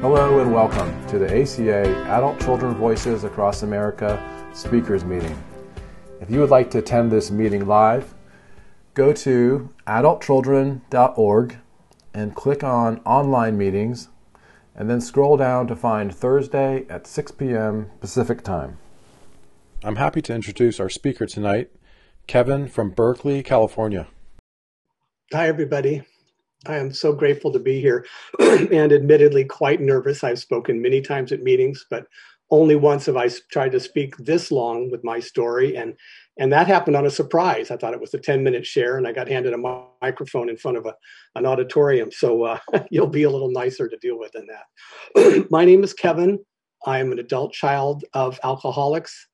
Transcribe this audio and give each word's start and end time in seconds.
Hello 0.00 0.38
and 0.38 0.54
welcome 0.54 1.06
to 1.08 1.18
the 1.18 1.26
ACA 1.26 1.88
Adult 2.06 2.38
Children 2.38 2.76
Voices 2.76 3.24
Across 3.24 3.64
America 3.64 4.22
Speakers 4.54 5.04
Meeting. 5.04 5.36
If 6.20 6.30
you 6.30 6.38
would 6.38 6.50
like 6.50 6.70
to 6.70 6.78
attend 6.78 7.10
this 7.10 7.32
meeting 7.32 7.66
live, 7.66 8.14
go 8.94 9.12
to 9.14 9.68
adultchildren.org 9.88 11.56
and 12.14 12.32
click 12.36 12.62
on 12.62 13.00
Online 13.00 13.58
Meetings, 13.58 14.08
and 14.76 14.88
then 14.88 15.00
scroll 15.00 15.36
down 15.36 15.66
to 15.66 15.74
find 15.74 16.14
Thursday 16.14 16.86
at 16.88 17.08
6 17.08 17.32
p.m. 17.32 17.90
Pacific 17.98 18.44
Time. 18.44 18.78
I'm 19.82 19.96
happy 19.96 20.22
to 20.22 20.32
introduce 20.32 20.78
our 20.78 20.88
speaker 20.88 21.26
tonight, 21.26 21.72
Kevin 22.28 22.68
from 22.68 22.90
Berkeley, 22.90 23.42
California. 23.42 24.06
Hi, 25.32 25.48
everybody. 25.48 26.04
I 26.66 26.76
am 26.76 26.92
so 26.92 27.12
grateful 27.12 27.52
to 27.52 27.58
be 27.58 27.80
here 27.80 28.04
and 28.40 28.92
admittedly 28.92 29.44
quite 29.44 29.80
nervous. 29.80 30.24
I've 30.24 30.40
spoken 30.40 30.82
many 30.82 31.00
times 31.00 31.30
at 31.30 31.42
meetings, 31.42 31.86
but 31.88 32.06
only 32.50 32.76
once 32.76 33.06
have 33.06 33.16
I 33.16 33.28
tried 33.52 33.72
to 33.72 33.80
speak 33.80 34.16
this 34.16 34.50
long 34.50 34.90
with 34.90 35.04
my 35.04 35.20
story. 35.20 35.76
And, 35.76 35.94
and 36.38 36.52
that 36.52 36.66
happened 36.66 36.96
on 36.96 37.06
a 37.06 37.10
surprise. 37.10 37.70
I 37.70 37.76
thought 37.76 37.92
it 37.92 38.00
was 38.00 38.14
a 38.14 38.18
10 38.18 38.42
minute 38.42 38.66
share, 38.66 38.96
and 38.96 39.06
I 39.06 39.12
got 39.12 39.28
handed 39.28 39.52
a 39.52 39.86
microphone 40.02 40.48
in 40.48 40.56
front 40.56 40.78
of 40.78 40.86
a, 40.86 40.94
an 41.34 41.46
auditorium. 41.46 42.10
So 42.10 42.42
uh, 42.44 42.58
you'll 42.90 43.06
be 43.06 43.24
a 43.24 43.30
little 43.30 43.50
nicer 43.50 43.88
to 43.88 43.96
deal 43.98 44.18
with 44.18 44.32
than 44.32 44.46
that. 44.46 45.46
my 45.50 45.64
name 45.64 45.84
is 45.84 45.92
Kevin. 45.92 46.38
I 46.86 46.98
am 46.98 47.12
an 47.12 47.18
adult 47.18 47.52
child 47.52 48.04
of 48.14 48.40
alcoholics. 48.42 49.28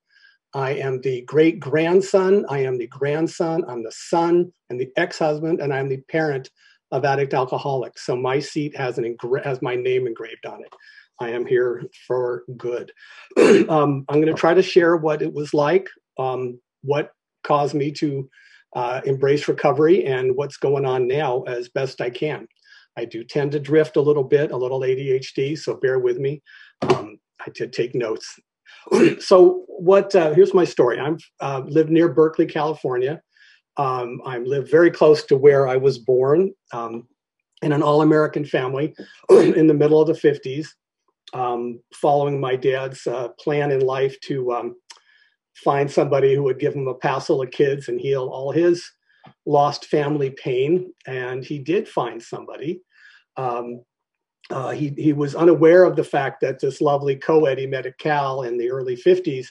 I 0.54 0.73
am 0.73 1.01
the 1.01 1.23
great 1.23 1.59
grandson. 1.59 2.45
I 2.48 2.60
am 2.60 2.79
the 2.79 2.87
grandson. 2.87 3.65
I'm 3.68 3.82
the 3.82 3.93
son 3.93 4.52
and 4.70 4.80
the 4.80 4.91
ex 4.96 5.18
husband, 5.18 5.60
and 5.60 5.73
I'm 5.73 5.88
the 5.88 6.01
parent 6.09 6.51
of 6.95 7.04
addict 7.04 7.34
alcoholics. 7.34 8.06
So 8.06 8.14
my 8.14 8.38
seat 8.38 8.76
has 8.76 8.98
an 8.98 9.16
has 9.42 9.60
my 9.60 9.74
name 9.74 10.06
engraved 10.06 10.46
on 10.46 10.60
it. 10.62 10.73
I 11.20 11.30
am 11.30 11.45
here 11.45 11.82
for 12.06 12.45
good. 12.56 12.92
um, 13.37 14.04
I'm 14.09 14.20
going 14.20 14.26
to 14.26 14.34
try 14.34 14.54
to 14.54 14.62
share 14.62 14.96
what 14.96 15.20
it 15.20 15.32
was 15.32 15.52
like, 15.52 15.88
um, 16.18 16.59
what 16.82 17.10
caused 17.42 17.74
me 17.74 17.90
to 17.92 18.30
uh, 18.76 19.00
embrace 19.04 19.48
recovery, 19.48 20.04
and 20.04 20.37
what's 20.37 20.56
going 20.56 20.84
on 20.84 21.09
now 21.09 21.42
as 21.42 21.68
best 21.68 22.00
I 22.00 22.10
can. 22.10 22.46
I 22.96 23.04
do 23.04 23.24
tend 23.24 23.52
to 23.52 23.60
drift 23.60 23.96
a 23.96 24.00
little 24.00 24.24
bit, 24.24 24.52
a 24.52 24.56
little 24.56 24.80
ADHD, 24.80 25.59
so 25.59 25.74
bear 25.74 25.98
with 25.98 26.18
me. 26.18 26.42
Um, 26.82 27.18
I 27.45 27.50
did 27.54 27.72
take 27.72 27.95
notes. 27.95 28.38
so, 29.18 29.65
what? 29.66 30.15
Uh, 30.15 30.32
here's 30.32 30.54
my 30.54 30.65
story. 30.65 31.00
I've 31.00 31.18
uh, 31.40 31.62
live 31.66 31.90
near 31.90 32.09
Berkeley, 32.09 32.46
California. 32.46 33.20
Um, 33.77 34.21
I 34.25 34.39
live 34.39 34.71
very 34.71 34.91
close 34.91 35.25
to 35.25 35.37
where 35.37 35.67
I 35.67 35.77
was 35.77 35.99
born 35.99 36.53
um, 36.73 37.09
in 37.63 37.73
an 37.73 37.83
all 37.83 38.03
American 38.03 38.45
family 38.45 38.95
in 39.30 39.67
the 39.67 39.75
middle 39.75 40.01
of 40.01 40.07
the 40.07 40.13
50s, 40.13 40.69
um, 41.33 41.80
following 41.95 42.41
my 42.41 42.57
dad's 42.57 43.07
uh, 43.07 43.29
plan 43.41 43.73
in 43.73 43.80
life 43.80 44.19
to 44.21 44.52
um, 44.52 44.77
find 45.57 45.91
somebody 45.91 46.35
who 46.35 46.43
would 46.43 46.59
give 46.59 46.75
him 46.75 46.89
a 46.89 46.95
passel 46.95 47.43
of 47.43 47.51
kids 47.51 47.89
and 47.89 48.01
heal 48.01 48.29
all 48.29 48.52
his 48.52 48.89
lost 49.47 49.87
family 49.87 50.30
pain. 50.30 50.93
And 51.07 51.45
he 51.45 51.59
did 51.59 51.89
find 51.89 52.23
somebody. 52.23 52.83
Um, 53.37 53.83
uh, 54.51 54.71
he, 54.71 54.93
he 54.97 55.13
was 55.13 55.35
unaware 55.35 55.85
of 55.85 55.97
the 55.97 56.05
fact 56.05 56.41
that 56.43 56.61
this 56.61 56.80
lovely 56.80 57.17
co 57.17 57.47
ed 57.47 57.59
he 57.59 57.67
met 57.67 57.87
at 57.87 57.99
Cal 57.99 58.43
in 58.43 58.59
the 58.59 58.71
early 58.71 58.97
50s 58.97 59.47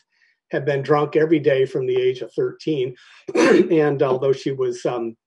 had 0.53 0.65
been 0.65 0.83
drunk 0.83 1.17
every 1.17 1.39
day 1.39 1.65
from 1.65 1.85
the 1.85 1.99
age 1.99 2.21
of 2.21 2.31
13. 2.33 2.95
and 3.35 4.01
although 4.01 4.31
she 4.31 4.51
was 4.51 4.85
um, 4.85 5.17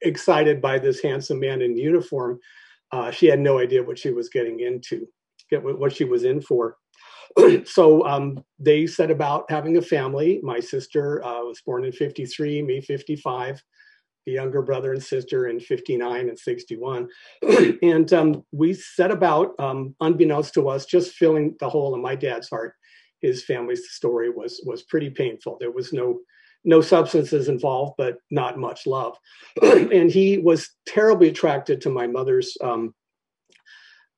excited 0.00 0.62
by 0.62 0.78
this 0.78 1.02
handsome 1.02 1.40
man 1.40 1.60
in 1.60 1.76
uniform, 1.76 2.38
uh, 2.92 3.10
she 3.10 3.26
had 3.26 3.40
no 3.40 3.58
idea 3.58 3.82
what 3.82 3.98
she 3.98 4.10
was 4.10 4.28
getting 4.28 4.60
into, 4.60 5.06
what 5.50 5.92
she 5.92 6.04
was 6.04 6.24
in 6.24 6.40
for. 6.40 6.76
so 7.64 8.06
um, 8.06 8.42
they 8.58 8.86
set 8.86 9.10
about 9.10 9.50
having 9.50 9.76
a 9.76 9.82
family. 9.82 10.40
My 10.42 10.60
sister 10.60 11.22
uh, 11.24 11.44
was 11.44 11.60
born 11.66 11.84
in 11.84 11.92
53, 11.92 12.62
me 12.62 12.80
55, 12.80 13.60
the 14.26 14.32
younger 14.32 14.62
brother 14.62 14.92
and 14.92 15.02
sister 15.02 15.48
in 15.48 15.58
59 15.58 16.28
and 16.28 16.38
61. 16.38 17.08
and 17.82 18.12
um, 18.12 18.44
we 18.52 18.74
set 18.74 19.10
about, 19.10 19.58
um, 19.58 19.96
unbeknownst 20.00 20.54
to 20.54 20.68
us, 20.68 20.86
just 20.86 21.14
filling 21.14 21.56
the 21.58 21.68
hole 21.68 21.94
in 21.96 22.02
my 22.02 22.14
dad's 22.14 22.48
heart 22.48 22.74
his 23.22 23.44
family's 23.44 23.90
story 23.90 24.28
was 24.28 24.60
was 24.66 24.82
pretty 24.82 25.08
painful. 25.08 25.56
There 25.58 25.70
was 25.70 25.92
no 25.92 26.20
no 26.64 26.80
substances 26.80 27.48
involved, 27.48 27.94
but 27.98 28.18
not 28.30 28.58
much 28.58 28.86
love. 28.86 29.16
and 29.62 30.10
he 30.10 30.38
was 30.38 30.70
terribly 30.86 31.28
attracted 31.28 31.80
to 31.80 31.90
my 31.90 32.06
mother's 32.06 32.56
um, 32.62 32.94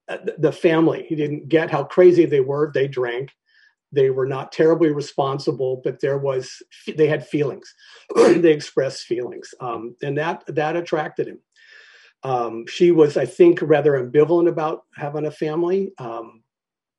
uh, 0.09 0.19
the 0.39 0.53
family. 0.53 1.07
He 1.09 1.15
didn't 1.15 1.49
get 1.49 1.71
how 1.71 1.85
crazy 1.85 2.27
they 2.27 2.41
were. 2.41 2.71
They 2.75 2.89
drank. 2.89 3.31
They 3.93 4.11
were 4.11 4.27
not 4.27 4.53
terribly 4.53 4.91
responsible, 4.91 5.81
but 5.85 6.01
there 6.01 6.19
was 6.19 6.63
they 6.97 7.07
had 7.07 7.27
feelings. 7.27 7.73
they 8.17 8.53
expressed 8.53 9.05
feelings, 9.05 9.55
um, 9.61 9.95
and 10.03 10.19
that 10.19 10.45
that 10.49 10.77
attracted 10.77 11.29
him. 11.29 11.41
Um, 12.25 12.65
she 12.67 12.91
was, 12.91 13.17
I 13.19 13.27
think, 13.27 13.61
rather 13.63 13.93
ambivalent 13.93 14.49
about 14.49 14.83
having 14.97 15.27
a 15.27 15.31
family. 15.31 15.93
Um, 15.99 16.43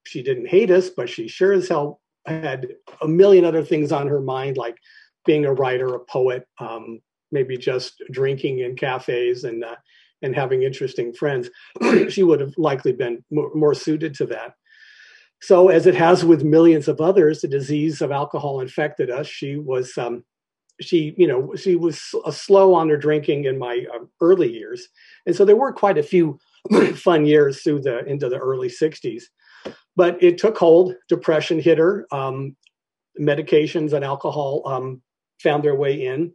she 0.05 0.23
didn't 0.23 0.47
hate 0.47 0.71
us, 0.71 0.89
but 0.89 1.09
she 1.09 1.27
sure 1.27 1.53
as 1.53 1.67
hell 1.67 2.01
had 2.25 2.67
a 3.01 3.07
million 3.07 3.45
other 3.45 3.63
things 3.63 3.91
on 3.91 4.07
her 4.07 4.21
mind, 4.21 4.57
like 4.57 4.77
being 5.25 5.45
a 5.45 5.53
writer, 5.53 5.93
a 5.93 5.99
poet, 5.99 6.47
um, 6.59 6.99
maybe 7.31 7.57
just 7.57 8.01
drinking 8.11 8.59
in 8.59 8.75
cafes 8.75 9.43
and 9.43 9.63
uh, 9.63 9.75
and 10.21 10.35
having 10.35 10.63
interesting 10.63 11.13
friends. 11.13 11.49
she 12.09 12.23
would 12.23 12.39
have 12.39 12.53
likely 12.57 12.93
been 12.93 13.23
more, 13.31 13.51
more, 13.53 13.73
suited 13.73 14.13
to 14.15 14.25
that. 14.25 14.53
So, 15.41 15.69
as 15.69 15.85
it 15.85 15.95
has 15.95 16.25
with 16.25 16.43
millions 16.43 16.87
of 16.87 17.01
others, 17.01 17.41
the 17.41 17.47
disease 17.47 18.01
of 18.01 18.11
alcohol 18.11 18.61
infected 18.61 19.09
us. 19.09 19.27
She 19.27 19.57
was, 19.57 19.97
um, 19.97 20.23
she, 20.81 21.13
you 21.17 21.27
know, 21.27 21.53
she 21.55 21.75
was 21.75 22.01
slow 22.31 22.73
on 22.73 22.89
her 22.89 22.97
drinking 22.97 23.45
in 23.45 23.59
my 23.59 23.85
uh, 23.93 24.05
early 24.21 24.51
years, 24.51 24.87
and 25.25 25.35
so 25.35 25.45
there 25.45 25.55
were 25.55 25.73
quite 25.73 25.97
a 25.97 26.03
few 26.03 26.39
fun 26.95 27.25
years 27.25 27.61
through 27.61 27.81
the 27.81 28.03
into 28.05 28.29
the 28.29 28.37
early 28.37 28.69
'60s. 28.69 29.23
But 29.95 30.21
it 30.21 30.37
took 30.37 30.57
hold. 30.57 30.95
Depression 31.07 31.59
hit 31.59 31.77
her. 31.77 32.05
Um, 32.11 32.55
medications 33.19 33.93
and 33.93 34.03
alcohol 34.03 34.61
um, 34.65 35.01
found 35.41 35.63
their 35.63 35.75
way 35.75 36.05
in, 36.05 36.33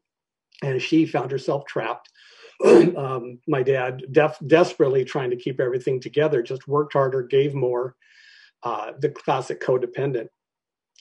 and 0.63 0.81
she 0.81 1.07
found 1.07 1.31
herself 1.31 1.65
trapped. 1.67 2.09
um, 2.65 3.39
my 3.49 3.63
dad, 3.63 4.03
def- 4.13 4.39
desperately 4.47 5.05
trying 5.05 5.31
to 5.31 5.37
keep 5.37 5.61
everything 5.61 6.01
together, 6.01 6.43
just 6.43 6.69
worked 6.69 6.93
harder, 6.93 7.23
gave 7.23 7.55
more. 7.55 7.97
Uh, 8.63 8.93
the 8.99 9.09
classic 9.09 9.61
codependent. 9.63 10.29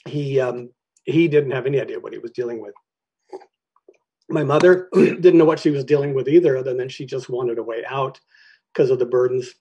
He 0.08 0.40
um, 0.40 0.70
he 1.04 1.28
didn't 1.28 1.52
have 1.52 1.66
any 1.66 1.82
idea 1.82 2.00
what 2.00 2.14
he 2.14 2.20
was 2.20 2.32
dealing 2.32 2.62
with. 2.62 2.74
My 4.30 4.44
mother 4.44 4.88
didn't 4.94 5.38
know 5.38 5.46
what 5.46 5.60
she 5.60 5.70
was 5.70 5.84
dealing 5.84 6.14
with 6.14 6.30
either, 6.30 6.56
other 6.56 6.74
than 6.74 6.88
she 6.88 7.06
just 7.06 7.30
wanted 7.30 7.58
a 7.58 7.64
way 7.64 7.84
out 7.86 8.18
because 8.74 8.92
of 8.92 9.00
the 9.00 9.06
burdens 9.06 9.56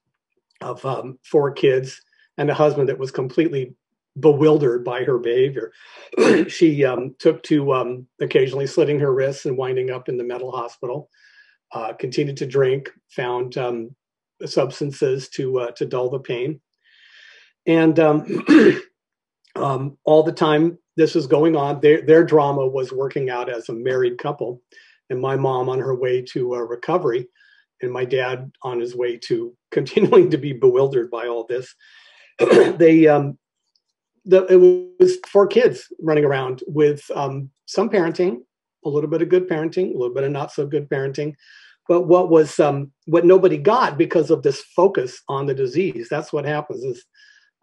of 0.61 0.85
um, 0.85 1.19
four 1.25 1.51
kids 1.51 2.01
and 2.39 2.51
a 2.51 2.55
husband 2.55 2.89
that 2.89 2.99
was 2.99 3.11
completely 3.11 3.75
bewildered 4.19 4.85
by 4.85 5.05
her 5.05 5.19
behavior. 5.19 5.73
she 6.49 6.85
um, 6.85 7.15
took 7.19 7.43
to 7.45 7.73
um, 7.75 8.07
occasionally 8.21 8.67
slitting 8.67 8.99
her 9.01 9.13
wrists 9.13 9.45
and 9.45 9.57
winding 9.57 9.91
up 9.91 10.09
in 10.09 10.17
the 10.17 10.25
mental 10.25 10.51
hospital. 10.51 11.11
Uh, 11.73 11.93
continued 11.93 12.37
to 12.39 12.47
drink, 12.47 12.91
found 13.11 13.59
um, 13.59 13.95
substances 14.47 15.29
to 15.29 15.59
uh, 15.59 15.71
to 15.73 15.85
dull 15.85 16.09
the 16.09 16.19
pain, 16.19 16.59
and 17.67 18.01
um, 18.01 18.47
um, 19.55 19.99
all 20.05 20.23
the 20.23 20.33
time 20.33 20.79
this 20.97 21.15
was 21.15 21.27
going 21.27 21.57
on, 21.57 21.79
their 21.81 22.01
their 22.01 22.25
drama 22.25 22.67
was 22.67 22.91
working 22.91 23.29
out 23.29 23.51
as 23.51 23.69
a 23.69 23.75
married 23.75 24.17
couple, 24.17 24.63
and 25.11 25.21
my 25.21 25.37
mom 25.37 25.69
on 25.69 25.79
her 25.79 25.95
way 25.95 26.23
to 26.23 26.55
uh, 26.55 26.61
recovery, 26.61 27.29
and 27.83 27.93
my 27.93 28.07
dad 28.07 28.51
on 28.63 28.81
his 28.81 28.97
way 28.97 29.19
to 29.19 29.55
continuing 29.71 30.31
to 30.31 30.39
be 30.39 30.55
bewildered 30.55 31.11
by 31.11 31.27
all 31.27 31.45
this 31.45 31.75
they 32.77 33.07
um, 33.07 33.39
the, 34.25 34.45
it 34.47 34.57
was 35.01 35.17
four 35.27 35.47
kids 35.47 35.91
running 36.01 36.25
around 36.25 36.63
with 36.67 37.03
um, 37.15 37.51
some 37.67 37.89
parenting, 37.89 38.39
a 38.85 38.89
little 38.89 39.09
bit 39.09 39.23
of 39.23 39.29
good 39.29 39.49
parenting, 39.49 39.91
a 39.91 39.99
little 39.99 40.15
bit 40.15 40.25
of 40.25 40.31
not 40.31 40.53
so 40.53 40.67
good 40.67 40.89
parenting. 40.89 41.35
But 41.89 42.03
what 42.03 42.29
was 42.29 42.61
um, 42.61 42.93
what 43.07 43.25
nobody 43.25 43.57
got 43.57 43.97
because 43.97 44.31
of 44.31 44.43
this 44.43 44.61
focus 44.77 45.23
on 45.29 45.47
the 45.47 45.55
disease? 45.55 46.09
That's 46.11 46.33
what 46.33 46.45
happens 46.45 46.85
is 46.85 47.05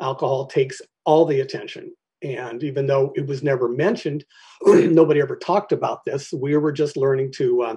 alcohol 0.01 0.48
takes 0.48 0.81
all 1.06 1.25
the 1.25 1.39
attention. 1.39 1.94
And 2.24 2.63
even 2.63 2.88
though 2.88 3.13
it 3.16 3.27
was 3.27 3.44
never 3.44 3.69
mentioned, 3.69 4.25
nobody 4.66 5.22
ever 5.22 5.36
talked 5.36 5.72
about 5.72 6.04
this. 6.06 6.33
We 6.33 6.57
were 6.57 6.72
just 6.72 6.98
learning 6.98 7.33
to 7.33 7.62
uh, 7.62 7.75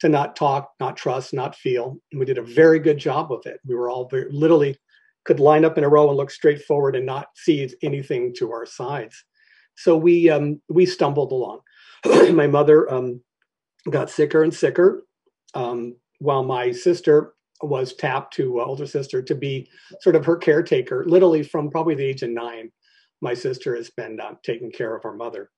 to 0.00 0.08
not 0.08 0.36
talk, 0.36 0.70
not 0.78 0.96
trust, 0.96 1.34
not 1.34 1.56
feel. 1.56 1.98
And 2.12 2.20
we 2.20 2.26
did 2.26 2.38
a 2.38 2.42
very 2.42 2.78
good 2.78 2.98
job 2.98 3.32
of 3.32 3.44
it. 3.44 3.60
We 3.66 3.74
were 3.74 3.90
all 3.90 4.08
very, 4.08 4.30
literally 4.30 4.78
could 5.24 5.40
line 5.40 5.64
up 5.64 5.76
in 5.78 5.84
a 5.84 5.88
row 5.88 6.08
and 6.08 6.16
look 6.16 6.30
straight 6.30 6.62
forward 6.62 6.96
and 6.96 7.06
not 7.06 7.28
see 7.34 7.68
anything 7.82 8.34
to 8.38 8.50
our 8.52 8.66
sides. 8.66 9.24
So 9.76 9.96
we 9.96 10.28
um, 10.30 10.60
we 10.68 10.86
stumbled 10.86 11.32
along. 11.32 11.60
my 12.34 12.46
mother 12.46 12.92
um, 12.92 13.20
got 13.88 14.10
sicker 14.10 14.42
and 14.42 14.54
sicker, 14.54 15.04
um, 15.54 15.96
while 16.18 16.42
my 16.42 16.72
sister 16.72 17.34
was 17.62 17.94
tapped 17.94 18.34
to 18.34 18.60
uh, 18.60 18.64
older 18.64 18.86
sister 18.86 19.22
to 19.22 19.34
be 19.34 19.68
sort 20.00 20.16
of 20.16 20.24
her 20.24 20.36
caretaker, 20.36 21.04
literally 21.06 21.42
from 21.42 21.70
probably 21.70 21.94
the 21.94 22.04
age 22.04 22.22
of 22.22 22.30
nine. 22.30 22.70
My 23.20 23.34
sister 23.34 23.76
has 23.76 23.90
been 23.90 24.18
uh, 24.18 24.34
taking 24.42 24.70
care 24.70 24.96
of 24.96 25.04
our 25.04 25.14
mother 25.14 25.50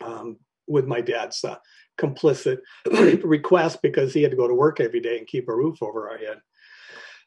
um, 0.00 0.36
with 0.68 0.86
my 0.86 1.00
dad's 1.00 1.44
uh, 1.44 1.56
complicit 1.98 2.58
request 3.24 3.82
because 3.82 4.14
he 4.14 4.22
had 4.22 4.30
to 4.30 4.36
go 4.36 4.48
to 4.48 4.54
work 4.54 4.80
every 4.80 5.00
day 5.00 5.18
and 5.18 5.26
keep 5.26 5.48
a 5.48 5.54
roof 5.54 5.82
over 5.82 6.08
our 6.08 6.18
head. 6.18 6.38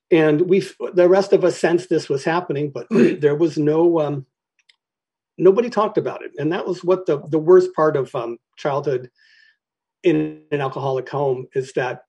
And 0.09 0.41
we, 0.41 0.63
the 0.93 1.09
rest 1.09 1.33
of 1.33 1.43
us 1.43 1.59
sensed 1.59 1.89
this 1.89 2.07
was 2.07 2.23
happening, 2.23 2.71
but 2.71 2.87
there 2.89 3.35
was 3.35 3.57
no, 3.57 3.99
um, 3.99 4.25
nobody 5.37 5.69
talked 5.69 5.97
about 5.97 6.23
it. 6.23 6.31
And 6.37 6.51
that 6.53 6.65
was 6.65 6.83
what 6.83 7.05
the, 7.05 7.19
the 7.27 7.39
worst 7.39 7.73
part 7.73 7.97
of 7.97 8.13
um, 8.15 8.37
childhood 8.57 9.09
in 10.03 10.43
an 10.51 10.61
alcoholic 10.61 11.09
home 11.09 11.47
is 11.53 11.73
that 11.73 12.03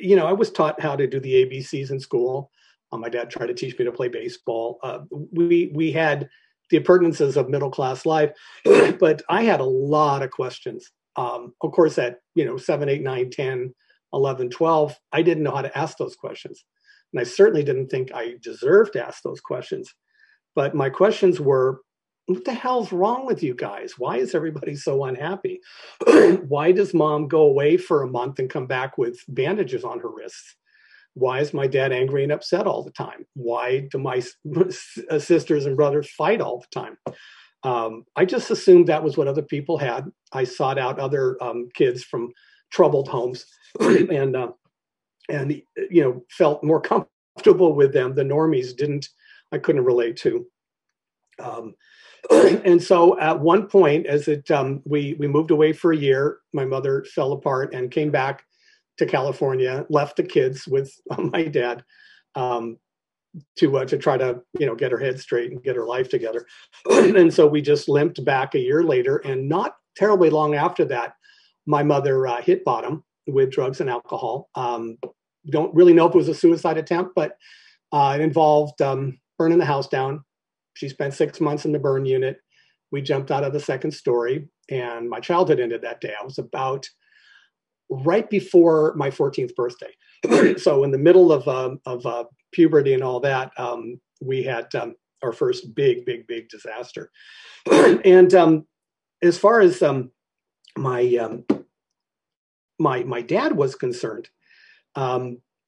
you 0.00 0.16
know, 0.16 0.26
I 0.26 0.32
was 0.32 0.50
taught 0.50 0.80
how 0.80 0.96
to 0.96 1.06
do 1.06 1.20
the 1.20 1.44
ABCs 1.44 1.90
in 1.90 2.00
school. 2.00 2.50
Um, 2.92 3.00
my 3.00 3.08
dad 3.08 3.30
tried 3.30 3.46
to 3.46 3.54
teach 3.54 3.78
me 3.78 3.84
to 3.84 3.92
play 3.92 4.08
baseball. 4.08 4.78
Uh, 4.82 5.00
we 5.32 5.70
we 5.74 5.92
had 5.92 6.28
the 6.70 6.76
appurtenances 6.76 7.36
of 7.36 7.48
middle 7.48 7.70
class 7.70 8.06
life, 8.06 8.32
but 8.64 9.22
I 9.28 9.42
had 9.42 9.60
a 9.60 9.64
lot 9.64 10.22
of 10.22 10.30
questions. 10.30 10.90
Um, 11.16 11.54
of 11.62 11.72
course, 11.72 11.98
at 11.98 12.18
you 12.34 12.44
know 12.44 12.56
7, 12.56 12.88
8, 12.88 13.02
9, 13.02 13.30
10, 13.30 13.74
11, 14.12 14.50
12, 14.50 14.98
I 15.12 15.22
didn't 15.22 15.42
know 15.42 15.54
how 15.54 15.62
to 15.62 15.78
ask 15.78 15.98
those 15.98 16.16
questions. 16.16 16.64
And 17.12 17.20
I 17.20 17.24
certainly 17.24 17.62
didn't 17.62 17.88
think 17.88 18.10
I 18.14 18.34
deserved 18.42 18.92
to 18.94 19.06
ask 19.06 19.22
those 19.22 19.40
questions. 19.40 19.92
But 20.54 20.74
my 20.74 20.90
questions 20.90 21.40
were 21.40 21.80
what 22.26 22.44
the 22.44 22.52
hell's 22.52 22.92
wrong 22.92 23.24
with 23.24 23.42
you 23.42 23.54
guys? 23.54 23.94
Why 23.96 24.18
is 24.18 24.34
everybody 24.34 24.76
so 24.76 25.04
unhappy? 25.04 25.60
Why 26.46 26.72
does 26.72 26.92
mom 26.92 27.26
go 27.26 27.40
away 27.40 27.78
for 27.78 28.02
a 28.02 28.10
month 28.10 28.38
and 28.38 28.50
come 28.50 28.66
back 28.66 28.98
with 28.98 29.18
bandages 29.28 29.82
on 29.82 29.98
her 30.00 30.10
wrists? 30.10 30.56
Why 31.14 31.40
is 31.40 31.54
my 31.54 31.66
dad 31.66 31.90
angry 31.90 32.22
and 32.22 32.32
upset 32.32 32.66
all 32.66 32.84
the 32.84 32.92
time? 32.92 33.24
Why 33.32 33.88
do 33.90 33.98
my 33.98 34.22
uh, 35.10 35.18
sisters 35.18 35.64
and 35.64 35.76
brothers 35.76 36.10
fight 36.10 36.42
all 36.42 36.60
the 36.60 36.80
time? 36.80 36.98
Um, 37.64 38.04
I 38.14 38.26
just 38.26 38.50
assumed 38.50 38.86
that 38.86 39.02
was 39.02 39.16
what 39.16 39.26
other 39.26 39.42
people 39.42 39.78
had. 39.78 40.04
I 40.32 40.44
sought 40.44 40.78
out 40.78 41.00
other 41.00 41.42
um, 41.42 41.68
kids 41.74 42.04
from 42.04 42.28
troubled 42.70 43.08
homes 43.08 43.46
and 43.80 44.36
uh, 44.36 44.48
and 45.28 45.52
you 45.90 46.02
know 46.02 46.24
felt 46.30 46.64
more 46.64 46.80
comfortable 46.80 47.74
with 47.74 47.92
them. 47.92 48.14
The 48.14 48.22
normies 48.22 48.76
didn't. 48.76 49.08
I 49.52 49.58
couldn't 49.58 49.84
relate 49.84 50.16
to. 50.18 50.46
Um, 51.42 51.74
and 52.30 52.82
so 52.82 53.18
at 53.20 53.38
one 53.38 53.66
point, 53.66 54.06
as 54.06 54.28
it 54.28 54.50
um, 54.50 54.82
we 54.84 55.14
we 55.14 55.26
moved 55.26 55.50
away 55.50 55.72
for 55.72 55.92
a 55.92 55.96
year, 55.96 56.38
my 56.52 56.64
mother 56.64 57.04
fell 57.14 57.32
apart 57.32 57.74
and 57.74 57.90
came 57.90 58.10
back 58.10 58.44
to 58.98 59.06
California, 59.06 59.86
left 59.88 60.16
the 60.16 60.22
kids 60.22 60.66
with 60.66 60.92
my 61.18 61.44
dad 61.44 61.84
um, 62.34 62.78
to 63.58 63.78
uh, 63.78 63.84
to 63.84 63.96
try 63.96 64.16
to 64.16 64.40
you 64.58 64.66
know 64.66 64.74
get 64.74 64.92
her 64.92 64.98
head 64.98 65.18
straight 65.20 65.52
and 65.52 65.62
get 65.62 65.76
her 65.76 65.86
life 65.86 66.08
together. 66.08 66.46
and 66.90 67.32
so 67.32 67.46
we 67.46 67.62
just 67.62 67.88
limped 67.88 68.24
back 68.24 68.54
a 68.54 68.60
year 68.60 68.82
later, 68.82 69.18
and 69.18 69.48
not 69.48 69.76
terribly 69.96 70.30
long 70.30 70.54
after 70.54 70.84
that, 70.84 71.14
my 71.66 71.82
mother 71.82 72.26
uh, 72.26 72.40
hit 72.42 72.64
bottom 72.64 73.04
with 73.26 73.50
drugs 73.50 73.80
and 73.80 73.90
alcohol. 73.90 74.48
Um, 74.54 74.96
don't 75.52 75.74
really 75.74 75.92
know 75.92 76.06
if 76.06 76.14
it 76.14 76.18
was 76.18 76.28
a 76.28 76.34
suicide 76.34 76.78
attempt, 76.78 77.12
but 77.14 77.36
uh, 77.92 78.16
it 78.18 78.22
involved 78.22 78.80
um, 78.82 79.18
burning 79.38 79.58
the 79.58 79.64
house 79.64 79.88
down, 79.88 80.22
she 80.74 80.88
spent 80.88 81.14
six 81.14 81.40
months 81.40 81.64
in 81.64 81.72
the 81.72 81.78
burn 81.78 82.04
unit. 82.04 82.38
We 82.92 83.02
jumped 83.02 83.30
out 83.30 83.44
of 83.44 83.52
the 83.52 83.60
second 83.60 83.92
story, 83.92 84.48
and 84.70 85.08
my 85.08 85.20
childhood 85.20 85.60
ended 85.60 85.82
that 85.82 86.00
day. 86.00 86.12
I 86.18 86.24
was 86.24 86.38
about 86.38 86.88
right 87.90 88.28
before 88.28 88.94
my 88.96 89.10
14th 89.10 89.54
birthday. 89.54 89.92
so, 90.58 90.84
in 90.84 90.90
the 90.90 90.98
middle 90.98 91.32
of, 91.32 91.46
um, 91.48 91.80
of 91.84 92.06
uh, 92.06 92.24
puberty 92.52 92.94
and 92.94 93.02
all 93.02 93.20
that, 93.20 93.50
um, 93.58 94.00
we 94.20 94.42
had 94.42 94.72
um, 94.74 94.94
our 95.22 95.32
first 95.32 95.74
big, 95.74 96.04
big, 96.04 96.26
big 96.26 96.48
disaster. 96.48 97.10
and 97.70 98.34
um, 98.34 98.66
as 99.22 99.38
far 99.38 99.60
as 99.60 99.82
um, 99.82 100.10
my 100.76 101.42
my 102.78 103.02
my 103.02 103.20
dad 103.20 103.56
was 103.56 103.74
concerned, 103.74 104.28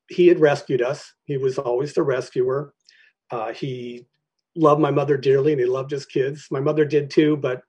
he 0.09 0.27
had 0.27 0.41
rescued 0.41 0.83
us. 0.83 1.13
He 1.25 1.37
was 1.37 1.59
always 1.59 1.95
the 1.95 2.03
rescuer. 2.03 2.75
Uh, 3.31 3.53
he 3.53 4.07
loved 4.57 4.81
my 4.81 4.91
mother 4.91 5.17
dearly 5.17 5.53
and 5.53 5.61
he 5.61 5.67
loved 5.67 5.91
his 5.91 6.05
kids. 6.05 6.49
My 6.51 6.61
mother 6.61 6.85
did 6.85 7.11
too, 7.11 7.37
but 7.37 7.63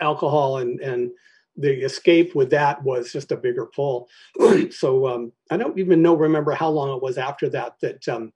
alcohol 0.00 0.58
and 0.58 0.80
and 0.80 1.10
the 1.56 1.84
escape 1.84 2.34
with 2.34 2.50
that 2.50 2.82
was 2.82 3.12
just 3.12 3.30
a 3.30 3.36
bigger 3.36 3.66
pull. 3.66 4.08
so 4.70 5.06
um, 5.06 5.32
I 5.50 5.56
don't 5.56 5.78
even 5.78 6.02
know 6.02 6.14
remember 6.14 6.52
how 6.52 6.68
long 6.68 6.96
it 6.96 7.02
was 7.02 7.16
after 7.16 7.48
that 7.50 7.74
that 7.80 8.06
um, 8.08 8.32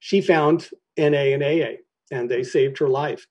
she 0.00 0.20
found 0.20 0.68
NA 0.98 1.32
and 1.34 1.42
AA 1.44 1.76
and 2.10 2.28
they 2.28 2.42
saved 2.42 2.78
her 2.78 2.88
life. 2.88 3.26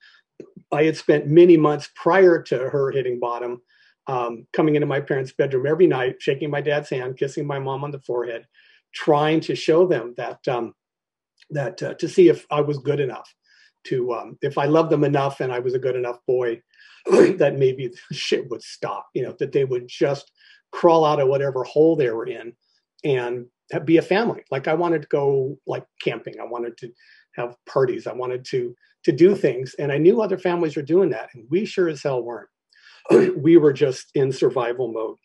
I 0.71 0.83
had 0.83 0.97
spent 0.97 1.27
many 1.27 1.57
months 1.57 1.89
prior 1.95 2.41
to 2.43 2.57
her 2.69 2.91
hitting 2.91 3.19
bottom, 3.19 3.61
um, 4.07 4.45
coming 4.53 4.75
into 4.75 4.87
my 4.87 4.99
parents' 4.99 5.33
bedroom 5.33 5.65
every 5.65 5.87
night, 5.87 6.21
shaking 6.21 6.49
my 6.49 6.61
dad's 6.61 6.89
hand, 6.89 7.17
kissing 7.17 7.47
my 7.47 7.59
mom 7.59 7.83
on 7.83 7.91
the 7.91 7.99
forehead, 7.99 8.45
trying 8.93 9.39
to 9.41 9.55
show 9.55 9.87
them 9.87 10.13
that 10.17 10.47
um, 10.47 10.73
that 11.49 11.81
uh, 11.81 11.93
to 11.95 12.07
see 12.07 12.29
if 12.29 12.45
I 12.51 12.61
was 12.61 12.77
good 12.77 12.99
enough 12.99 13.33
to 13.85 14.13
um, 14.13 14.37
if 14.41 14.57
I 14.57 14.65
loved 14.65 14.89
them 14.89 15.03
enough 15.03 15.39
and 15.39 15.51
I 15.51 15.59
was 15.59 15.73
a 15.73 15.79
good 15.79 15.95
enough 15.95 16.19
boy, 16.27 16.61
that 17.05 17.57
maybe 17.57 17.87
the 17.87 17.97
shit 18.15 18.49
would 18.49 18.61
stop. 18.61 19.07
You 19.13 19.23
know, 19.23 19.35
that 19.39 19.51
they 19.51 19.65
would 19.65 19.87
just 19.87 20.31
crawl 20.71 21.05
out 21.05 21.19
of 21.19 21.27
whatever 21.27 21.63
hole 21.63 21.95
they 21.95 22.09
were 22.09 22.27
in 22.27 22.53
and 23.03 23.45
be 23.85 23.97
a 23.97 24.01
family. 24.01 24.43
Like 24.51 24.67
I 24.67 24.73
wanted 24.73 25.03
to 25.03 25.07
go 25.07 25.57
like 25.65 25.85
camping. 26.01 26.35
I 26.39 26.45
wanted 26.45 26.77
to 26.77 26.91
have 27.35 27.55
parties. 27.65 28.07
I 28.07 28.13
wanted 28.13 28.45
to 28.45 28.75
to 29.03 29.11
do 29.11 29.35
things, 29.35 29.75
and 29.77 29.91
I 29.91 29.97
knew 29.97 30.21
other 30.21 30.37
families 30.37 30.75
were 30.75 30.81
doing 30.81 31.09
that, 31.09 31.29
and 31.33 31.45
we 31.49 31.65
sure 31.65 31.87
as 31.87 32.01
hell 32.03 32.23
weren't. 32.23 32.49
we 33.35 33.57
were 33.57 33.73
just 33.73 34.07
in 34.15 34.31
survival 34.31 34.91
mode. 34.91 35.17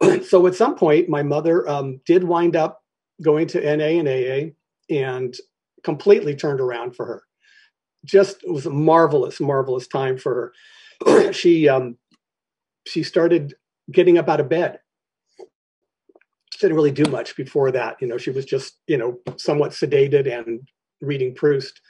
so 0.24 0.46
at 0.46 0.54
some 0.54 0.74
point, 0.74 1.08
my 1.08 1.22
mother 1.22 1.68
um, 1.68 2.00
did 2.06 2.24
wind 2.24 2.56
up 2.56 2.82
going 3.22 3.46
to 3.48 3.60
NA 3.60 4.00
and 4.00 4.08
AA, 4.08 4.54
and 4.94 5.36
completely 5.82 6.34
turned 6.34 6.60
around 6.60 6.94
for 6.94 7.04
her. 7.06 7.22
Just 8.04 8.42
it 8.44 8.50
was 8.50 8.66
a 8.66 8.70
marvelous, 8.70 9.40
marvelous 9.40 9.88
time 9.88 10.16
for 10.18 10.52
her. 11.04 11.32
she 11.32 11.68
um, 11.68 11.96
she 12.86 13.02
started 13.02 13.54
getting 13.90 14.18
up 14.18 14.28
out 14.28 14.40
of 14.40 14.48
bed. 14.48 14.78
She 16.50 16.60
didn't 16.60 16.76
really 16.76 16.90
do 16.90 17.10
much 17.10 17.36
before 17.36 17.70
that. 17.72 17.96
You 18.00 18.08
know, 18.08 18.18
she 18.18 18.30
was 18.30 18.44
just 18.44 18.78
you 18.86 18.96
know 18.96 19.18
somewhat 19.36 19.72
sedated 19.72 20.32
and 20.32 20.60
reading 21.00 21.34
Proust. 21.34 21.80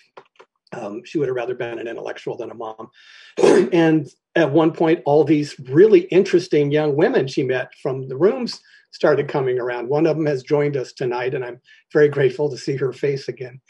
Um, 0.73 1.03
she 1.05 1.19
would 1.19 1.29
have 1.29 1.37
rather 1.37 1.55
been 1.55 1.79
an 1.79 1.89
intellectual 1.89 2.37
than 2.37 2.51
a 2.51 2.55
mom. 2.55 2.91
and 3.73 4.09
at 4.37 4.53
one 4.53 4.73
point, 4.73 5.01
all 5.05 5.25
these 5.25 5.59
really 5.61 6.01
interesting 6.11 6.71
young 6.71 6.97
women 6.97 7.27
she 7.27 7.43
met 7.43 7.73
from 7.83 8.09
the 8.09 8.17
rooms 8.17 8.61
started 8.91 9.29
coming 9.29 9.59
around. 9.59 9.89
One 9.89 10.07
of 10.07 10.17
them 10.17 10.27
has 10.27 10.43
joined 10.43 10.77
us 10.77 10.93
tonight, 10.93 11.35
and 11.35 11.45
I'm 11.45 11.61
very 11.93 12.09
grateful 12.09 12.51
to 12.51 12.59
see 12.59 12.77
her 12.77 12.93
face 12.93 13.29
again. 13.29 13.61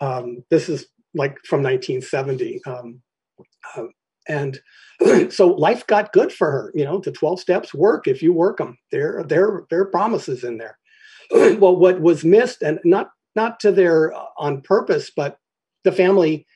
Um, 0.00 0.44
this 0.50 0.68
is 0.68 0.86
like 1.14 1.38
from 1.44 1.62
1970. 1.62 2.60
Um, 2.66 3.00
um, 3.76 3.92
and 4.28 4.60
so 5.30 5.48
life 5.48 5.86
got 5.86 6.12
good 6.12 6.32
for 6.32 6.50
her. 6.50 6.72
You 6.74 6.84
know, 6.84 6.98
the 6.98 7.12
12 7.12 7.40
steps 7.40 7.74
work 7.74 8.06
if 8.06 8.22
you 8.22 8.32
work 8.32 8.58
them. 8.58 8.78
There, 8.90 9.24
there, 9.26 9.64
there 9.70 9.80
are 9.80 9.86
promises 9.86 10.44
in 10.44 10.58
there. 10.58 10.78
well, 11.30 11.76
what 11.76 12.00
was 12.00 12.24
missed, 12.24 12.62
and 12.62 12.78
not 12.84 13.10
not 13.36 13.58
to 13.60 13.72
their 13.72 14.12
uh, 14.12 14.26
on 14.38 14.60
purpose, 14.60 15.10
but 15.14 15.38
the 15.84 15.92
family 15.92 16.46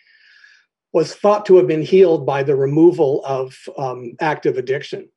was 0.92 1.14
thought 1.14 1.46
to 1.46 1.56
have 1.56 1.66
been 1.66 1.82
healed 1.82 2.26
by 2.26 2.42
the 2.42 2.56
removal 2.56 3.22
of 3.24 3.56
um, 3.76 4.14
active 4.20 4.56
addiction. 4.56 5.08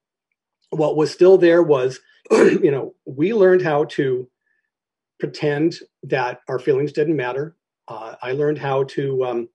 What 0.70 0.98
was 0.98 1.12
still 1.12 1.38
there 1.38 1.64
was 1.64 2.00
you 2.32 2.72
know, 2.72 2.96
we 3.06 3.34
learned 3.34 3.62
how 3.62 3.86
to 3.86 4.30
pretend 5.20 5.76
that 6.04 6.42
our 6.48 6.60
feelings 6.60 6.92
didn't 6.92 7.16
matter. 7.16 7.56
Uh, 7.88 8.16
I 8.22 8.32
learned 8.32 8.58
how 8.58 8.84
to 8.86 9.26
um, 9.26 9.50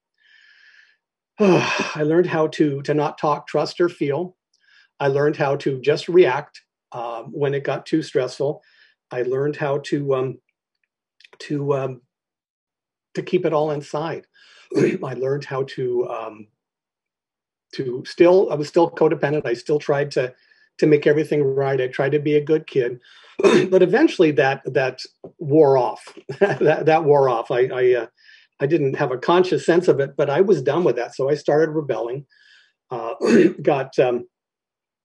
I 1.38 2.02
learned 2.04 2.26
how 2.26 2.48
to 2.48 2.82
to 2.82 2.94
not 2.94 3.18
talk, 3.18 3.46
trust, 3.46 3.80
or 3.80 3.88
feel. 3.88 4.36
I 5.00 5.08
learned 5.08 5.36
how 5.36 5.56
to 5.56 5.80
just 5.80 6.08
react 6.08 6.62
um, 6.92 7.26
when 7.32 7.54
it 7.54 7.64
got 7.64 7.86
too 7.86 8.02
stressful. 8.02 8.62
I 9.10 9.22
learned 9.22 9.56
how 9.56 9.78
to 9.84 10.14
um, 10.14 10.38
to 11.40 11.74
um, 11.74 12.02
to 13.16 13.22
keep 13.22 13.44
it 13.44 13.52
all 13.52 13.72
inside. 13.72 14.26
I 14.76 15.14
learned 15.14 15.44
how 15.44 15.64
to 15.64 16.08
um, 16.08 16.46
to 17.74 18.04
still. 18.06 18.50
I 18.52 18.54
was 18.54 18.68
still 18.68 18.90
codependent. 18.90 19.46
I 19.46 19.54
still 19.54 19.78
tried 19.78 20.10
to 20.12 20.34
to 20.78 20.86
make 20.86 21.06
everything 21.06 21.42
right. 21.42 21.80
I 21.80 21.88
tried 21.88 22.12
to 22.12 22.18
be 22.18 22.36
a 22.36 22.44
good 22.44 22.66
kid, 22.66 23.00
but 23.42 23.82
eventually 23.82 24.30
that 24.32 24.62
that 24.72 25.00
wore 25.38 25.76
off. 25.76 26.16
that 26.38 26.86
that 26.86 27.04
wore 27.04 27.28
off. 27.28 27.50
I 27.50 27.66
I, 27.66 27.94
uh, 27.94 28.06
I 28.60 28.66
didn't 28.66 28.94
have 28.94 29.12
a 29.12 29.18
conscious 29.18 29.66
sense 29.66 29.88
of 29.88 30.00
it, 30.00 30.16
but 30.16 30.30
I 30.30 30.40
was 30.40 30.62
done 30.62 30.84
with 30.84 30.96
that. 30.96 31.14
So 31.14 31.28
I 31.28 31.34
started 31.34 31.72
rebelling. 31.72 32.26
Uh, 32.90 33.14
got 33.62 33.98
um, 33.98 34.26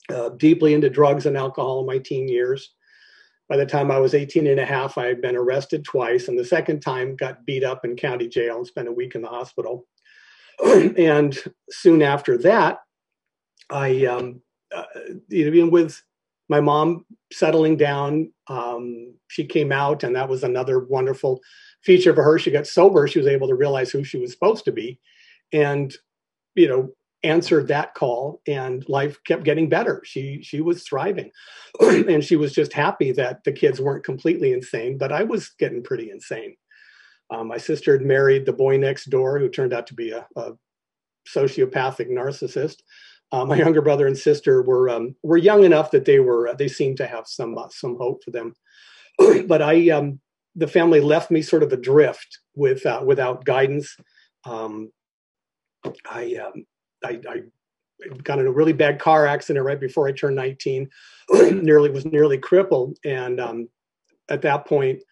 uh, 0.10 0.30
deeply 0.30 0.74
into 0.74 0.89
drugs 0.89 1.25
and 1.25 1.36
alcohol 1.36 1.80
in 1.80 1.88
my 1.88 1.98
teen 1.98 2.27
years. 2.27 2.74
By 3.51 3.58
the 3.58 3.65
time 3.65 3.91
I 3.91 4.00
was 4.00 4.13
18 4.13 4.48
and 4.48 4.62
a 4.62 4.65
half, 4.65 4.98
I 4.98 5.08
had 5.08 5.20
been 5.20 5.36
arrested 5.36 5.84
twice, 5.84 6.29
and 6.29 6.39
the 6.39 6.46
second 6.46 6.79
time 6.79 7.17
got 7.17 7.46
beat 7.46 7.65
up 7.65 7.84
in 7.84 7.98
county 7.98 8.29
jail 8.29 8.55
and 8.55 8.65
spent 8.65 8.88
a 8.88 8.93
week 8.93 9.13
in 9.13 9.22
the 9.22 9.27
hospital. 9.27 9.86
and 10.65 11.38
soon 11.70 12.01
after 12.01 12.38
that, 12.38 12.77
I, 13.70 14.05
um, 14.05 14.41
uh, 14.74 14.86
even 15.29 15.70
with 15.70 16.01
my 16.48 16.62
mom 16.62 17.05
settling 17.34 17.75
down, 17.75 18.31
um, 18.48 19.15
she 19.27 19.43
came 19.43 19.74
out, 19.74 20.05
and 20.05 20.15
that 20.15 20.29
was 20.29 20.46
another 20.46 20.79
wonderful 20.79 21.41
feature 21.84 22.15
for 22.15 22.24
her. 22.24 22.39
She 22.39 22.51
got 22.51 22.67
sober; 22.67 23.05
she 23.05 23.20
was 23.20 23.27
able 23.27 23.50
to 23.50 23.55
realize 23.55 23.91
who 23.91 24.05
she 24.05 24.17
was 24.17 24.31
supposed 24.31 24.63
to 24.63 24.72
be, 24.72 24.98
and 25.51 25.93
you 26.55 26.70
know, 26.70 26.89
answered 27.24 27.68
that 27.68 27.94
call 27.94 28.42
and 28.48 28.88
life 28.90 29.18
kept 29.25 29.44
getting 29.44 29.70
better. 29.70 30.01
She 30.04 30.42
she 30.42 30.62
was 30.62 30.84
thriving. 30.84 31.32
And 31.82 32.24
she 32.24 32.36
was 32.36 32.54
just 32.54 32.74
happy 32.74 33.12
that 33.13 33.44
the 33.44 33.51
kids 33.51 33.80
weren't 33.80 34.04
completely 34.04 34.51
insane 34.51 34.98
but 34.98 35.12
i 35.12 35.24
was 35.24 35.50
getting 35.60 35.84
pretty 35.84 36.10
insane. 36.12 36.56
Um, 37.32 37.48
my 37.48 37.58
sister 37.58 37.94
had 37.94 38.06
married 38.06 38.46
the 38.46 38.54
boy 38.54 38.78
next 38.78 39.06
door 39.06 39.40
who 39.40 39.50
turned 39.50 39.74
out 39.74 39.88
to 39.88 39.94
be 39.94 40.12
a, 40.12 40.28
a 40.36 40.51
sociopathic 41.28 42.10
narcissist. 42.10 42.78
Uh, 43.32 43.46
my 43.46 43.56
younger 43.56 43.82
brother 43.82 44.08
and 44.08 44.18
sister 44.18 44.62
were 44.62 44.90
um, 44.90 45.16
were 45.24 45.38
young 45.38 45.63
enough 45.63 45.92
that 45.92 46.06
they 46.06 46.20
were 46.20 46.54
they 46.58 46.68
seemed 46.68 46.98
to 46.98 47.08
have 47.08 47.25
some 47.28 47.58
uh, 47.58 47.70
some 47.70 47.96
hope 47.96 48.24
for 48.24 48.32
them. 48.32 48.54
But 49.48 49.62
i 49.62 49.90
um, 49.90 50.20
the 50.56 50.68
family 50.68 51.00
left 51.00 51.32
me 51.32 51.42
sort 51.42 51.63
of 51.63 51.72
adrift 51.72 52.40
with 52.56 52.86
uh, 52.86 53.01
without 53.06 53.46
guidance. 53.46 53.96
Um, 54.44 54.92
I 56.10 56.36
um, 56.36 56.66
I, 57.03 57.20
I 57.29 57.41
got 58.24 58.39
in 58.39 58.48
a 58.48 58.51
really 58.51 58.74
bad 58.74 59.00
car 59.00 59.27
accident 59.27 59.65
right 59.65 59.79
before 59.79 60.08
I 60.08 60.12
turned 60.12 60.36
19. 60.36 60.89
nearly 61.51 61.89
was 61.89 62.05
nearly 62.05 62.38
crippled, 62.38 62.98
and 63.05 63.39
um, 63.39 63.70
at 64.29 64.41
that 64.41 64.65
point, 64.65 65.03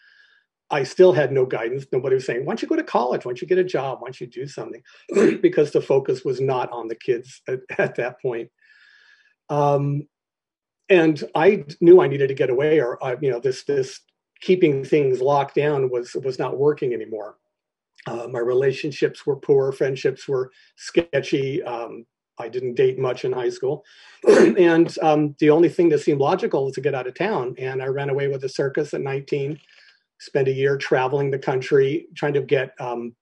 I 0.71 0.83
still 0.83 1.13
had 1.13 1.31
no 1.31 1.45
guidance. 1.45 1.85
Nobody 1.91 2.15
was 2.15 2.25
saying, 2.25 2.45
"Why 2.45 2.51
don't 2.51 2.61
you 2.61 2.67
go 2.67 2.75
to 2.75 2.83
college? 2.83 3.25
Why 3.25 3.31
don't 3.31 3.41
you 3.41 3.47
get 3.47 3.57
a 3.57 3.63
job? 3.63 3.99
Why 4.01 4.07
don't 4.07 4.21
you 4.21 4.27
do 4.27 4.47
something?" 4.47 4.81
because 5.41 5.71
the 5.71 5.81
focus 5.81 6.23
was 6.23 6.39
not 6.39 6.71
on 6.71 6.87
the 6.87 6.95
kids 6.95 7.41
at, 7.47 7.59
at 7.77 7.95
that 7.95 8.21
point. 8.21 8.49
Um, 9.49 10.07
and 10.89 11.23
I 11.35 11.65
knew 11.81 12.01
I 12.01 12.07
needed 12.07 12.27
to 12.27 12.33
get 12.33 12.49
away, 12.49 12.79
or 12.79 13.03
uh, 13.03 13.15
you 13.21 13.31
know, 13.31 13.39
this 13.39 13.63
this 13.63 14.01
keeping 14.41 14.83
things 14.83 15.21
locked 15.21 15.55
down 15.55 15.89
was 15.89 16.15
was 16.23 16.39
not 16.39 16.57
working 16.57 16.93
anymore. 16.93 17.37
Uh, 18.07 18.27
my 18.27 18.39
relationships 18.39 19.25
were 19.25 19.35
poor, 19.35 19.71
friendships 19.71 20.27
were 20.27 20.51
sketchy. 20.75 21.61
Um, 21.63 22.05
I 22.39 22.47
didn't 22.47 22.75
date 22.75 22.97
much 22.97 23.25
in 23.25 23.33
high 23.33 23.49
school. 23.49 23.83
and 24.27 24.97
um, 25.01 25.35
the 25.39 25.49
only 25.49 25.69
thing 25.69 25.89
that 25.89 25.99
seemed 25.99 26.21
logical 26.21 26.65
was 26.65 26.75
to 26.75 26.81
get 26.81 26.95
out 26.95 27.07
of 27.07 27.15
town. 27.15 27.55
And 27.57 27.83
I 27.83 27.87
ran 27.87 28.09
away 28.09 28.29
with 28.29 28.43
a 28.45 28.49
circus 28.49 28.93
at 28.93 29.01
19, 29.01 29.59
spent 30.19 30.47
a 30.47 30.53
year 30.53 30.77
traveling 30.77 31.31
the 31.31 31.39
country, 31.39 32.07
trying 32.15 32.33
to 32.33 32.41
get 32.41 32.71
um, 32.79 33.15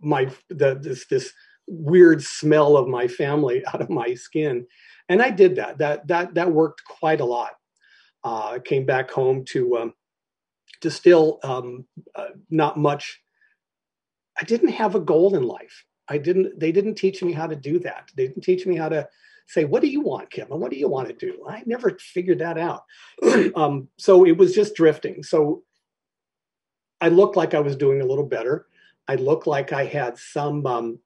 my 0.00 0.30
the, 0.48 0.78
this, 0.80 1.06
this 1.08 1.32
weird 1.66 2.22
smell 2.22 2.76
of 2.76 2.88
my 2.88 3.08
family 3.08 3.64
out 3.74 3.80
of 3.80 3.90
my 3.90 4.14
skin. 4.14 4.66
And 5.08 5.22
I 5.22 5.30
did 5.30 5.56
that. 5.56 5.78
That 5.78 6.06
that 6.08 6.34
that 6.34 6.52
worked 6.52 6.84
quite 6.84 7.20
a 7.20 7.24
lot. 7.24 7.52
Uh, 8.24 8.52
I 8.52 8.58
came 8.58 8.84
back 8.84 9.10
home 9.10 9.44
to 9.46 9.78
um, 9.78 9.94
to 10.82 10.90
still 10.90 11.38
um, 11.42 11.86
uh, 12.14 12.28
not 12.50 12.76
much 12.76 13.20
I 14.40 14.44
didn't 14.44 14.68
have 14.68 14.94
a 14.94 15.00
goal 15.00 15.34
in 15.36 15.42
life. 15.42 15.84
I 16.08 16.18
didn't, 16.18 16.58
they 16.58 16.72
didn't 16.72 16.94
teach 16.94 17.22
me 17.22 17.32
how 17.32 17.46
to 17.46 17.56
do 17.56 17.78
that. 17.80 18.10
They 18.16 18.28
didn't 18.28 18.42
teach 18.42 18.66
me 18.66 18.76
how 18.76 18.88
to 18.88 19.08
say, 19.46 19.64
what 19.64 19.82
do 19.82 19.88
you 19.88 20.00
want, 20.00 20.30
Kim? 20.30 20.50
And 20.50 20.60
what 20.60 20.70
do 20.70 20.76
you 20.76 20.88
want 20.88 21.08
to 21.08 21.14
do? 21.14 21.44
I 21.48 21.62
never 21.66 21.96
figured 21.98 22.38
that 22.38 22.58
out. 22.58 22.84
um, 23.56 23.88
so 23.98 24.24
it 24.24 24.36
was 24.36 24.54
just 24.54 24.74
drifting. 24.74 25.22
So 25.22 25.62
I 27.00 27.08
looked 27.08 27.36
like 27.36 27.54
I 27.54 27.60
was 27.60 27.76
doing 27.76 28.00
a 28.00 28.06
little 28.06 28.26
better. 28.26 28.66
I 29.06 29.16
looked 29.16 29.46
like 29.46 29.72
I 29.72 29.84
had 29.84 30.18
some, 30.18 30.66
um, 30.66 30.98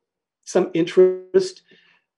some 0.44 0.70
interest, 0.74 1.62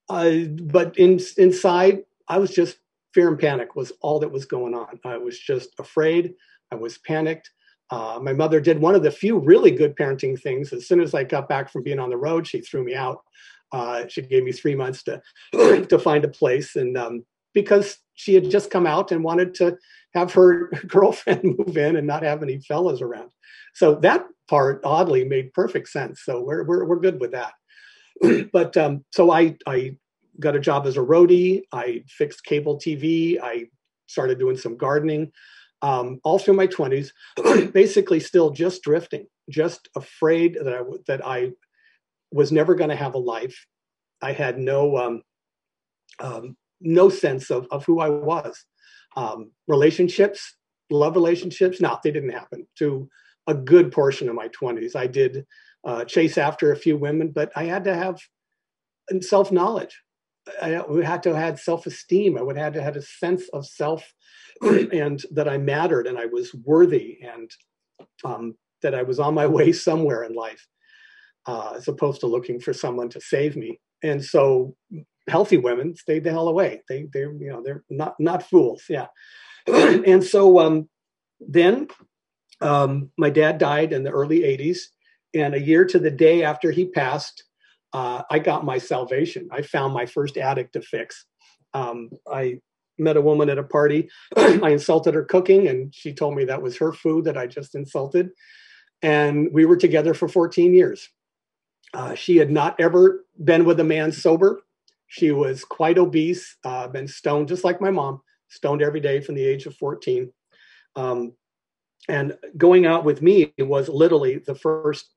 uh, 0.09 0.33
but 0.62 0.99
in, 0.99 1.21
inside 1.37 2.04
I 2.28 2.38
was 2.38 2.50
just 2.50 2.78
fear 3.12 3.28
and 3.28 3.38
panic 3.38 3.76
was 3.76 3.92
all 4.00 4.18
that 4.21 4.30
was 4.30 4.44
going 4.44 4.75
on. 4.75 4.99
I 5.04 5.18
was 5.18 5.38
just 5.38 5.71
afraid. 5.78 6.35
I 6.71 6.75
was 6.75 6.99
panicked. 6.99 7.50
Uh, 7.94 8.18
my 8.20 8.32
mother 8.32 8.60
did 8.60 8.80
one 8.80 8.96
of 8.96 9.04
the 9.04 9.10
few 9.10 9.38
really 9.38 9.70
good 9.70 9.94
parenting 9.94 10.40
things. 10.40 10.72
As 10.72 10.88
soon 10.88 11.00
as 11.00 11.14
I 11.14 11.22
got 11.22 11.48
back 11.48 11.70
from 11.70 11.84
being 11.84 12.00
on 12.00 12.10
the 12.10 12.16
road, 12.16 12.44
she 12.44 12.60
threw 12.60 12.82
me 12.82 12.96
out. 12.96 13.22
Uh, 13.70 14.08
she 14.08 14.20
gave 14.22 14.42
me 14.42 14.50
three 14.50 14.74
months 14.74 15.04
to 15.04 15.22
to 15.86 15.98
find 16.00 16.24
a 16.24 16.28
place, 16.28 16.74
and 16.74 16.98
um, 16.98 17.24
because 17.52 17.98
she 18.14 18.34
had 18.34 18.50
just 18.50 18.68
come 18.68 18.84
out 18.84 19.12
and 19.12 19.22
wanted 19.22 19.54
to 19.54 19.76
have 20.12 20.32
her 20.32 20.70
girlfriend 20.88 21.44
move 21.58 21.76
in 21.76 21.94
and 21.94 22.04
not 22.04 22.24
have 22.24 22.42
any 22.42 22.58
fellas 22.58 23.00
around, 23.00 23.30
so 23.74 23.94
that 23.94 24.26
part 24.48 24.80
oddly 24.84 25.24
made 25.24 25.52
perfect 25.52 25.88
sense. 25.88 26.22
So 26.24 26.40
we're 26.40 26.64
we're 26.64 26.84
we're 26.86 26.98
good 26.98 27.20
with 27.20 27.30
that. 27.30 27.52
but 28.52 28.76
um, 28.76 29.04
so 29.12 29.30
I 29.30 29.56
I 29.68 29.96
got 30.40 30.56
a 30.56 30.60
job 30.60 30.88
as 30.88 30.96
a 30.96 31.00
roadie. 31.00 31.62
I 31.70 32.02
fixed 32.08 32.42
cable 32.42 32.76
TV. 32.76 33.38
I 33.40 33.66
started 34.08 34.40
doing 34.40 34.56
some 34.56 34.76
gardening 34.76 35.30
um, 35.85 36.19
all 36.25 36.38
through 36.38 36.55
my 36.55 36.67
20s, 36.67 37.11
basically 37.73 38.19
still 38.19 38.49
just 38.49 38.83
drifting, 38.83 39.26
just 39.50 39.91
afraid 39.95 40.57
that 40.62 40.73
I, 40.73 40.81
that 41.07 41.26
I 41.26 41.50
was 42.33 42.50
never 42.50 42.75
going 42.75 42.88
to 42.88 42.97
have 42.97 43.14
a 43.14 43.19
life. 43.19 43.67
I 44.23 44.33
had 44.33 44.59
no 44.59 44.97
um, 44.97 45.23
um, 46.21 46.57
no 46.81 47.11
sense 47.11 47.50
of, 47.50 47.67
of 47.71 47.85
who 47.85 48.00
I 48.00 48.09
was. 48.09 48.64
Um, 49.14 49.50
relationships, 49.69 50.57
love 50.91 51.17
relationships, 51.17 51.83
no, 51.83 51.99
they 52.03 52.11
didn't 52.11 52.31
happen. 52.31 52.67
To 52.79 53.07
a 53.47 53.55
good 53.55 53.93
portion 53.93 54.31
of 54.31 54.35
my 54.35 54.49
20s, 54.49 54.97
I 54.97 55.07
did 55.07 55.45
uh, 55.85 56.07
chase 56.07 56.38
after 56.38 56.73
a 56.73 56.76
few 56.76 56.97
women, 56.97 57.31
but 57.31 57.53
I 57.57 57.64
had 57.64 57.85
to 57.85 57.95
have 57.95 58.19
self 59.21 59.53
knowledge. 59.53 60.00
I 60.60 60.82
would 60.82 61.04
have 61.04 61.22
to 61.22 61.30
have 61.30 61.38
had 61.38 61.58
self 61.58 61.86
esteem. 61.86 62.36
I 62.36 62.42
would 62.42 62.56
have 62.56 62.74
to 62.74 62.82
have 62.82 62.96
a 62.96 63.02
sense 63.02 63.48
of 63.52 63.66
self 63.66 64.12
and 64.62 65.22
that 65.30 65.48
I 65.48 65.58
mattered 65.58 66.06
and 66.06 66.18
I 66.18 66.26
was 66.26 66.54
worthy 66.54 67.18
and 67.22 67.50
um, 68.24 68.56
that 68.82 68.94
I 68.94 69.02
was 69.02 69.18
on 69.18 69.34
my 69.34 69.46
way 69.58 69.72
somewhere 69.72 70.22
in 70.22 70.34
life, 70.34 70.66
uh, 71.46 71.74
as 71.76 71.88
opposed 71.88 72.20
to 72.20 72.26
looking 72.26 72.60
for 72.60 72.72
someone 72.72 73.08
to 73.10 73.20
save 73.20 73.56
me. 73.56 73.80
And 74.02 74.22
so, 74.22 74.76
healthy 75.28 75.56
women 75.56 75.96
stayed 75.96 76.24
the 76.24 76.30
hell 76.30 76.48
away. 76.48 76.82
They, 76.88 77.06
they, 77.12 77.20
you 77.20 77.48
know, 77.50 77.62
they're 77.62 77.84
not 77.88 78.14
not 78.18 78.42
fools. 78.42 78.84
Yeah. 78.88 79.06
and 79.66 80.22
so 80.22 80.58
um, 80.58 80.88
then 81.40 81.88
um, 82.60 83.10
my 83.16 83.30
dad 83.30 83.58
died 83.58 83.92
in 83.92 84.02
the 84.02 84.10
early 84.10 84.40
'80s, 84.40 84.80
and 85.32 85.54
a 85.54 85.60
year 85.60 85.84
to 85.86 85.98
the 85.98 86.10
day 86.10 86.44
after 86.44 86.70
he 86.70 86.86
passed, 86.86 87.44
uh, 87.94 88.22
I 88.28 88.40
got 88.40 88.64
my 88.64 88.76
salvation. 88.76 89.48
I 89.52 89.62
found 89.62 89.94
my 89.94 90.04
first 90.04 90.36
addict 90.36 90.72
to 90.72 90.82
fix. 90.82 91.26
Um, 91.74 92.10
I 92.30 92.58
met 92.98 93.16
a 93.16 93.20
woman 93.22 93.48
at 93.48 93.58
a 93.58 93.62
party. 93.62 94.08
I 94.36 94.70
insulted 94.70 95.14
her 95.14 95.24
cooking, 95.24 95.68
and 95.68 95.94
she 95.94 96.12
told 96.12 96.34
me 96.34 96.44
that 96.44 96.60
was 96.60 96.76
her 96.78 96.92
food 96.92 97.24
that 97.24 97.38
I 97.38 97.46
just 97.46 97.76
insulted. 97.76 98.30
And 99.00 99.48
we 99.52 99.64
were 99.64 99.76
together 99.76 100.12
for 100.12 100.28
14 100.28 100.74
years. 100.74 101.08
Uh, 101.94 102.16
she 102.16 102.36
had 102.36 102.50
not 102.50 102.74
ever 102.80 103.24
been 103.44 103.64
with 103.64 103.78
a 103.78 103.84
man 103.84 104.10
sober. 104.10 104.62
She 105.06 105.30
was 105.30 105.64
quite 105.64 105.96
obese, 105.96 106.56
uh, 106.64 106.88
been 106.88 107.06
stoned 107.06 107.46
just 107.46 107.62
like 107.62 107.80
my 107.80 107.90
mom, 107.90 108.20
stoned 108.48 108.82
every 108.82 109.00
day 109.00 109.20
from 109.20 109.36
the 109.36 109.44
age 109.44 109.66
of 109.66 109.76
14. 109.76 110.32
Um, 110.96 111.34
and 112.08 112.36
going 112.56 112.86
out 112.86 113.04
with 113.04 113.22
me 113.22 113.52
was 113.58 113.88
literally 113.88 114.38
the 114.38 114.56
first 114.56 115.10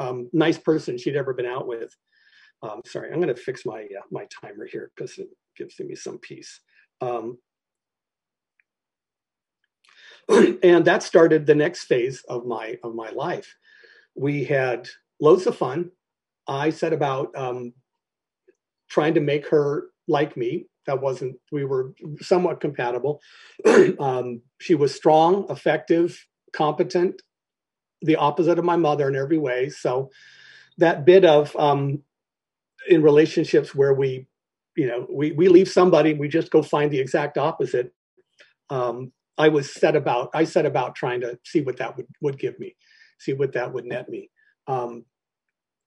um, 0.00 0.28
nice 0.32 0.58
person 0.58 0.98
she'd 0.98 1.14
ever 1.14 1.32
been 1.32 1.46
out 1.46 1.68
with. 1.68 1.94
Um, 2.64 2.80
sorry, 2.86 3.12
I'm 3.12 3.20
going 3.20 3.34
to 3.34 3.40
fix 3.40 3.66
my 3.66 3.82
uh, 3.82 4.06
my 4.10 4.26
timer 4.40 4.66
here 4.66 4.90
because 4.96 5.18
it 5.18 5.28
gives 5.56 5.78
me 5.78 5.94
some 5.94 6.18
peace. 6.18 6.60
Um, 7.00 7.38
and 10.62 10.84
that 10.86 11.02
started 11.02 11.44
the 11.44 11.54
next 11.54 11.84
phase 11.84 12.22
of 12.28 12.46
my 12.46 12.78
of 12.82 12.94
my 12.94 13.10
life. 13.10 13.54
We 14.16 14.44
had 14.44 14.88
loads 15.20 15.46
of 15.46 15.56
fun. 15.56 15.90
I 16.48 16.70
set 16.70 16.92
about 16.92 17.36
um, 17.36 17.74
trying 18.88 19.14
to 19.14 19.20
make 19.20 19.48
her 19.48 19.88
like 20.08 20.36
me. 20.36 20.66
That 20.86 21.02
wasn't. 21.02 21.36
We 21.52 21.64
were 21.64 21.94
somewhat 22.20 22.60
compatible. 22.60 23.20
um, 23.98 24.40
she 24.58 24.74
was 24.74 24.94
strong, 24.94 25.46
effective, 25.50 26.26
competent, 26.54 27.20
the 28.00 28.16
opposite 28.16 28.58
of 28.58 28.64
my 28.64 28.76
mother 28.76 29.08
in 29.08 29.16
every 29.16 29.38
way. 29.38 29.68
So 29.68 30.10
that 30.78 31.04
bit 31.04 31.24
of 31.24 31.54
um, 31.56 32.02
in 32.88 33.02
relationships 33.02 33.74
where 33.74 33.94
we 33.94 34.26
you 34.76 34.86
know 34.86 35.06
we 35.10 35.32
we 35.32 35.48
leave 35.48 35.68
somebody 35.68 36.14
we 36.14 36.28
just 36.28 36.50
go 36.50 36.62
find 36.62 36.90
the 36.90 36.98
exact 36.98 37.38
opposite 37.38 37.92
um, 38.70 39.12
i 39.38 39.48
was 39.48 39.72
set 39.72 39.96
about 39.96 40.30
i 40.34 40.44
set 40.44 40.66
about 40.66 40.94
trying 40.94 41.20
to 41.20 41.38
see 41.44 41.60
what 41.60 41.76
that 41.76 41.96
would 41.96 42.06
would 42.20 42.38
give 42.38 42.58
me 42.58 42.74
see 43.18 43.32
what 43.32 43.52
that 43.52 43.72
would 43.72 43.84
net 43.84 44.08
me 44.08 44.30
um, 44.66 45.04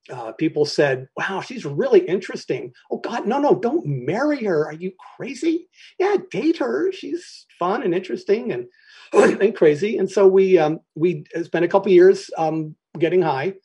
uh, 0.10 0.32
people 0.34 0.66
said, 0.66 1.08
"Wow, 1.18 1.42
she's 1.42 1.66
really 1.66 2.00
interesting." 2.00 2.74
Oh 2.92 2.98
God, 3.00 3.28
no, 3.28 3.40
no, 3.40 3.56
don't 3.56 3.86
marry 3.86 4.44
her. 4.44 4.66
Are 4.66 4.74
you 4.74 4.92
crazy? 5.18 5.68
Yeah, 6.00 6.16
date 6.32 6.58
her. 6.58 6.92
She's 6.92 7.46
fun 7.60 7.84
and 7.84 7.94
interesting 7.94 8.52
and 8.52 8.68
and 9.42 9.56
crazy. 9.56 9.98
And 9.98 10.10
so 10.10 10.28
we 10.28 10.58
um, 10.58 10.80
we 10.96 11.26
spent 11.44 11.66
a 11.66 11.68
couple 11.68 11.92
years 11.92 12.30
um, 12.38 12.76
getting 12.98 13.22
high. 13.22 13.56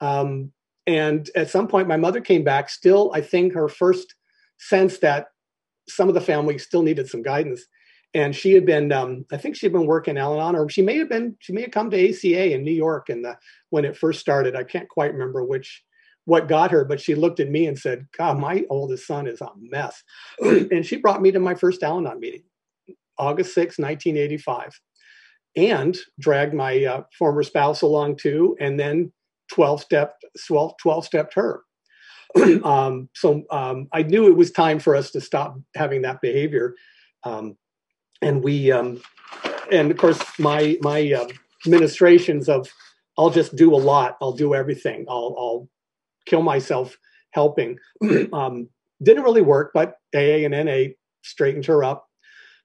Um, 0.00 0.52
and 0.88 1.28
at 1.36 1.50
some 1.50 1.68
point, 1.68 1.86
my 1.86 1.98
mother 1.98 2.22
came 2.22 2.42
back. 2.42 2.70
Still, 2.70 3.12
I 3.14 3.20
think 3.20 3.52
her 3.52 3.68
first 3.68 4.14
sense 4.58 4.98
that 5.00 5.26
some 5.86 6.08
of 6.08 6.14
the 6.14 6.20
family 6.20 6.56
still 6.56 6.82
needed 6.82 7.08
some 7.08 7.22
guidance. 7.22 7.62
And 8.14 8.34
she 8.34 8.54
had 8.54 8.64
been, 8.64 8.90
um, 8.90 9.26
I 9.30 9.36
think 9.36 9.54
she 9.54 9.66
had 9.66 9.72
been 9.74 9.86
working 9.86 10.16
Al-Anon, 10.16 10.56
or 10.56 10.70
she 10.70 10.80
may 10.80 10.96
have 10.96 11.10
been, 11.10 11.36
she 11.40 11.52
may 11.52 11.60
have 11.60 11.72
come 11.72 11.90
to 11.90 12.08
ACA 12.08 12.54
in 12.54 12.64
New 12.64 12.72
York, 12.72 13.10
and 13.10 13.26
when 13.68 13.84
it 13.84 13.98
first 13.98 14.18
started, 14.18 14.56
I 14.56 14.64
can't 14.64 14.88
quite 14.88 15.12
remember 15.12 15.44
which 15.44 15.84
what 16.24 16.48
got 16.48 16.70
her, 16.70 16.86
but 16.86 17.00
she 17.02 17.14
looked 17.14 17.38
at 17.38 17.50
me 17.50 17.66
and 17.66 17.78
said, 17.78 18.06
God, 18.16 18.38
my 18.38 18.64
oldest 18.70 19.06
son 19.06 19.26
is 19.26 19.42
a 19.42 19.48
mess. 19.60 20.02
and 20.40 20.86
she 20.86 20.96
brought 20.96 21.20
me 21.20 21.30
to 21.32 21.38
my 21.38 21.54
first 21.54 21.82
Al 21.82 21.98
Anon 21.98 22.18
meeting, 22.18 22.44
August 23.18 23.54
6, 23.54 23.78
1985, 23.78 24.80
and 25.56 25.98
dragged 26.18 26.54
my 26.54 26.82
uh, 26.82 27.02
former 27.18 27.42
spouse 27.42 27.82
along 27.82 28.16
too, 28.16 28.56
and 28.58 28.80
then 28.80 29.12
12 29.52 29.80
stepped 29.82 30.24
12, 30.46 30.74
12 30.80 31.04
stepped 31.04 31.34
her. 31.34 31.62
um, 32.64 33.08
so 33.14 33.44
um, 33.50 33.88
I 33.92 34.02
knew 34.02 34.26
it 34.26 34.36
was 34.36 34.50
time 34.50 34.78
for 34.78 34.94
us 34.94 35.10
to 35.12 35.20
stop 35.20 35.58
having 35.74 36.02
that 36.02 36.20
behavior. 36.20 36.74
Um, 37.24 37.56
and 38.20 38.42
we, 38.42 38.70
um, 38.70 39.02
and 39.72 39.90
of 39.90 39.96
course, 39.96 40.22
my, 40.38 40.76
my 40.82 41.12
uh, 41.12 41.28
ministrations 41.66 42.48
of, 42.48 42.68
I'll 43.16 43.30
just 43.30 43.56
do 43.56 43.74
a 43.74 43.76
lot. 43.76 44.16
I'll 44.20 44.32
do 44.32 44.54
everything. 44.54 45.06
I'll, 45.08 45.34
I'll 45.38 45.68
kill 46.26 46.42
myself 46.42 46.96
helping. 47.30 47.78
um, 48.32 48.68
didn't 49.02 49.24
really 49.24 49.42
work, 49.42 49.70
but 49.74 49.94
AA 50.14 50.44
and 50.44 50.52
NA 50.52 50.94
straightened 51.22 51.66
her 51.66 51.84
up. 51.84 52.07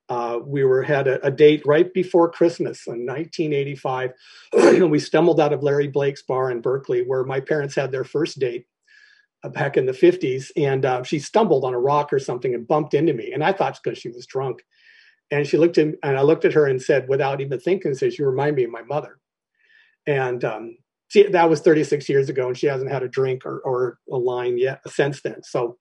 Uh, 0.10 0.40
we 0.46 0.64
were 0.64 0.84
had 0.84 1.08
a, 1.08 1.26
a, 1.26 1.32
date 1.32 1.64
right 1.66 1.94
before 1.94 2.30
Christmas 2.30 2.86
in 2.88 3.06
1985, 3.06 4.12
and 4.54 4.92
we 4.92 5.00
stumbled 5.00 5.40
out 5.40 5.54
of 5.54 5.64
Larry 5.64 5.88
Blake's 5.88 6.22
bar 6.22 6.52
in 6.52 6.60
Berkeley, 6.60 7.04
where 7.04 7.24
my 7.24 7.40
parents 7.40 7.74
had 7.74 7.92
their 7.92 8.04
first 8.04 8.38
date 8.38 8.66
uh, 9.44 9.50
back 9.50 9.78
in 9.78 9.86
the 9.86 9.94
50s. 9.94 10.52
And 10.58 10.86
uh, 10.86 11.04
she 11.04 11.20
stumbled 11.20 11.64
on 11.64 11.74
a 11.74 11.80
rock 11.80 12.12
or 12.12 12.20
something 12.20 12.54
and 12.54 12.68
bumped 12.68 12.94
into 12.94 13.14
me, 13.14 13.32
and 13.32 13.44
I 13.44 13.54
thought 13.54 13.80
because 13.82 13.98
she 13.98 14.10
was 14.10 14.26
drunk. 14.26 14.64
And 15.32 15.48
she 15.48 15.58
looked 15.58 15.78
at 15.78 15.88
me, 15.88 15.94
and 16.04 16.18
I 16.18 16.22
looked 16.22 16.46
at 16.46 16.54
her 16.54 16.68
and 16.68 16.82
said, 16.82 17.08
without 17.08 17.40
even 17.40 17.60
thinking, 17.60 17.94
says, 17.94 18.20
"You 18.20 18.26
remind 18.26 18.58
me 18.58 18.66
of 18.66 18.72
my 18.72 18.84
mother." 18.84 19.20
And 20.06 20.44
um, 20.44 20.78
she, 21.14 21.28
that 21.30 21.50
was 21.50 21.62
36 21.62 22.10
years 22.10 22.28
ago, 22.28 22.48
and 22.48 22.58
she 22.58 22.68
hasn't 22.68 22.92
had 22.92 23.04
a 23.04 23.08
drink 23.08 23.46
or, 23.46 23.60
or 23.60 24.00
a 24.12 24.18
line 24.18 24.58
yet 24.58 24.82
since 24.88 25.22
then. 25.22 25.44
So, 25.44 25.78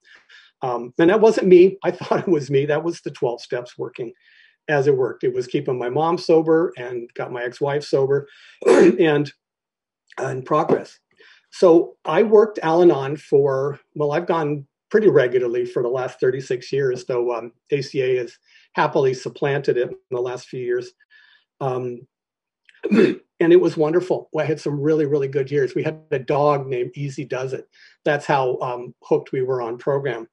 um, 0.63 0.93
and 0.97 1.09
that 1.09 1.21
wasn't 1.21 1.47
me. 1.47 1.77
I 1.83 1.91
thought 1.91 2.21
it 2.21 2.27
was 2.27 2.49
me. 2.49 2.65
That 2.65 2.83
was 2.83 3.01
the 3.01 3.11
12 3.11 3.41
steps 3.41 3.77
working 3.77 4.13
as 4.67 4.87
it 4.87 4.97
worked. 4.97 5.23
It 5.23 5.33
was 5.33 5.45
keeping 5.45 5.77
my 5.77 5.89
mom 5.89 6.17
sober 6.17 6.73
and 6.77 7.09
got 7.13 7.33
my 7.33 7.43
ex-wife 7.43 7.83
sober, 7.83 8.27
and 8.65 9.31
in 10.19 10.41
progress. 10.43 10.99
So 11.51 11.97
I 12.05 12.23
worked 12.23 12.59
Al-Anon 12.63 13.17
for 13.17 13.79
well, 13.93 14.13
I've 14.13 14.25
gone 14.25 14.65
pretty 14.89 15.09
regularly 15.09 15.65
for 15.65 15.83
the 15.83 15.89
last 15.89 16.19
36 16.19 16.71
years, 16.71 17.05
though 17.05 17.35
um, 17.35 17.51
ACA 17.71 18.17
has 18.17 18.37
happily 18.73 19.13
supplanted 19.13 19.77
it 19.77 19.89
in 19.89 19.97
the 20.11 20.21
last 20.21 20.47
few 20.47 20.59
years. 20.59 20.91
Um, 21.59 22.01
and 22.91 23.19
it 23.39 23.59
was 23.59 23.75
wonderful. 23.75 24.29
I 24.37 24.45
had 24.45 24.59
some 24.59 24.79
really, 24.79 25.05
really 25.05 25.27
good 25.27 25.49
years. 25.49 25.75
We 25.75 25.83
had 25.83 25.99
a 26.11 26.19
dog 26.19 26.67
named 26.67 26.91
Easy 26.95 27.25
Does 27.25 27.53
It. 27.53 27.67
That's 28.05 28.25
how 28.25 28.59
um, 28.59 28.93
hooked 29.03 29.31
we 29.31 29.41
were 29.41 29.61
on 29.61 29.77
program. 29.77 30.27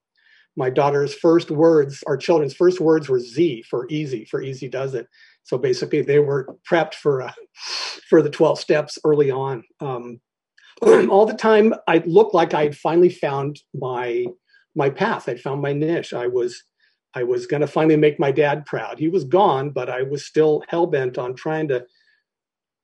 My 0.57 0.71
daughter's 0.71 1.15
first 1.15 1.51
words, 1.51 2.03
our 2.07 2.17
children's 2.17 2.55
first 2.55 2.81
words 2.81 3.09
were 3.09 3.21
Z 3.21 3.65
for 3.69 3.87
easy, 3.89 4.25
for 4.25 4.43
easy 4.43 4.69
does 4.69 4.95
it. 4.95 5.07
So 5.45 5.59
basically, 5.59 6.03
they 6.03 6.19
were 6.19 6.57
prepped 6.69 6.95
for 6.95 7.23
uh, 7.23 7.33
for 8.09 8.23
the 8.23 8.31
12 8.31 8.59
steps 8.59 8.99
early 9.05 9.31
on. 9.31 9.65
Um, 9.81 10.21
all 10.83 11.27
the 11.27 11.35
time, 11.35 11.75
I 11.87 12.03
looked 12.07 12.35
like 12.35 12.55
I 12.55 12.65
had 12.65 12.77
finally 12.77 13.11
found 13.11 13.61
my 13.75 14.27
my 14.75 14.91
path. 14.91 15.29
I'd 15.29 15.41
found 15.41 15.63
my 15.63 15.73
niche. 15.73 16.13
I 16.13 16.27
was 16.27 16.63
I 17.15 17.25
was 17.25 17.47
going 17.47 17.61
to 17.61 17.67
finally 17.67 17.97
make 17.97 18.21
my 18.21 18.31
dad 18.31 18.67
proud. 18.67 18.99
He 18.99 19.09
was 19.09 19.25
gone, 19.25 19.71
but 19.71 19.89
I 19.89 20.03
was 20.03 20.27
still 20.27 20.63
hell 20.69 20.87
bent 20.87 21.19
on 21.19 21.35
trying 21.35 21.69
to 21.69 21.87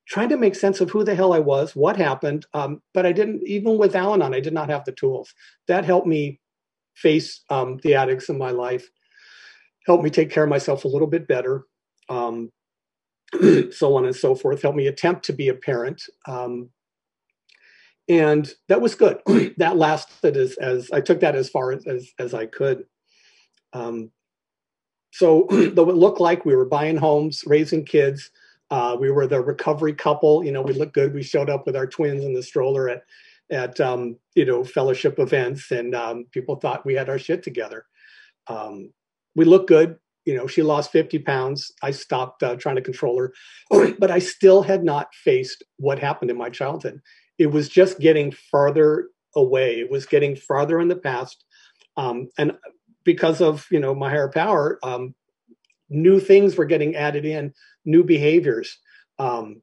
trying 0.08 0.28
to 0.28 0.36
make 0.36 0.54
sense 0.54 0.80
of 0.80 0.90
who 0.90 1.04
the 1.04 1.14
hell 1.14 1.32
I 1.32 1.40
was, 1.40 1.74
what 1.74 1.96
happened. 1.96 2.46
Um, 2.54 2.80
but 2.94 3.04
I 3.04 3.12
didn't, 3.12 3.42
even 3.44 3.76
with 3.76 3.96
Al 3.96 4.14
Anon, 4.14 4.34
I 4.34 4.40
did 4.40 4.52
not 4.52 4.70
have 4.70 4.84
the 4.84 4.92
tools. 4.92 5.34
That 5.66 5.84
helped 5.84 6.06
me 6.06 6.40
face 6.96 7.42
um, 7.50 7.78
the 7.82 7.94
addicts 7.94 8.28
in 8.28 8.38
my 8.38 8.50
life, 8.50 8.88
helped 9.86 10.02
me 10.02 10.10
take 10.10 10.30
care 10.30 10.44
of 10.44 10.50
myself 10.50 10.84
a 10.84 10.88
little 10.88 11.06
bit 11.06 11.28
better, 11.28 11.64
um, 12.08 12.50
so 13.70 13.96
on 13.96 14.04
and 14.04 14.16
so 14.16 14.34
forth, 14.34 14.62
helped 14.62 14.76
me 14.76 14.86
attempt 14.86 15.24
to 15.26 15.32
be 15.32 15.48
a 15.48 15.54
parent. 15.54 16.02
Um, 16.26 16.70
and 18.08 18.50
that 18.68 18.80
was 18.80 18.94
good. 18.94 19.18
that 19.56 19.76
lasted 19.76 20.36
as, 20.36 20.56
as 20.56 20.90
I 20.92 21.00
took 21.00 21.20
that 21.20 21.34
as 21.34 21.48
far 21.48 21.72
as, 21.72 21.86
as, 21.86 22.10
as 22.18 22.34
I 22.34 22.46
could. 22.46 22.84
Um, 23.72 24.10
so 25.12 25.46
though 25.50 25.90
it 25.90 25.96
looked 25.96 26.20
like 26.20 26.44
we 26.44 26.56
were 26.56 26.64
buying 26.64 26.96
homes, 26.96 27.42
raising 27.46 27.84
kids, 27.84 28.30
uh, 28.70 28.96
we 28.98 29.10
were 29.10 29.26
the 29.26 29.40
recovery 29.40 29.94
couple. 29.94 30.44
You 30.44 30.52
know, 30.52 30.62
we 30.62 30.72
looked 30.72 30.94
good. 30.94 31.14
We 31.14 31.22
showed 31.22 31.50
up 31.50 31.66
with 31.66 31.76
our 31.76 31.86
twins 31.86 32.24
in 32.24 32.34
the 32.34 32.42
stroller 32.42 32.88
at 32.88 33.02
at 33.50 33.80
um, 33.80 34.16
you 34.34 34.44
know 34.44 34.64
fellowship 34.64 35.18
events, 35.18 35.70
and 35.70 35.94
um, 35.94 36.26
people 36.32 36.56
thought 36.56 36.86
we 36.86 36.94
had 36.94 37.08
our 37.08 37.18
shit 37.18 37.42
together. 37.42 37.84
Um, 38.48 38.92
we 39.34 39.44
looked 39.44 39.68
good. 39.68 39.96
You 40.24 40.36
know, 40.36 40.48
she 40.48 40.62
lost 40.62 40.90
50 40.90 41.20
pounds. 41.20 41.70
I 41.82 41.92
stopped 41.92 42.42
uh, 42.42 42.56
trying 42.56 42.76
to 42.76 42.82
control 42.82 43.18
her, 43.18 43.32
but 43.98 44.10
I 44.10 44.18
still 44.18 44.62
had 44.62 44.82
not 44.82 45.14
faced 45.14 45.62
what 45.76 46.00
happened 46.00 46.30
in 46.30 46.36
my 46.36 46.50
childhood. 46.50 47.00
It 47.38 47.46
was 47.46 47.68
just 47.68 48.00
getting 48.00 48.32
farther 48.32 49.08
away. 49.36 49.78
It 49.78 49.90
was 49.90 50.06
getting 50.06 50.34
farther 50.34 50.80
in 50.80 50.88
the 50.88 50.96
past, 50.96 51.44
um, 51.96 52.28
and 52.38 52.52
because 53.04 53.40
of 53.40 53.66
you 53.70 53.80
know 53.80 53.94
my 53.94 54.10
higher 54.10 54.28
power, 54.28 54.78
um, 54.82 55.14
new 55.88 56.18
things 56.20 56.56
were 56.56 56.64
getting 56.64 56.96
added 56.96 57.24
in 57.24 57.54
new 57.84 58.02
behaviors. 58.02 58.78
Um, 59.18 59.62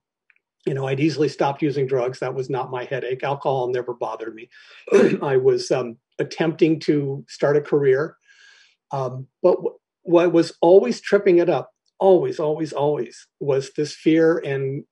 you 0.66 0.74
know, 0.74 0.88
I'd 0.88 1.00
easily 1.00 1.28
stopped 1.28 1.62
using 1.62 1.88
drugs. 1.88 2.20
That 2.20 2.36
was 2.36 2.50
not 2.50 2.72
my 2.72 2.86
headache. 2.86 3.24
Alcohol 3.24 3.70
never 3.70 3.94
bothered 3.94 4.34
me. 4.34 4.50
I 5.22 5.38
was 5.38 5.72
um, 5.72 5.98
attempting 6.20 6.80
to 6.82 7.26
start 7.28 7.58
a 7.58 7.62
career. 7.62 8.18
Um, 8.92 9.28
but 9.42 9.56
w- 9.56 9.78
what 10.04 10.32
was 10.32 10.54
always 10.62 11.02
tripping 11.02 11.40
it 11.40 11.50
up, 11.50 11.72
always, 12.00 12.40
always, 12.40 12.72
always, 12.72 13.28
was 13.40 13.72
this 13.76 13.94
fear 13.94 14.38
and 14.40 14.84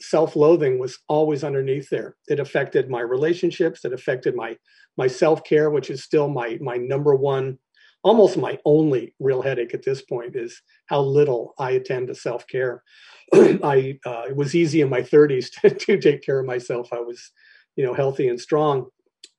self-loathing 0.00 0.78
was 0.78 0.98
always 1.08 1.44
underneath 1.44 1.90
there. 1.90 2.16
It 2.26 2.40
affected 2.40 2.88
my 2.88 3.00
relationships. 3.00 3.84
It 3.84 3.92
affected 3.92 4.34
my 4.34 4.56
my 4.96 5.06
self-care, 5.06 5.70
which 5.70 5.90
is 5.90 6.02
still 6.02 6.28
my 6.28 6.58
my 6.60 6.76
number 6.76 7.14
one 7.14 7.58
almost 8.02 8.36
my 8.36 8.58
only 8.64 9.14
real 9.18 9.42
headache 9.42 9.74
at 9.74 9.84
this 9.84 10.02
point 10.02 10.36
is 10.36 10.60
how 10.86 11.00
little 11.00 11.54
I 11.58 11.72
attend 11.72 12.08
to 12.08 12.14
self 12.14 12.46
care. 12.46 12.82
I 13.34 13.98
uh, 14.04 14.24
it 14.28 14.36
was 14.36 14.54
easy 14.54 14.80
in 14.80 14.88
my 14.88 15.02
30s 15.02 15.50
to, 15.60 15.70
to, 15.70 15.98
take 15.98 16.22
care 16.22 16.40
of 16.40 16.46
myself. 16.46 16.88
I 16.92 17.00
was, 17.00 17.30
you 17.76 17.84
know, 17.84 17.94
healthy 17.94 18.28
and 18.28 18.40
strong, 18.40 18.86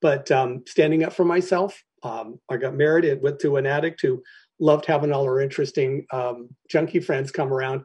but 0.01 0.31
um, 0.31 0.63
standing 0.67 1.03
up 1.03 1.13
for 1.13 1.25
myself. 1.25 1.81
Um, 2.03 2.39
I 2.49 2.57
got 2.57 2.75
married 2.75 3.05
and 3.05 3.21
went 3.21 3.39
to 3.39 3.57
an 3.57 3.67
addict 3.67 4.01
who 4.01 4.23
loved 4.59 4.85
having 4.85 5.11
all 5.11 5.25
her 5.25 5.39
interesting 5.39 6.05
um, 6.11 6.49
junkie 6.69 6.99
friends 6.99 7.31
come 7.31 7.53
around, 7.53 7.83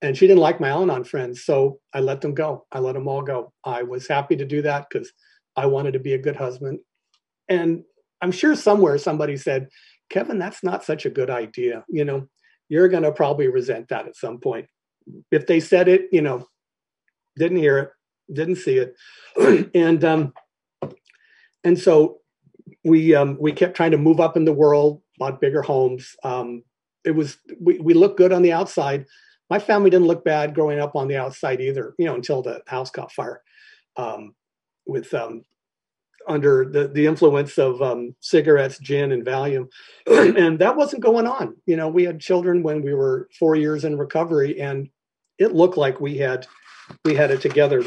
and 0.00 0.16
she 0.16 0.26
didn't 0.26 0.40
like 0.40 0.60
my 0.60 0.68
Al-Anon 0.68 1.04
friends, 1.04 1.44
so 1.44 1.78
I 1.92 2.00
let 2.00 2.20
them 2.20 2.34
go. 2.34 2.66
I 2.72 2.80
let 2.80 2.94
them 2.94 3.06
all 3.06 3.22
go. 3.22 3.52
I 3.64 3.82
was 3.82 4.08
happy 4.08 4.34
to 4.36 4.44
do 4.44 4.62
that 4.62 4.86
because 4.88 5.12
I 5.54 5.66
wanted 5.66 5.92
to 5.92 6.00
be 6.00 6.14
a 6.14 6.18
good 6.18 6.36
husband, 6.36 6.80
and 7.48 7.84
I'm 8.22 8.32
sure 8.32 8.54
somewhere 8.54 8.96
somebody 8.98 9.36
said, 9.36 9.68
Kevin, 10.12 10.38
that's 10.38 10.62
not 10.62 10.84
such 10.84 11.06
a 11.06 11.10
good 11.10 11.30
idea. 11.30 11.84
You 11.88 12.04
know, 12.04 12.28
you're 12.68 12.88
going 12.88 13.02
to 13.02 13.12
probably 13.12 13.48
resent 13.48 13.88
that 13.88 14.06
at 14.06 14.16
some 14.16 14.38
point. 14.38 14.66
If 15.32 15.46
they 15.46 15.58
said 15.58 15.88
it, 15.88 16.08
you 16.12 16.20
know, 16.20 16.46
didn't 17.36 17.56
hear 17.56 17.78
it, 17.78 17.90
didn't 18.32 18.56
see 18.56 18.78
it, 18.78 18.94
and 19.74 20.04
um, 20.04 20.32
and 21.64 21.78
so 21.78 22.18
we 22.84 23.14
um, 23.14 23.36
we 23.40 23.52
kept 23.52 23.74
trying 23.74 23.90
to 23.92 23.98
move 23.98 24.20
up 24.20 24.36
in 24.36 24.44
the 24.44 24.52
world, 24.52 25.02
bought 25.18 25.40
bigger 25.40 25.62
homes. 25.62 26.14
Um, 26.22 26.62
it 27.04 27.12
was 27.12 27.38
we 27.60 27.78
we 27.80 27.94
looked 27.94 28.18
good 28.18 28.32
on 28.32 28.42
the 28.42 28.52
outside. 28.52 29.06
My 29.50 29.58
family 29.58 29.90
didn't 29.90 30.06
look 30.06 30.24
bad 30.24 30.54
growing 30.54 30.78
up 30.78 30.94
on 30.94 31.08
the 31.08 31.16
outside 31.16 31.60
either, 31.60 31.94
you 31.98 32.06
know, 32.06 32.14
until 32.14 32.42
the 32.42 32.62
house 32.66 32.90
caught 32.90 33.12
fire 33.12 33.42
um, 33.96 34.34
with 34.86 35.12
um, 35.14 35.42
under 36.28 36.64
the, 36.64 36.88
the 36.88 37.06
influence 37.06 37.58
of 37.58 37.80
um, 37.82 38.14
cigarettes, 38.20 38.78
gin, 38.78 39.12
and 39.12 39.24
Valium. 39.24 39.68
and 40.06 40.58
that 40.58 40.76
wasn't 40.76 41.02
going 41.02 41.26
on. 41.26 41.56
You 41.66 41.76
know, 41.76 41.88
we 41.88 42.04
had 42.04 42.20
children 42.20 42.62
when 42.62 42.82
we 42.82 42.94
were 42.94 43.28
four 43.38 43.56
years 43.56 43.84
in 43.84 43.98
recovery, 43.98 44.60
and 44.60 44.88
it 45.38 45.54
looked 45.54 45.76
like 45.76 46.00
we 46.00 46.18
had 46.18 46.46
we 47.04 47.14
had 47.14 47.30
it 47.30 47.40
together. 47.40 47.82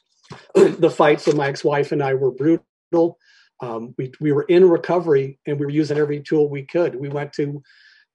the 0.54 0.90
fights 0.90 1.26
of 1.26 1.36
my 1.36 1.48
ex-wife 1.48 1.92
and 1.92 2.02
I 2.02 2.14
were 2.14 2.32
brutal. 2.32 3.18
Um, 3.60 3.94
we, 3.98 4.12
we 4.20 4.32
were 4.32 4.44
in 4.44 4.68
recovery 4.68 5.38
and 5.46 5.58
we 5.58 5.66
were 5.66 5.72
using 5.72 5.98
every 5.98 6.20
tool 6.20 6.48
we 6.48 6.62
could. 6.62 6.94
We 6.94 7.08
went 7.08 7.32
to 7.34 7.62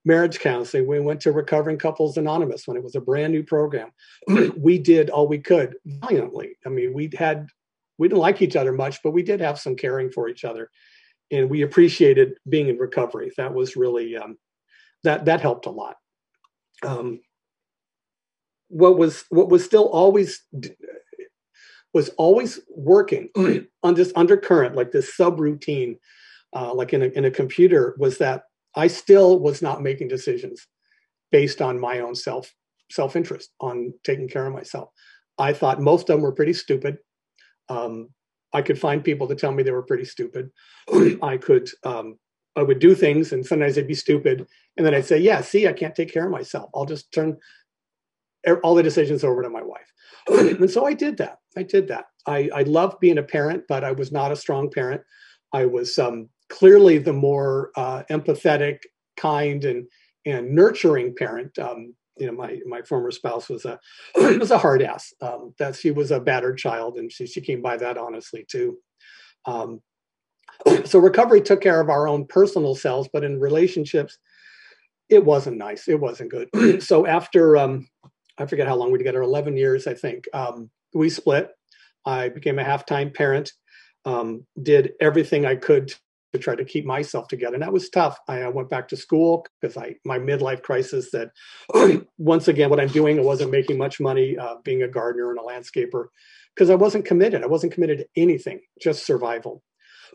marriage 0.06 0.40
counseling. 0.40 0.88
We 0.88 1.00
went 1.00 1.22
to 1.22 1.32
Recovering 1.32 1.78
Couples 1.78 2.18
Anonymous 2.18 2.68
when 2.68 2.78
it 2.78 2.84
was 2.84 2.96
a 2.96 3.02
brand 3.02 3.34
new 3.34 3.44
program. 3.44 3.92
we 4.58 4.78
did 4.78 5.10
all 5.10 5.28
we 5.28 5.40
could 5.40 5.76
valiantly. 5.86 6.58
I 6.66 6.70
mean, 6.70 6.94
we 6.94 7.10
had 7.18 7.48
we 8.04 8.10
didn't 8.10 8.20
like 8.20 8.42
each 8.42 8.58
other 8.58 8.74
much, 8.74 9.02
but 9.02 9.12
we 9.12 9.24
did 9.24 9.40
have 9.40 9.58
some 9.58 9.78
caring 9.78 10.12
for 10.12 10.28
each 10.28 10.44
other, 10.44 10.70
and 11.32 11.50
we 11.50 11.62
appreciated 11.62 12.34
being 12.50 12.68
in 12.68 12.78
recovery. 12.78 13.32
That 13.38 13.54
was 13.54 13.78
really 13.78 14.18
um, 14.18 14.38
that 15.06 15.24
that 15.24 15.40
helped 15.40 15.68
a 15.68 15.70
lot. 15.70 15.96
Um, 16.86 17.22
what 18.68 18.98
was 18.98 19.24
what 19.30 19.48
was 19.48 19.64
still 19.64 19.86
always 19.86 20.44
was 21.94 22.10
always 22.18 22.60
working 22.70 23.30
on 23.84 23.94
this 23.94 24.12
undercurrent, 24.18 24.76
like 24.76 24.92
this 24.92 25.16
subroutine, 25.18 25.96
uh, 26.54 26.74
like 26.74 26.92
in 26.92 27.04
a, 27.04 27.06
in 27.06 27.24
a 27.24 27.32
computer, 27.32 27.96
was 27.98 28.18
that 28.18 28.44
I 28.76 28.88
still 28.88 29.40
was 29.40 29.62
not 29.62 29.82
making 29.82 30.10
decisions 30.10 30.68
based 31.32 31.62
on 31.62 31.80
my 31.80 32.02
own 32.02 32.16
self 32.16 32.54
self 32.92 33.16
interest 33.16 33.52
on 33.62 33.94
taking 34.04 34.28
care 34.28 34.46
of 34.46 34.54
myself. 34.54 34.90
I 35.38 35.54
thought 35.54 35.80
most 35.80 36.10
of 36.10 36.18
them 36.18 36.22
were 36.22 36.34
pretty 36.34 36.52
stupid. 36.52 36.98
Um, 37.74 38.10
I 38.54 38.62
could 38.62 38.80
find 38.80 39.04
people 39.04 39.28
to 39.28 39.36
tell 39.36 39.52
me 39.52 39.64
they 39.64 39.72
were 39.72 39.84
pretty 39.92 40.06
stupid. 40.06 40.52
I 41.24 41.38
could 41.38 41.70
um, 41.84 42.18
I 42.56 42.62
would 42.62 42.80
do 42.80 42.94
things 42.94 43.34
and 43.34 43.46
sometimes 43.46 43.76
they'd 43.76 43.88
be 43.88 43.96
stupid, 43.96 44.46
and 44.78 44.86
then 44.86 44.94
I'd 44.94 45.06
say, 45.06 45.18
"Yeah, 45.18 45.42
see, 45.42 45.68
I 45.68 45.74
can't 45.74 45.96
take 45.96 46.14
care 46.14 46.26
of 46.26 46.32
myself. 46.32 46.70
I'll 46.76 46.86
just 46.86 47.12
turn 47.12 47.38
all 48.64 48.76
the 48.76 48.84
decisions 48.84 49.24
over 49.24 49.42
to 49.42 49.50
my 49.50 49.64
wife." 49.64 49.92
and 50.60 50.70
so 50.70 50.86
I 50.86 50.94
did 50.94 51.18
that. 51.18 51.40
I 51.58 51.64
did 51.64 51.88
that. 51.88 52.06
I, 52.28 52.50
I 52.54 52.64
loved 52.64 53.00
being 53.00 53.18
a 53.18 53.24
parent, 53.24 53.64
but 53.68 53.84
I 53.84 53.92
was 53.92 54.12
not 54.12 54.32
a 54.32 54.36
strong 54.36 54.70
parent. 54.70 55.02
I 55.52 55.66
was 55.66 56.00
um, 56.00 56.30
clearly 56.50 56.98
the 56.98 57.14
more 57.14 57.72
uh, 57.76 58.04
empathetic, 58.10 58.80
kind, 59.18 59.66
and 59.66 59.88
and 60.26 60.56
nurturing 60.56 61.16
parent. 61.16 61.58
Um, 61.60 61.96
you 62.18 62.28
know, 62.28 62.34
my 62.34 62.60
my 62.66 62.82
former 62.82 63.12
spouse 63.12 63.50
was 63.50 63.66
a 63.66 63.80
was 64.16 64.52
a 64.52 64.58
hard 64.58 64.82
ass. 64.82 65.14
Um, 65.22 65.54
that 65.60 65.76
she 65.76 65.92
was 65.92 66.12
a 66.12 66.20
battered 66.20 66.58
child, 66.58 66.98
and 66.98 67.12
she 67.12 67.26
she 67.26 67.42
came 67.42 67.62
by 67.62 67.78
that 67.78 67.98
honestly 67.98 68.46
too. 68.50 68.78
Um, 69.46 69.82
so 70.86 71.00
recovery 71.00 71.42
took 71.42 71.62
care 71.62 71.82
of 71.82 71.90
our 71.90 72.08
own 72.08 72.26
personal 72.28 72.76
selves, 72.76 73.10
but 73.12 73.24
in 73.24 73.40
relationships, 73.40 74.18
it 75.10 75.24
wasn't 75.24 75.58
nice. 75.58 75.88
It 75.88 76.00
wasn't 76.00 76.32
good. 76.32 76.50
so 76.84 77.06
after 77.06 77.58
um, 77.58 77.88
I 78.38 78.46
forget 78.46 78.68
how 78.68 78.76
long 78.76 78.92
we 78.92 78.98
together, 78.98 79.22
11 79.22 79.58
years, 79.58 79.88
I 79.88 79.94
think. 79.94 80.26
Um, 80.34 80.70
we 80.94 81.10
split. 81.10 81.50
I 82.06 82.30
became 82.30 82.60
a 82.60 82.64
half 82.64 82.86
time 82.86 83.12
parent, 83.12 83.52
um, 84.06 84.46
did 84.62 84.94
everything 85.00 85.46
I 85.46 85.56
could 85.56 85.94
to 86.34 86.40
try 86.40 86.56
to 86.56 86.66
keep 86.66 86.86
myself 86.86 87.28
together. 87.28 87.54
And 87.54 87.64
that 87.64 87.72
was 87.72 87.90
tough. 87.90 88.18
I, 88.28 88.48
went 88.48 88.70
back 88.70 88.88
to 88.90 88.98
school 88.98 89.46
because 89.62 89.78
I 89.78 89.96
my 90.04 90.20
midlife 90.20 90.64
crisis 90.64 91.12
that 91.12 91.30
once 92.18 92.48
again, 92.48 92.70
what 92.70 92.80
I'm 92.80 92.88
doing, 92.90 93.20
I 93.20 93.24
wasn't 93.24 93.52
making 93.52 93.78
much 93.78 94.00
money 94.00 94.38
uh, 94.38 94.56
being 94.64 94.84
a 94.84 94.88
gardener 94.88 95.30
and 95.30 95.40
a 95.40 95.44
landscaper 95.44 96.08
because 96.56 96.70
I 96.70 96.76
wasn't 96.76 97.06
committed. 97.06 97.44
I 97.44 97.48
wasn't 97.48 97.74
committed 97.74 98.00
to 98.00 98.08
anything, 98.16 98.62
just 98.82 99.06
survival. 99.06 99.64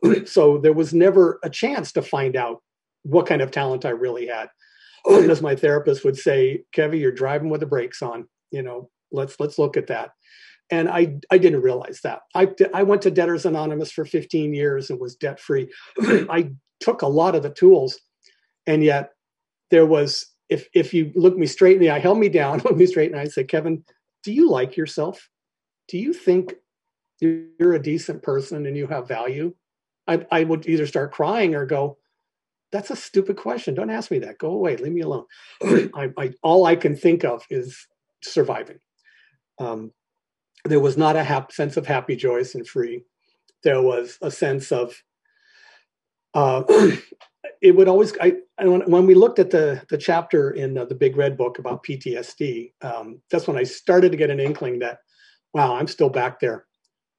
so 0.27 0.59
there 0.59 0.73
was 0.73 0.93
never 0.93 1.39
a 1.43 1.51
chance 1.51 1.93
to 1.93 2.03
find 2.03 2.37
out 2.37 2.63
what 3.05 3.27
kind 3.27 3.41
of 3.41 3.51
talent 3.51 3.85
I 3.85 3.91
really 3.91 4.27
had. 4.27 4.49
as 5.11 5.41
my 5.41 5.55
therapist 5.55 6.05
would 6.05 6.17
say, 6.17 6.65
Kevin, 6.73 7.01
you're 7.01 7.13
driving 7.13 7.49
with 7.49 7.61
the 7.61 7.67
brakes 7.67 8.03
on. 8.03 8.29
You 8.51 8.63
know, 8.63 8.91
let's 9.13 9.39
let's 9.39 9.59
look 9.59 9.77
at 9.77 9.87
that. 9.87 10.11
And 10.71 10.89
I 10.89 11.17
I 11.31 11.39
didn't 11.39 11.63
realize 11.63 12.01
that. 12.03 12.21
I 12.35 12.49
I 12.75 12.83
went 12.83 13.03
to 13.03 13.11
Debtors 13.11 13.47
Anonymous 13.47 13.91
for 13.91 14.05
15 14.05 14.53
years 14.53 14.91
and 14.91 15.01
was 15.01 15.15
debt 15.17 15.41
free. 15.41 15.73
I 16.01 16.51
took 16.81 17.03
a 17.03 17.09
lot 17.09 17.35
of 17.35 17.43
the 17.43 17.51
tools, 17.51 17.99
and 18.67 18.85
yet 18.85 19.13
there 19.71 19.87
was 19.87 20.27
if 20.49 20.69
if 20.75 20.93
you 20.93 21.13
look 21.15 21.37
me 21.37 21.47
straight 21.47 21.77
in 21.77 21.83
the 21.83 21.91
eye, 21.91 21.99
held 21.99 22.19
me 22.19 22.29
down, 22.29 22.59
looked 22.65 22.77
me 22.77 22.87
straight 22.87 23.07
in 23.07 23.13
the 23.13 23.19
eye, 23.19 23.23
and 23.23 23.33
said, 23.33 23.49
Kevin, 23.49 23.85
do 24.23 24.33
you 24.33 24.51
like 24.51 24.77
yourself? 24.77 25.29
Do 25.89 25.99
you 25.99 26.13
think 26.13 26.55
you're 27.21 27.73
a 27.73 27.83
decent 27.83 28.23
person 28.23 28.67
and 28.67 28.77
you 28.77 28.87
have 28.87 29.09
value? 29.09 29.55
I, 30.07 30.27
I 30.31 30.45
would 30.45 30.67
either 30.67 30.87
start 30.87 31.13
crying 31.13 31.55
or 31.55 31.67
go, 31.67 31.99
that's 32.73 32.91
a 32.91 32.97
stupid 32.97 33.37
question. 33.37 33.75
Don't 33.75 33.91
ask 33.91 34.11
me 34.11 34.19
that. 34.21 34.39
Go 34.39 34.51
away. 34.51 34.77
Leave 34.77 34.93
me 34.93 35.01
alone. 35.01 35.25
I, 35.63 36.11
I, 36.17 36.33
all 36.43 36.67
I 36.67 36.77
can 36.77 36.97
think 36.97 37.25
of 37.25 37.45
is 37.51 37.87
surviving. 38.23 38.79
Um, 39.59 39.93
there 40.69 40.81
was 40.81 40.97
not 40.97 41.17
a 41.17 41.25
hap- 41.25 41.53
sense 41.53 41.77
of 41.77 41.87
happy, 41.87 42.17
joyous, 42.17 42.55
and 42.55 42.67
free. 42.67 43.03
There 43.63 43.83
was 43.83 44.19
a 44.23 44.31
sense 44.31 44.73
of. 44.73 44.95
Uh, 46.35 46.63
it 47.63 47.75
would 47.75 47.89
always. 47.89 48.13
I, 48.21 48.37
when, 48.61 49.07
we 49.07 49.15
looked 49.15 49.39
at 49.39 49.51
the 49.51 49.83
the 49.91 49.99
chapter 49.99 50.51
in 50.51 50.75
the, 50.75 50.87
the 50.87 50.95
Big 50.95 51.17
Red 51.17 51.37
Book 51.37 51.59
about 51.59 51.85
PTSD, 51.85 52.73
um, 52.83 53.21
that's 53.31 53.47
when 53.47 53.57
I 53.57 53.65
started 53.65 54.13
to 54.13 54.19
get 54.19 54.31
an 54.31 54.41
inkling 54.41 54.81
that, 54.81 54.99
wow, 55.55 55.75
I'm 55.75 55.87
still 55.87 56.11
back 56.11 56.41
there. 56.41 56.67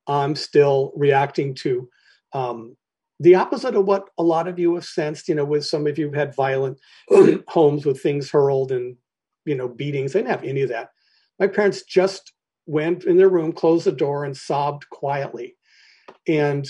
I'm 0.07 0.35
still 0.35 0.91
reacting 0.95 1.53
to 1.55 1.89
um, 2.33 2.75
the 3.19 3.35
opposite 3.35 3.75
of 3.75 3.85
what 3.85 4.09
a 4.17 4.23
lot 4.23 4.47
of 4.47 4.57
you 4.57 4.75
have 4.75 4.85
sensed, 4.85 5.27
you 5.27 5.35
know, 5.35 5.45
with 5.45 5.65
some 5.65 5.87
of 5.87 5.97
you 5.97 6.11
had 6.11 6.35
violent 6.35 6.79
homes 7.47 7.85
with 7.85 8.01
things 8.01 8.29
hurled 8.29 8.71
and, 8.71 8.95
you 9.45 9.55
know, 9.55 9.67
beatings. 9.67 10.15
I 10.15 10.19
didn't 10.19 10.31
have 10.31 10.43
any 10.43 10.61
of 10.61 10.69
that. 10.69 10.89
My 11.37 11.47
parents 11.47 11.83
just 11.83 12.33
went 12.69 13.03
in 13.05 13.17
their 13.17 13.29
room, 13.29 13.51
closed 13.51 13.85
the 13.85 13.91
door, 13.91 14.25
and 14.25 14.35
sobbed 14.35 14.89
quietly. 14.89 15.55
And, 16.27 16.67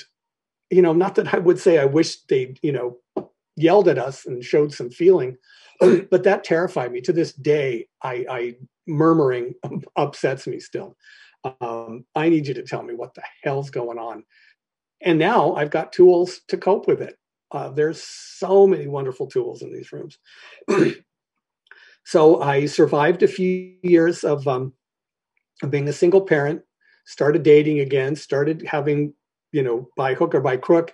you 0.70 0.82
know, 0.82 0.94
not 0.94 1.16
that 1.16 1.34
I 1.34 1.40
would 1.40 1.60
say 1.60 1.78
I 1.78 1.86
wish 1.86 2.22
they, 2.24 2.56
you 2.62 2.72
know, 2.72 3.30
yelled 3.56 3.88
at 3.88 3.98
us 3.98 4.26
and 4.26 4.44
showed 4.44 4.74
some 4.74 4.90
feeling, 4.90 5.38
but 5.80 6.24
that 6.24 6.44
terrified 6.44 6.92
me. 6.92 7.02
To 7.02 7.14
this 7.14 7.34
day, 7.34 7.88
I, 8.02 8.26
I 8.30 8.56
murmuring 8.88 9.56
upsets 9.96 10.48
me 10.48 10.60
still. 10.60 10.96
Um, 11.62 12.06
I 12.16 12.30
need 12.30 12.48
you 12.48 12.54
to 12.56 12.64
tell 12.64 12.84
me 12.84 12.94
what 12.94 13.14
the 13.14 13.24
hell's 13.44 13.70
going 13.70 13.98
on 13.98 14.24
and 15.02 15.18
now 15.18 15.54
I've 15.56 15.72
got 15.72 15.94
tools 15.94 16.42
to 16.48 16.58
cope 16.58 16.88
with 16.88 17.02
it. 17.02 17.18
Uh, 17.52 17.70
there's 17.70 18.02
so 18.02 18.68
many 18.68 18.88
wonderful 18.88 19.28
tools 19.28 19.62
in 19.62 19.74
these 19.74 19.92
rooms. 19.92 20.18
so 22.06 22.42
I 22.42 22.66
survived 22.66 23.24
a 23.24 23.28
few 23.28 23.76
years 23.82 24.24
of, 24.24 24.48
um, 24.48 24.74
being 25.70 25.88
a 25.88 25.94
single 25.94 26.22
parent, 26.22 26.62
started 27.06 27.44
dating 27.44 27.80
again, 27.80 28.16
started 28.16 28.66
having, 28.68 29.14
you 29.52 29.64
know, 29.64 29.90
by 29.98 30.14
hook 30.14 30.36
or 30.36 30.42
by 30.42 30.58
crook, 30.58 30.94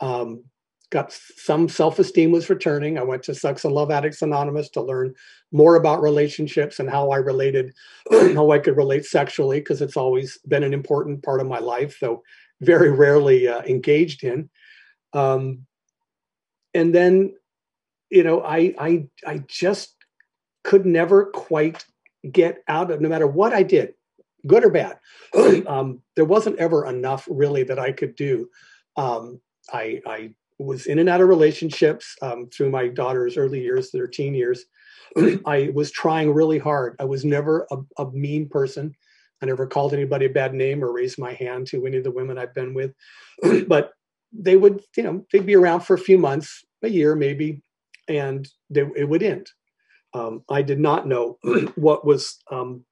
um, 0.00 0.44
got 0.90 1.12
some 1.12 1.68
self-esteem 1.68 2.30
was 2.30 2.48
returning. 2.48 2.96
I 2.96 3.02
went 3.02 3.24
to 3.24 3.34
Sex 3.34 3.64
and 3.64 3.74
Love 3.74 3.90
Addicts 3.90 4.22
Anonymous 4.22 4.70
to 4.70 4.82
learn 4.82 5.14
more 5.50 5.74
about 5.74 6.00
relationships 6.00 6.78
and 6.78 6.88
how 6.88 7.10
I 7.10 7.16
related, 7.16 7.74
how 8.10 8.52
I 8.52 8.60
could 8.60 8.76
relate 8.76 9.04
sexually, 9.04 9.58
because 9.58 9.82
it's 9.82 9.96
always 9.96 10.38
been 10.46 10.62
an 10.62 10.72
important 10.72 11.24
part 11.24 11.40
of 11.40 11.48
my 11.48 11.58
life. 11.58 11.98
though 12.00 12.22
very 12.60 12.90
rarely 12.90 13.48
uh, 13.48 13.62
engaged 13.62 14.24
in. 14.24 14.48
Um, 15.12 15.66
and 16.74 16.94
then, 16.94 17.34
you 18.10 18.22
know, 18.22 18.42
I 18.42 18.74
I 18.78 19.08
I 19.26 19.38
just 19.46 19.94
could 20.62 20.86
never 20.86 21.26
quite 21.26 21.84
get 22.30 22.62
out 22.68 22.90
of 22.90 23.00
no 23.00 23.08
matter 23.08 23.26
what 23.26 23.52
I 23.52 23.62
did, 23.62 23.94
good 24.46 24.64
or 24.64 24.70
bad. 24.70 24.98
um, 25.66 26.02
there 26.14 26.24
wasn't 26.24 26.58
ever 26.58 26.86
enough 26.86 27.26
really 27.30 27.62
that 27.64 27.78
I 27.78 27.92
could 27.92 28.14
do. 28.16 28.48
Um, 28.96 29.40
I 29.72 30.00
I 30.06 30.34
was 30.58 30.86
in 30.86 30.98
and 30.98 31.08
out 31.08 31.20
of 31.20 31.28
relationships 31.28 32.16
um, 32.22 32.48
through 32.48 32.70
my 32.70 32.88
daughter's 32.88 33.36
early 33.36 33.60
years, 33.60 33.90
their 33.90 34.06
teen 34.06 34.34
years. 34.34 34.64
I 35.46 35.70
was 35.74 35.90
trying 35.90 36.32
really 36.32 36.58
hard. 36.58 36.96
I 36.98 37.04
was 37.04 37.24
never 37.24 37.66
a, 37.70 37.76
a 37.98 38.10
mean 38.12 38.48
person. 38.48 38.94
I 39.42 39.46
never 39.46 39.66
called 39.66 39.92
anybody 39.92 40.26
a 40.26 40.30
bad 40.30 40.54
name 40.54 40.82
or 40.82 40.92
raised 40.92 41.18
my 41.18 41.34
hand 41.34 41.66
to 41.68 41.84
any 41.86 41.98
of 41.98 42.04
the 42.04 42.10
women 42.10 42.38
I've 42.38 42.54
been 42.54 42.72
with. 42.72 42.94
but 43.68 43.92
they 44.32 44.56
would, 44.56 44.82
you 44.96 45.02
know, 45.02 45.24
they'd 45.32 45.46
be 45.46 45.56
around 45.56 45.80
for 45.80 45.94
a 45.94 45.98
few 45.98 46.18
months, 46.18 46.64
a 46.82 46.88
year 46.88 47.14
maybe, 47.14 47.62
and 48.08 48.48
they, 48.70 48.84
it 48.96 49.08
would 49.08 49.22
end. 49.22 49.50
Um, 50.14 50.42
I 50.48 50.62
did 50.62 50.80
not 50.80 51.06
know 51.06 51.38
what 51.74 52.06
was. 52.06 52.38
Um, 52.50 52.84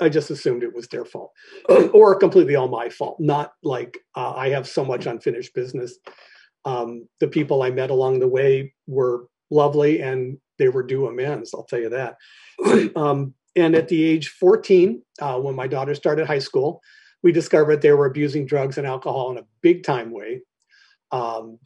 I 0.00 0.08
just 0.08 0.30
assumed 0.30 0.62
it 0.62 0.74
was 0.74 0.88
their 0.88 1.04
fault, 1.04 1.32
or 1.92 2.16
completely 2.16 2.56
all 2.56 2.68
my 2.68 2.88
fault. 2.88 3.16
Not 3.20 3.52
like 3.62 3.98
uh, 4.16 4.32
I 4.32 4.48
have 4.50 4.66
so 4.66 4.84
much 4.84 5.06
unfinished 5.06 5.54
business. 5.54 5.98
Um, 6.64 7.08
the 7.20 7.28
people 7.28 7.62
I 7.62 7.70
met 7.70 7.90
along 7.90 8.20
the 8.20 8.28
way 8.28 8.72
were 8.86 9.26
lovely, 9.50 10.00
and 10.00 10.38
they 10.58 10.68
were 10.68 10.82
due 10.82 11.06
amends. 11.06 11.52
I'll 11.54 11.64
tell 11.64 11.80
you 11.80 11.90
that. 11.90 12.16
Um, 12.96 13.34
and 13.56 13.74
at 13.74 13.88
the 13.88 14.04
age 14.04 14.28
14, 14.28 15.02
uh, 15.20 15.38
when 15.40 15.56
my 15.56 15.66
daughter 15.66 15.94
started 15.94 16.26
high 16.26 16.38
school, 16.38 16.80
we 17.22 17.32
discovered 17.32 17.82
they 17.82 17.92
were 17.92 18.06
abusing 18.06 18.46
drugs 18.46 18.78
and 18.78 18.86
alcohol 18.86 19.32
in 19.32 19.38
a 19.38 19.46
big 19.60 19.82
time 19.82 20.12
way. 20.12 20.42
Um, 21.10 21.58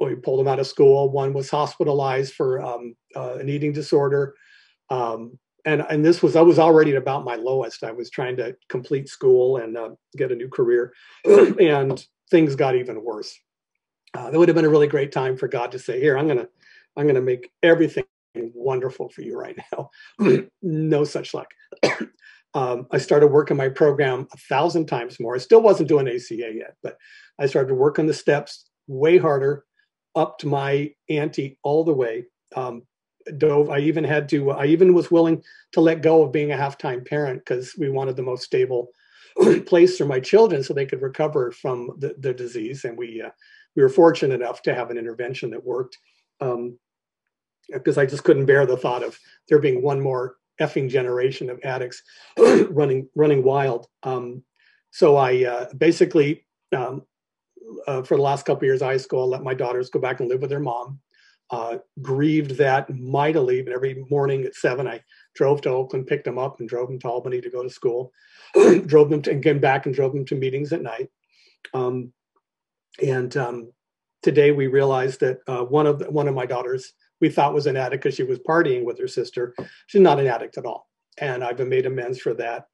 we 0.00 0.16
pulled 0.16 0.40
them 0.40 0.48
out 0.48 0.58
of 0.58 0.66
school. 0.66 1.10
One 1.10 1.32
was 1.32 1.50
hospitalized 1.50 2.34
for 2.34 2.60
um, 2.60 2.94
uh, 3.14 3.34
an 3.34 3.48
eating 3.48 3.72
disorder. 3.72 4.34
Um, 4.88 5.38
and, 5.64 5.84
and 5.88 6.04
this 6.04 6.22
was, 6.22 6.36
I 6.36 6.40
was 6.40 6.58
already 6.58 6.92
at 6.92 6.96
about 6.96 7.24
my 7.24 7.36
lowest. 7.36 7.84
I 7.84 7.92
was 7.92 8.10
trying 8.10 8.36
to 8.38 8.56
complete 8.68 9.08
school 9.08 9.58
and 9.58 9.76
uh, 9.76 9.90
get 10.16 10.32
a 10.32 10.36
new 10.36 10.48
career. 10.48 10.92
and 11.24 12.04
things 12.30 12.54
got 12.54 12.76
even 12.76 13.04
worse. 13.04 13.38
Uh, 14.14 14.30
that 14.30 14.38
would 14.38 14.48
have 14.48 14.54
been 14.54 14.64
a 14.64 14.70
really 14.70 14.86
great 14.86 15.12
time 15.12 15.36
for 15.36 15.48
God 15.48 15.72
to 15.72 15.78
say, 15.78 16.00
"Here, 16.00 16.18
I'm 16.18 16.26
gonna, 16.26 16.48
I'm 16.96 17.06
gonna 17.06 17.20
make 17.20 17.50
everything 17.62 18.04
wonderful 18.34 19.08
for 19.08 19.22
you 19.22 19.38
right 19.38 19.56
now." 19.72 19.90
no 20.62 21.04
such 21.04 21.32
luck. 21.32 21.48
um, 22.54 22.86
I 22.90 22.98
started 22.98 23.28
working 23.28 23.56
my 23.56 23.68
program 23.68 24.26
a 24.32 24.36
thousand 24.36 24.86
times 24.86 25.20
more. 25.20 25.36
I 25.36 25.38
still 25.38 25.62
wasn't 25.62 25.88
doing 25.88 26.08
ACA 26.08 26.34
yet, 26.34 26.74
but 26.82 26.96
I 27.38 27.46
started 27.46 27.74
working 27.74 28.06
the 28.06 28.14
steps 28.14 28.68
way 28.88 29.16
harder, 29.16 29.64
up 30.16 30.38
to 30.38 30.48
my 30.48 30.92
ante 31.08 31.58
all 31.62 31.84
the 31.84 31.94
way. 31.94 32.24
Um, 32.56 32.82
dove. 33.36 33.70
I 33.70 33.78
even 33.80 34.04
had 34.04 34.28
to. 34.30 34.50
I 34.50 34.66
even 34.66 34.94
was 34.94 35.10
willing 35.10 35.42
to 35.72 35.80
let 35.80 36.02
go 36.02 36.22
of 36.22 36.32
being 36.32 36.52
a 36.52 36.56
half-time 36.56 37.04
parent 37.04 37.40
because 37.44 37.74
we 37.78 37.90
wanted 37.90 38.16
the 38.16 38.22
most 38.22 38.44
stable 38.44 38.88
place 39.66 39.96
for 39.96 40.06
my 40.06 40.20
children 40.20 40.62
so 40.62 40.74
they 40.74 40.86
could 40.86 41.02
recover 41.02 41.52
from 41.52 41.90
the, 41.98 42.14
the 42.18 42.32
disease. 42.32 42.84
And 42.84 42.96
we 42.96 43.22
uh, 43.22 43.30
we 43.76 43.82
were 43.82 43.88
fortunate 43.88 44.34
enough 44.34 44.62
to 44.62 44.74
have 44.74 44.90
an 44.90 44.98
intervention 44.98 45.50
that 45.50 45.64
worked. 45.64 45.96
Um, 46.40 46.78
because 47.72 47.98
I 47.98 48.06
just 48.06 48.24
couldn't 48.24 48.46
bear 48.46 48.66
the 48.66 48.76
thought 48.76 49.04
of 49.04 49.18
there 49.48 49.60
being 49.60 49.82
one 49.82 50.00
more 50.00 50.36
effing 50.60 50.88
generation 50.88 51.50
of 51.50 51.60
addicts 51.64 52.02
running 52.38 53.08
running 53.14 53.42
wild. 53.42 53.86
Um, 54.02 54.44
so 54.90 55.16
I 55.16 55.44
uh, 55.44 55.72
basically, 55.74 56.46
um, 56.76 57.02
uh, 57.86 58.02
for 58.02 58.16
the 58.16 58.22
last 58.22 58.44
couple 58.44 58.66
years 58.66 58.82
of 58.82 58.88
high 58.88 58.96
school, 58.96 59.22
I 59.22 59.26
let 59.26 59.42
my 59.42 59.54
daughters 59.54 59.90
go 59.90 60.00
back 60.00 60.20
and 60.20 60.28
live 60.28 60.40
with 60.40 60.50
their 60.50 60.60
mom. 60.60 61.00
Uh, 61.50 61.78
grieved 62.00 62.52
that 62.58 62.88
mightily, 62.96 63.60
but 63.60 63.72
every 63.72 64.04
morning 64.08 64.44
at 64.44 64.54
seven, 64.54 64.86
I 64.86 65.02
drove 65.34 65.60
to 65.62 65.70
Oakland, 65.70 66.06
picked 66.06 66.24
them 66.24 66.38
up, 66.38 66.60
and 66.60 66.68
drove 66.68 66.88
them 66.88 67.00
to 67.00 67.08
Albany 67.08 67.40
to 67.40 67.50
go 67.50 67.62
to 67.62 67.70
school. 67.70 68.12
drove 68.86 69.10
them 69.10 69.20
to, 69.22 69.32
and 69.32 69.42
came 69.42 69.58
back 69.58 69.86
and 69.86 69.94
drove 69.94 70.12
them 70.12 70.24
to 70.26 70.36
meetings 70.36 70.72
at 70.72 70.82
night. 70.82 71.10
Um, 71.74 72.12
and 73.04 73.36
um, 73.36 73.72
today 74.22 74.52
we 74.52 74.66
realized 74.66 75.20
that 75.20 75.40
uh, 75.46 75.64
one 75.64 75.86
of 75.86 75.98
the, 75.98 76.10
one 76.10 76.28
of 76.28 76.34
my 76.34 76.46
daughters 76.46 76.92
we 77.20 77.28
thought 77.28 77.54
was 77.54 77.66
an 77.66 77.76
addict 77.76 78.02
because 78.02 78.16
she 78.16 78.22
was 78.22 78.38
partying 78.38 78.84
with 78.84 78.98
her 78.98 79.08
sister. 79.08 79.54
She's 79.86 80.00
not 80.00 80.20
an 80.20 80.26
addict 80.26 80.56
at 80.58 80.66
all. 80.66 80.88
And 81.18 81.44
I've 81.44 81.58
made 81.60 81.86
amends 81.86 82.18
for 82.18 82.34
that. 82.34 82.66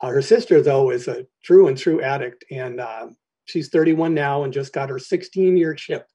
Uh, 0.00 0.08
her 0.08 0.22
sister, 0.22 0.60
though, 0.60 0.90
is 0.90 1.08
a 1.08 1.26
true 1.44 1.68
and 1.68 1.78
true 1.78 2.02
addict. 2.02 2.44
And 2.50 2.80
uh, 2.80 3.08
she's 3.44 3.68
31 3.68 4.14
now 4.14 4.42
and 4.42 4.52
just 4.52 4.72
got 4.72 4.90
her 4.90 4.98
16 4.98 5.56
year 5.56 5.74
chip 5.74 6.08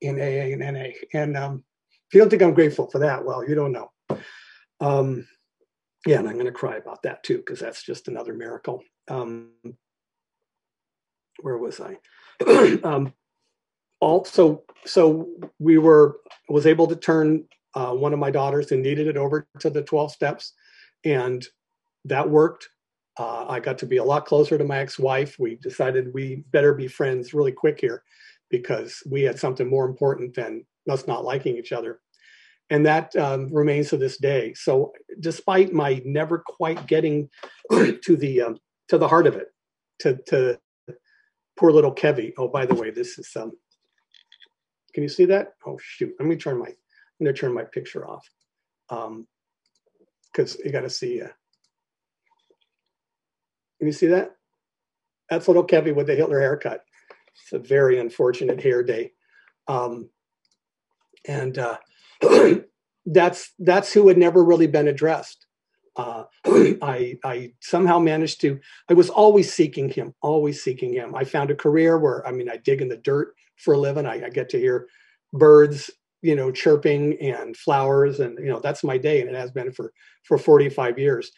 in 0.00 0.18
AA 0.18 0.52
and 0.52 0.60
NA. 0.60 0.90
And 1.12 1.36
um, 1.36 1.64
if 2.08 2.14
you 2.14 2.20
don't 2.20 2.30
think 2.30 2.42
I'm 2.42 2.54
grateful 2.54 2.90
for 2.90 2.98
that, 3.00 3.24
well, 3.24 3.48
you 3.48 3.54
don't 3.54 3.72
know. 3.72 3.90
Um, 4.80 5.26
yeah, 6.06 6.18
and 6.18 6.28
I'm 6.28 6.34
going 6.34 6.46
to 6.46 6.52
cry 6.52 6.76
about 6.76 7.02
that 7.02 7.22
too, 7.22 7.38
because 7.38 7.60
that's 7.60 7.82
just 7.82 8.08
another 8.08 8.32
miracle. 8.32 8.82
Um, 9.08 9.50
where 11.40 11.58
was 11.58 11.80
I? 11.80 11.98
um, 12.84 13.12
also 14.00 14.62
so 14.86 15.28
we 15.58 15.78
were 15.78 16.16
was 16.48 16.66
able 16.66 16.86
to 16.86 16.96
turn 16.96 17.44
uh, 17.74 17.92
one 17.92 18.12
of 18.12 18.18
my 18.18 18.30
daughters 18.30 18.68
who 18.68 18.76
needed 18.76 19.06
it 19.06 19.16
over 19.16 19.46
to 19.60 19.70
the 19.70 19.82
12 19.82 20.10
steps 20.10 20.54
and 21.04 21.46
that 22.04 22.28
worked 22.28 22.68
uh, 23.18 23.44
i 23.48 23.60
got 23.60 23.78
to 23.78 23.86
be 23.86 23.98
a 23.98 24.04
lot 24.04 24.26
closer 24.26 24.56
to 24.56 24.64
my 24.64 24.78
ex-wife 24.78 25.38
we 25.38 25.56
decided 25.56 26.12
we 26.14 26.44
better 26.50 26.74
be 26.74 26.88
friends 26.88 27.34
really 27.34 27.52
quick 27.52 27.78
here 27.80 28.02
because 28.50 29.02
we 29.08 29.22
had 29.22 29.38
something 29.38 29.68
more 29.68 29.86
important 29.86 30.34
than 30.34 30.64
us 30.88 31.06
not 31.06 31.24
liking 31.24 31.56
each 31.56 31.72
other 31.72 32.00
and 32.68 32.84
that 32.86 33.14
um, 33.16 33.48
remains 33.52 33.90
to 33.90 33.96
this 33.96 34.16
day 34.18 34.52
so 34.54 34.92
despite 35.20 35.72
my 35.72 36.00
never 36.04 36.38
quite 36.38 36.86
getting 36.86 37.28
to 37.70 38.16
the 38.16 38.40
um, 38.40 38.58
to 38.88 38.98
the 38.98 39.08
heart 39.08 39.26
of 39.26 39.36
it 39.36 39.48
to 40.00 40.18
to 40.26 40.58
poor 41.56 41.70
little 41.70 41.94
kevy 41.94 42.32
oh 42.38 42.48
by 42.48 42.66
the 42.66 42.74
way 42.74 42.90
this 42.90 43.18
is 43.18 43.30
um, 43.36 43.52
can 44.92 45.02
you 45.02 45.08
see 45.08 45.24
that? 45.26 45.54
Oh 45.66 45.78
shoot! 45.80 46.14
Let 46.18 46.28
me 46.28 46.36
turn 46.36 46.58
my. 46.58 46.66
I'm 46.66 47.26
to 47.26 47.32
turn 47.32 47.52
my 47.52 47.64
picture 47.64 48.08
off, 48.08 48.26
Um, 48.88 49.26
because 50.32 50.56
you 50.64 50.72
got 50.72 50.80
to 50.80 50.90
see. 50.90 51.22
Uh, 51.22 51.28
can 53.78 53.86
you 53.86 53.92
see 53.92 54.08
that? 54.08 54.36
That's 55.28 55.46
little 55.46 55.64
Kevin 55.64 55.94
with 55.94 56.06
the 56.06 56.14
Hitler 56.14 56.40
haircut. 56.40 56.82
It's 57.42 57.52
a 57.52 57.58
very 57.58 57.98
unfortunate 57.98 58.60
hair 58.60 58.82
day, 58.82 59.12
um, 59.68 60.10
and 61.26 61.58
uh, 61.58 61.78
that's 63.06 63.52
that's 63.58 63.92
who 63.92 64.08
had 64.08 64.18
never 64.18 64.44
really 64.44 64.66
been 64.66 64.88
addressed. 64.88 65.46
Uh, 65.96 66.24
I, 66.46 67.18
I 67.24 67.52
somehow 67.60 67.98
managed 67.98 68.40
to. 68.42 68.60
I 68.88 68.94
was 68.94 69.10
always 69.10 69.52
seeking 69.52 69.88
him, 69.88 70.14
always 70.22 70.62
seeking 70.62 70.92
him. 70.92 71.14
I 71.14 71.24
found 71.24 71.50
a 71.50 71.56
career 71.56 71.98
where 71.98 72.26
I 72.26 72.32
mean, 72.32 72.48
I 72.48 72.56
dig 72.56 72.80
in 72.80 72.88
the 72.88 72.96
dirt 72.96 73.34
for 73.56 73.74
a 73.74 73.78
living. 73.78 74.06
I, 74.06 74.26
I 74.26 74.30
get 74.30 74.48
to 74.50 74.58
hear 74.58 74.86
birds, 75.32 75.90
you 76.22 76.34
know, 76.34 76.50
chirping 76.50 77.20
and 77.20 77.56
flowers, 77.56 78.20
and 78.20 78.38
you 78.38 78.46
know 78.46 78.60
that's 78.60 78.84
my 78.84 78.98
day, 78.98 79.20
and 79.20 79.30
it 79.30 79.36
has 79.36 79.50
been 79.50 79.72
for 79.72 79.92
for 80.24 80.38
45 80.38 80.98
years. 80.98 81.32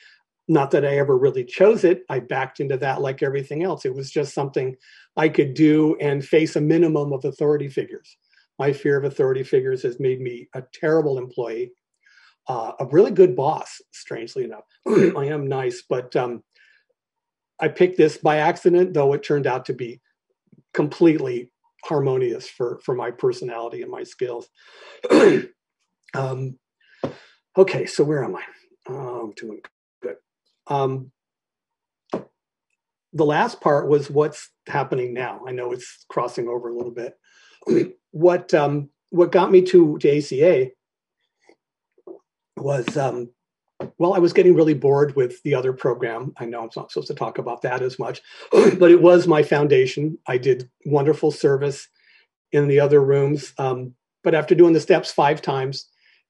Not 0.48 0.72
that 0.72 0.84
I 0.84 0.98
ever 0.98 1.16
really 1.16 1.44
chose 1.44 1.84
it. 1.84 2.04
I 2.08 2.18
backed 2.18 2.60
into 2.60 2.76
that 2.78 3.00
like 3.00 3.22
everything 3.22 3.62
else. 3.62 3.84
It 3.84 3.94
was 3.94 4.10
just 4.10 4.34
something 4.34 4.76
I 5.16 5.28
could 5.28 5.54
do 5.54 5.96
and 6.00 6.24
face 6.24 6.56
a 6.56 6.60
minimum 6.60 7.12
of 7.12 7.24
authority 7.24 7.68
figures. 7.68 8.16
My 8.58 8.72
fear 8.72 8.96
of 8.96 9.04
authority 9.04 9.44
figures 9.44 9.82
has 9.82 10.00
made 10.00 10.20
me 10.20 10.48
a 10.54 10.62
terrible 10.74 11.18
employee, 11.18 11.72
uh, 12.48 12.72
a 12.80 12.86
really 12.86 13.12
good 13.12 13.36
boss. 13.36 13.80
Strangely 13.92 14.44
enough, 14.44 14.64
I 14.86 15.26
am 15.26 15.46
nice, 15.46 15.82
but 15.88 16.14
um, 16.16 16.42
I 17.60 17.68
picked 17.68 17.96
this 17.96 18.16
by 18.16 18.38
accident, 18.38 18.94
though 18.94 19.12
it 19.12 19.22
turned 19.22 19.46
out 19.46 19.64
to 19.66 19.72
be 19.72 20.00
completely 20.74 21.50
harmonious 21.84 22.48
for 22.48 22.80
for 22.84 22.94
my 22.94 23.10
personality 23.10 23.82
and 23.82 23.90
my 23.90 24.02
skills. 24.02 24.48
um, 26.14 26.58
okay, 27.56 27.86
so 27.86 28.04
where 28.04 28.24
am 28.24 28.36
I? 28.36 28.42
I'm 28.88 29.32
doing. 29.32 29.60
Um, 30.66 31.10
the 33.12 33.24
last 33.24 33.60
part 33.60 33.88
was 33.88 34.10
what's 34.10 34.50
happening 34.66 35.12
now. 35.12 35.42
I 35.46 35.52
know 35.52 35.72
it's 35.72 36.04
crossing 36.08 36.48
over 36.48 36.68
a 36.68 36.76
little 36.76 36.92
bit. 36.92 37.18
what 38.10 38.52
um, 38.54 38.90
what 39.10 39.32
got 39.32 39.50
me 39.50 39.62
to 39.62 39.98
to 39.98 40.18
ACA 40.18 40.70
was 42.56 42.96
um, 42.96 43.30
well, 43.98 44.14
I 44.14 44.18
was 44.18 44.32
getting 44.32 44.54
really 44.54 44.74
bored 44.74 45.16
with 45.16 45.42
the 45.42 45.54
other 45.54 45.72
program. 45.72 46.32
I 46.38 46.44
know 46.44 46.62
I'm 46.62 46.70
not 46.74 46.90
supposed 46.90 47.08
to 47.08 47.14
talk 47.14 47.38
about 47.38 47.62
that 47.62 47.82
as 47.82 47.98
much, 47.98 48.22
but 48.52 48.90
it 48.90 49.02
was 49.02 49.26
my 49.26 49.42
foundation. 49.42 50.18
I 50.26 50.38
did 50.38 50.70
wonderful 50.86 51.30
service 51.30 51.88
in 52.52 52.68
the 52.68 52.80
other 52.80 53.02
rooms. 53.02 53.52
Um, 53.58 53.94
but 54.22 54.34
after 54.34 54.54
doing 54.54 54.72
the 54.72 54.80
steps 54.80 55.10
five 55.10 55.42
times 55.42 55.86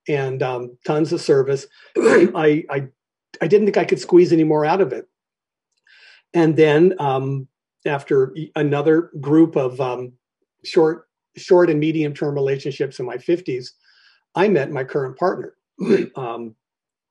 and 0.09 0.43
um, 0.43 0.77
tons 0.87 1.13
of 1.13 1.21
service, 1.21 1.67
I, 1.97 2.65
I, 2.71 2.89
I 3.41 3.47
didn't 3.47 3.67
think 3.67 3.77
I 3.77 3.85
could 3.85 4.01
squeeze 4.01 4.33
any 4.33 4.45
more 4.45 4.65
out 4.65 4.81
of 4.81 4.93
it. 4.93 5.07
And 6.35 6.57
then 6.57 6.95
um, 6.99 7.49
after 7.87 8.35
another 8.57 9.11
group 9.21 9.57
of 9.57 9.81
um, 9.81 10.13
short, 10.65 11.09
short 11.37 11.71
and 11.71 11.81
medium 11.81 12.15
term 12.15 12.35
relationships 12.35 12.99
in 12.99 13.07
my 13.07 13.17
50s, 13.17 13.69
I 14.35 14.49
met 14.49 14.71
my 14.71 14.85
current 14.85 15.19
partner. 15.19 15.55
Um, 16.17 16.55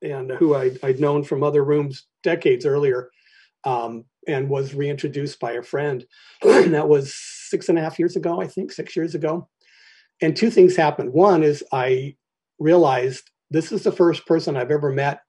and 0.02 0.32
who 0.32 0.56
I, 0.56 0.72
would 0.82 1.00
known 1.00 1.24
from 1.24 1.44
other 1.44 1.64
rooms 1.64 2.06
decades 2.24 2.66
earlier, 2.66 3.12
um, 3.66 4.06
and 4.28 4.50
was 4.50 4.74
reintroduced 4.74 5.40
by 5.40 5.52
a 5.52 5.64
friend. 5.64 6.06
that 6.42 6.88
was 6.88 7.14
six 7.14 7.70
and 7.70 7.78
a 7.78 7.82
half 7.82 8.00
years 8.00 8.16
ago, 8.16 8.42
I 8.42 8.48
think, 8.48 8.72
six 8.72 8.96
years 8.96 9.16
ago. 9.16 9.48
And 10.22 10.36
two 10.36 10.50
things 10.50 10.76
happened. 10.76 11.14
One 11.14 11.44
is 11.44 11.64
I 11.72 12.16
realized 12.60 13.30
this 13.50 13.72
is 13.72 13.84
the 13.84 13.92
first 13.92 14.26
person 14.26 14.56
I've 14.56 14.72
ever 14.72 14.92
met 14.92 15.22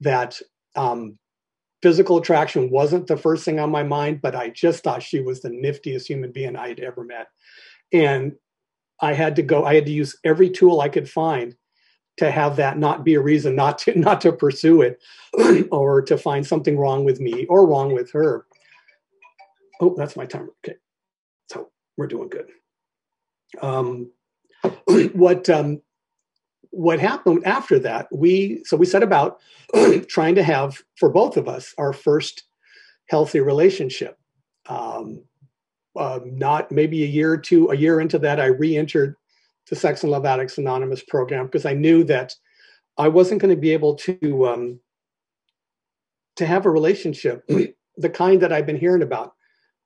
that 0.00 0.40
um, 0.74 1.18
physical 1.82 2.18
attraction 2.18 2.70
wasn't 2.70 3.06
the 3.06 3.16
first 3.16 3.44
thing 3.44 3.58
on 3.60 3.70
my 3.70 3.82
mind, 3.82 4.20
but 4.22 4.34
I 4.34 4.50
just 4.50 4.82
thought 4.82 5.02
she 5.02 5.20
was 5.20 5.40
the 5.40 5.50
niftiest 5.50 6.06
human 6.06 6.32
being 6.32 6.56
I 6.56 6.68
had 6.68 6.80
ever 6.80 7.04
met. 7.04 7.28
And 7.92 8.32
I 9.00 9.12
had 9.12 9.36
to 9.36 9.42
go, 9.42 9.64
I 9.64 9.74
had 9.74 9.86
to 9.86 9.92
use 9.92 10.16
every 10.24 10.50
tool 10.50 10.80
I 10.80 10.88
could 10.88 11.08
find 11.08 11.54
to 12.16 12.30
have 12.30 12.56
that 12.56 12.78
not 12.78 13.04
be 13.04 13.14
a 13.14 13.20
reason 13.20 13.54
not 13.54 13.78
to 13.78 13.98
not 13.98 14.20
to 14.22 14.32
pursue 14.32 14.82
it 14.82 15.00
or 15.70 16.02
to 16.02 16.16
find 16.16 16.46
something 16.46 16.76
wrong 16.76 17.04
with 17.04 17.20
me 17.20 17.46
or 17.46 17.66
wrong 17.66 17.92
with 17.92 18.10
her. 18.12 18.46
Oh 19.80 19.94
that's 19.96 20.16
my 20.16 20.26
timer. 20.26 20.52
Okay. 20.64 20.76
So 21.50 21.70
we're 21.96 22.06
doing 22.06 22.28
good. 22.28 22.48
Um, 23.60 24.10
what 25.12 25.48
um, 25.50 25.82
what 26.76 27.00
happened 27.00 27.44
after 27.46 27.78
that 27.78 28.06
we 28.12 28.62
so 28.64 28.76
we 28.76 28.86
set 28.86 29.02
about 29.02 29.38
trying 30.08 30.34
to 30.34 30.42
have 30.42 30.82
for 30.96 31.08
both 31.08 31.36
of 31.36 31.48
us 31.48 31.74
our 31.78 31.92
first 31.92 32.44
healthy 33.08 33.40
relationship. 33.40 34.18
Um, 34.68 35.22
uh, 35.94 36.20
not 36.24 36.70
maybe 36.70 37.02
a 37.02 37.06
year 37.06 37.32
or 37.32 37.38
two 37.38 37.70
a 37.70 37.74
year 37.74 38.00
into 38.00 38.18
that 38.18 38.38
i 38.38 38.46
re-entered 38.46 39.16
the 39.68 39.76
Sex 39.76 40.02
and 40.02 40.12
Love 40.12 40.24
Addicts 40.24 40.58
Anonymous 40.58 41.02
program 41.02 41.46
because 41.46 41.66
I 41.66 41.74
knew 41.74 42.04
that 42.04 42.34
I 42.98 43.08
wasn't 43.08 43.40
going 43.40 43.54
to 43.54 43.60
be 43.60 43.70
able 43.70 43.96
to 43.96 44.46
um, 44.46 44.80
to 46.36 46.46
have 46.46 46.66
a 46.66 46.70
relationship 46.70 47.44
the 47.96 48.10
kind 48.10 48.40
that 48.42 48.52
I've 48.52 48.66
been 48.66 48.78
hearing 48.78 49.02
about. 49.02 49.32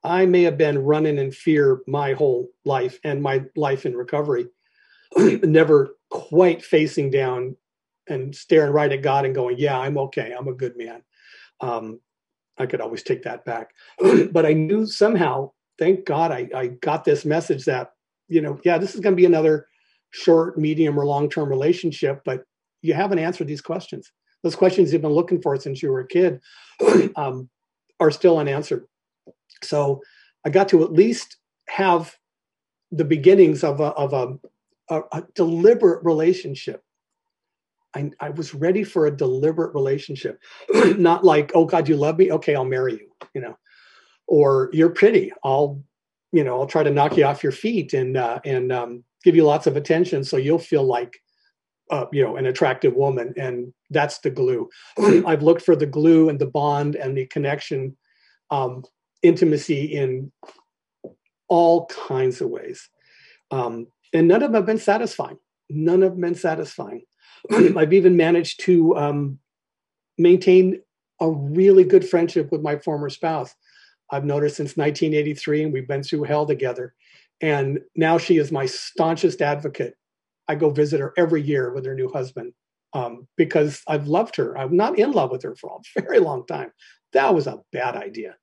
I 0.02 0.26
may 0.26 0.42
have 0.42 0.56
been 0.56 0.78
running 0.78 1.18
in 1.18 1.30
fear 1.30 1.80
my 1.86 2.14
whole 2.14 2.48
life 2.64 2.98
and 3.04 3.22
my 3.22 3.44
life 3.54 3.84
in 3.84 3.94
recovery, 3.94 4.46
never 5.16 5.90
quite 6.10 6.64
facing 6.64 7.10
down 7.10 7.56
and 8.08 8.34
staring 8.34 8.72
right 8.72 8.92
at 8.92 9.02
God 9.02 9.24
and 9.24 9.34
going, 9.34 9.58
"Yeah, 9.58 9.78
I'm 9.78 9.98
okay. 9.98 10.34
I'm 10.36 10.48
a 10.48 10.54
good 10.54 10.76
man." 10.76 11.02
Um, 11.60 12.00
I 12.58 12.66
could 12.66 12.80
always 12.80 13.02
take 13.02 13.22
that 13.22 13.44
back, 13.44 13.70
but 14.32 14.46
I 14.46 14.52
knew 14.52 14.86
somehow. 14.86 15.52
Thank 15.78 16.04
God, 16.04 16.30
I, 16.30 16.46
I 16.54 16.66
got 16.66 17.04
this 17.04 17.24
message 17.24 17.64
that 17.64 17.92
you 18.30 18.40
know, 18.40 18.58
yeah, 18.64 18.78
this 18.78 18.94
is 18.94 19.00
going 19.00 19.12
to 19.12 19.20
be 19.20 19.26
another 19.26 19.66
short, 20.10 20.56
medium, 20.56 20.98
or 20.98 21.04
long 21.04 21.28
term 21.28 21.48
relationship, 21.48 22.22
but 22.24 22.44
you 22.80 22.94
haven't 22.94 23.18
answered 23.18 23.48
these 23.48 23.60
questions. 23.60 24.10
Those 24.42 24.56
questions 24.56 24.92
you've 24.92 25.02
been 25.02 25.10
looking 25.10 25.42
for 25.42 25.56
since 25.56 25.82
you 25.82 25.90
were 25.90 26.00
a 26.00 26.06
kid 26.06 26.40
um, 27.16 27.50
are 27.98 28.10
still 28.10 28.38
unanswered. 28.38 28.86
So 29.62 30.00
I 30.46 30.50
got 30.50 30.68
to 30.70 30.82
at 30.82 30.92
least 30.92 31.36
have 31.68 32.16
the 32.90 33.04
beginnings 33.04 33.62
of 33.62 33.80
a, 33.80 33.88
of 33.88 34.12
a, 34.14 34.38
a, 34.90 35.02
a 35.12 35.22
deliberate 35.34 36.04
relationship. 36.04 36.82
I, 37.94 38.10
I, 38.20 38.30
was 38.30 38.54
ready 38.54 38.84
for 38.84 39.06
a 39.06 39.16
deliberate 39.16 39.74
relationship, 39.74 40.40
not 40.96 41.24
like, 41.24 41.50
oh 41.54 41.64
God, 41.64 41.88
you 41.88 41.96
love 41.96 42.18
me? 42.18 42.30
Okay, 42.30 42.54
I'll 42.54 42.64
marry 42.64 42.92
you, 42.92 43.10
you 43.34 43.40
know, 43.40 43.56
or 44.28 44.70
you're 44.72 44.90
pretty. 44.90 45.32
I'll, 45.42 45.82
you 46.30 46.44
know, 46.44 46.60
I'll 46.60 46.68
try 46.68 46.84
to 46.84 46.90
knock 46.90 47.16
you 47.16 47.24
off 47.24 47.42
your 47.42 47.50
feet 47.50 47.92
and, 47.92 48.16
uh, 48.16 48.38
and 48.44 48.70
um, 48.70 49.04
give 49.24 49.36
you 49.36 49.44
lots 49.44 49.66
of 49.66 49.76
attention 49.76 50.24
so 50.24 50.36
you'll 50.36 50.58
feel 50.58 50.84
like 50.84 51.20
uh, 51.90 52.06
you 52.12 52.22
know 52.22 52.36
an 52.36 52.46
attractive 52.46 52.94
woman 52.94 53.34
and 53.36 53.72
that's 53.90 54.18
the 54.18 54.30
glue 54.30 54.68
i've 55.26 55.42
looked 55.42 55.62
for 55.62 55.74
the 55.74 55.86
glue 55.86 56.28
and 56.28 56.38
the 56.38 56.46
bond 56.46 56.94
and 56.94 57.16
the 57.16 57.26
connection 57.26 57.96
um, 58.50 58.84
intimacy 59.22 59.84
in 59.84 60.30
all 61.48 61.86
kinds 61.86 62.40
of 62.40 62.48
ways 62.48 62.88
um, 63.50 63.86
and 64.12 64.28
none 64.28 64.42
of 64.42 64.52
them 64.52 64.54
have 64.54 64.66
been 64.66 64.78
satisfying 64.78 65.38
none 65.68 66.02
of 66.02 66.12
them 66.12 66.20
been 66.20 66.34
satisfying 66.34 67.02
i've 67.76 67.92
even 67.92 68.16
managed 68.16 68.60
to 68.60 68.96
um, 68.96 69.38
maintain 70.18 70.80
a 71.20 71.30
really 71.30 71.84
good 71.84 72.08
friendship 72.08 72.50
with 72.50 72.62
my 72.62 72.76
former 72.76 73.08
spouse 73.08 73.54
i've 74.10 74.24
noticed 74.24 74.56
since 74.56 74.76
1983 74.76 75.64
and 75.64 75.72
we've 75.72 75.88
been 75.88 76.02
through 76.02 76.24
hell 76.24 76.46
together 76.46 76.94
and 77.40 77.80
now 77.96 78.18
she 78.18 78.36
is 78.36 78.52
my 78.52 78.66
staunchest 78.66 79.40
advocate. 79.40 79.94
I 80.48 80.54
go 80.56 80.70
visit 80.70 81.00
her 81.00 81.14
every 81.16 81.42
year 81.42 81.72
with 81.72 81.86
her 81.86 81.94
new 81.94 82.10
husband 82.10 82.52
um, 82.92 83.26
because 83.36 83.82
I've 83.88 84.08
loved 84.08 84.36
her. 84.36 84.58
I'm 84.58 84.76
not 84.76 84.98
in 84.98 85.12
love 85.12 85.30
with 85.30 85.42
her 85.44 85.54
for 85.54 85.80
a 85.96 86.00
very 86.02 86.18
long 86.18 86.46
time. 86.46 86.72
That 87.12 87.34
was 87.34 87.46
a 87.46 87.60
bad 87.72 87.96
idea. 87.96 88.36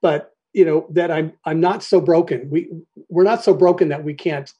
But 0.00 0.30
you 0.52 0.66
know 0.66 0.86
that 0.90 1.10
I'm 1.10 1.32
I'm 1.46 1.60
not 1.60 1.82
so 1.82 1.98
broken. 1.98 2.50
We 2.50 2.70
we're 3.08 3.22
not 3.22 3.42
so 3.42 3.54
broken 3.54 3.88
that 3.88 4.04
we 4.04 4.12
can't 4.12 4.52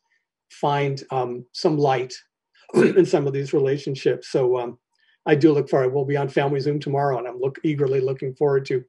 find 0.61 1.03
um, 1.11 1.45
some 1.53 1.77
light 1.77 2.15
in 2.75 3.07
some 3.07 3.27
of 3.27 3.33
these 3.33 3.53
relationships. 3.53 4.31
So 4.31 4.59
um, 4.59 4.79
I 5.27 5.35
do 5.35 5.53
look 5.53 5.69
forward. 5.69 5.93
We'll 5.93 6.05
be 6.05 6.17
on 6.17 6.29
Family 6.29 6.61
Zoom 6.61 6.81
tomorrow, 6.81 7.19
and 7.19 7.27
I'm 7.27 7.39
look 7.39 7.59
eagerly 7.63 8.01
looking 8.01 8.35
forward 8.35 8.67
to 8.67 8.85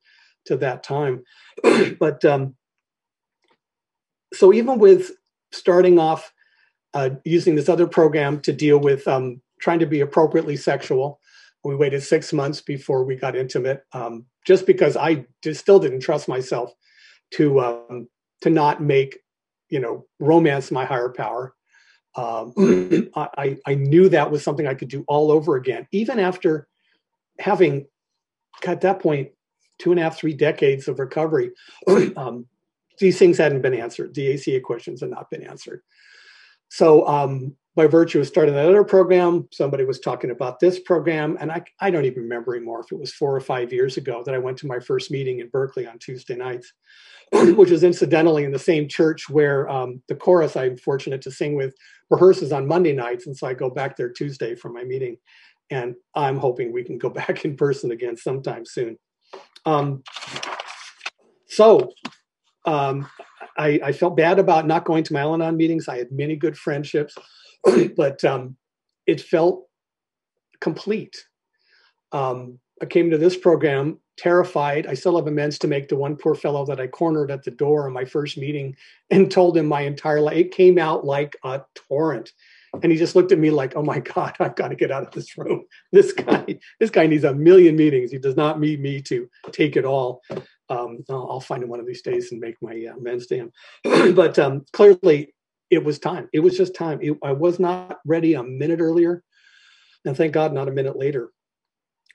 to 0.46 0.58
that 0.58 0.84
time. 0.84 1.24
but 2.00 2.24
um, 2.26 2.56
so 4.34 4.54
even 4.54 4.80
with 4.80 5.12
starting 5.52 6.00
off 6.00 6.34
uh, 6.94 7.12
using 7.24 7.56
this 7.56 7.70
other 7.70 7.88
program 7.88 8.40
to 8.42 8.52
deal 8.52 8.80
with 8.80 9.08
um, 9.08 9.42
trying 9.62 9.80
to 9.80 9.86
be 9.86 10.02
appropriately 10.02 10.58
sexual, 10.58 11.20
we 11.64 11.76
waited 11.76 12.04
six 12.04 12.34
months 12.34 12.62
before 12.62 13.06
we 13.06 13.16
got 13.16 13.36
intimate, 13.36 13.84
um, 13.94 14.26
just 14.46 14.66
because 14.66 14.98
I 14.98 15.26
just 15.42 15.62
still 15.62 15.80
didn't 15.80 16.02
trust 16.02 16.28
myself 16.28 16.74
to 17.36 17.60
um, 17.62 18.08
to 18.42 18.50
not 18.50 18.82
make 18.82 19.20
you 19.74 19.80
know 19.80 20.06
romance 20.20 20.70
my 20.70 20.86
higher 20.86 21.10
power. 21.10 21.56
Um, 22.16 22.54
I, 23.16 23.58
I 23.66 23.74
knew 23.74 24.08
that 24.10 24.30
was 24.30 24.44
something 24.44 24.68
I 24.68 24.76
could 24.76 24.88
do 24.88 25.04
all 25.08 25.32
over 25.32 25.56
again, 25.56 25.88
even 25.92 26.20
after 26.20 26.68
having 27.40 27.88
at 28.68 28.82
that 28.82 29.00
point 29.00 29.30
two 29.80 29.90
and 29.90 30.00
a 30.00 30.04
half, 30.04 30.16
three 30.16 30.36
decades 30.36 30.88
of 30.88 31.00
recovery. 31.00 31.50
um, 32.16 32.46
these 33.00 33.18
things 33.18 33.40
hadn't 33.40 33.64
been 33.64 33.74
answered. 33.74 34.14
The 34.14 34.36
ACA 34.36 34.60
questions 34.60 35.02
had 35.02 35.10
not 35.10 35.32
been 35.32 35.42
answered. 35.42 35.82
So 36.70 37.08
um, 37.08 37.56
by 37.76 37.88
virtue 37.88 38.20
of 38.20 38.28
starting 38.28 38.54
another 38.54 38.84
program, 38.84 39.48
somebody 39.52 39.84
was 39.84 40.00
talking 40.00 40.30
about 40.30 40.60
this 40.60 40.80
program, 40.80 41.38
and 41.40 41.52
I, 41.52 41.64
I 41.80 41.90
don't 41.90 42.06
even 42.06 42.24
remember 42.24 42.56
anymore 42.56 42.82
if 42.82 42.92
it 42.92 43.00
was 43.00 43.14
four 43.14 43.36
or 43.36 43.42
five 43.42 43.74
years 43.74 43.98
ago 43.98 44.22
that 44.26 44.36
I 44.36 44.38
went 44.38 44.58
to 44.60 44.68
my 44.68 44.80
first 44.80 45.10
meeting 45.10 45.40
in 45.40 45.50
Berkeley 45.50 45.88
on 45.88 45.98
Tuesday 45.98 46.36
nights, 46.36 46.72
which 47.32 47.72
was 47.72 47.84
incidentally 47.84 48.44
in 48.44 48.52
the 48.52 48.60
same 48.60 48.88
church 48.88 49.28
where 49.28 49.68
um, 49.70 50.04
the 50.08 50.16
chorus 50.16 50.56
I'm 50.56 50.78
fortunate 50.78 51.22
to 51.24 51.32
sing 51.32 51.56
with 51.56 51.74
rehearses 52.12 52.52
on 52.52 52.68
Monday 52.68 52.94
nights, 52.94 53.26
and 53.26 53.36
so 53.36 53.48
I 53.48 53.56
go 53.56 53.72
back 53.72 53.98
there 53.98 54.10
Tuesday 54.10 54.54
for 54.54 54.70
my 54.70 54.84
meeting, 54.84 55.18
and 55.72 55.96
I'm 56.14 56.38
hoping 56.38 56.72
we 56.72 56.84
can 56.84 57.00
go 57.00 57.10
back 57.22 57.44
in 57.44 57.58
person 57.58 57.92
again 57.92 58.18
sometime 58.18 58.66
soon. 58.66 59.00
Um, 59.66 60.04
so 61.48 61.92
um, 62.66 63.08
I, 63.58 63.80
I, 63.84 63.92
felt 63.92 64.18
bad 64.18 64.40
about 64.40 64.68
not 64.68 64.86
going 64.86 65.04
to 65.06 65.14
my 65.14 65.22
Al 65.22 65.34
Anon 65.34 65.58
meetings. 65.58 65.88
I 65.88 65.98
had 65.98 66.12
many 66.12 66.36
good 66.36 66.58
friendships, 66.58 67.16
but 67.96 68.24
um, 68.24 68.56
it 69.06 69.22
felt 69.22 69.68
complete. 70.60 71.16
Um, 72.12 72.60
I 72.82 72.86
came 72.86 73.10
to 73.12 73.18
this 73.18 73.38
program 73.38 74.00
terrified. 74.18 74.88
I 74.88 74.94
still 74.94 75.18
have 75.18 75.28
amends 75.28 75.58
to 75.60 75.68
make 75.68 75.88
to 75.90 75.96
one 75.96 76.16
poor 76.16 76.36
fellow 76.36 76.66
that 76.66 76.80
I 76.80 76.88
cornered 76.88 77.32
at 77.32 77.44
the 77.44 77.52
door 77.52 77.88
in 77.88 77.94
my 77.94 78.06
first 78.06 78.38
meeting 78.38 78.76
and 79.10 79.32
told 79.32 79.58
him 79.58 79.68
my 79.68 79.82
entire 79.82 80.22
life. 80.22 80.38
It 80.38 80.52
came 80.52 80.78
out 80.78 81.06
like 81.06 81.36
a 81.44 81.62
torrent. 81.76 82.32
And 82.82 82.92
he 82.92 82.98
just 82.98 83.16
looked 83.16 83.32
at 83.32 83.38
me 83.38 83.52
like, 83.52 83.76
"Oh 83.76 83.84
my 83.84 84.00
God, 84.16 84.36
I've 84.40 84.56
got 84.56 84.70
to 84.70 84.76
get 84.76 84.92
out 84.92 85.06
of 85.06 85.12
this 85.12 85.38
room. 85.38 85.66
This 85.92 86.12
guy, 86.12 86.58
this 86.80 86.90
guy 86.90 87.06
needs 87.06 87.24
a 87.24 87.34
million 87.34 87.76
meetings. 87.76 88.12
He 88.12 88.18
does 88.18 88.36
not 88.36 88.60
need 88.60 88.82
me 88.82 89.02
to 89.04 89.30
take 89.52 89.76
it 89.76 89.86
all." 89.86 90.22
Um, 90.70 91.04
I'll, 91.10 91.40
find 91.40 91.62
him 91.62 91.70
one 91.70 91.80
of 91.80 91.86
these 91.86 92.02
days 92.02 92.32
and 92.32 92.42
make 92.42 92.56
my 92.62 92.72
uh, 92.90 92.98
amends 92.98 93.28
to 93.28 93.36
him. 93.36 93.52
but 94.16 94.40
um, 94.40 94.66
clearly, 94.72 95.36
it 95.74 95.84
was 95.84 95.98
time. 95.98 96.30
It 96.32 96.40
was 96.40 96.56
just 96.56 96.76
time. 96.76 97.00
It, 97.02 97.18
I 97.24 97.32
was 97.32 97.60
not 97.60 97.98
ready 98.06 98.36
a 98.36 98.44
minute 98.44 98.80
earlier, 98.80 99.24
and 100.06 100.16
thank 100.16 100.34
God, 100.34 100.54
not 100.54 100.68
a 100.68 100.72
minute 100.72 100.98
later. 100.98 101.32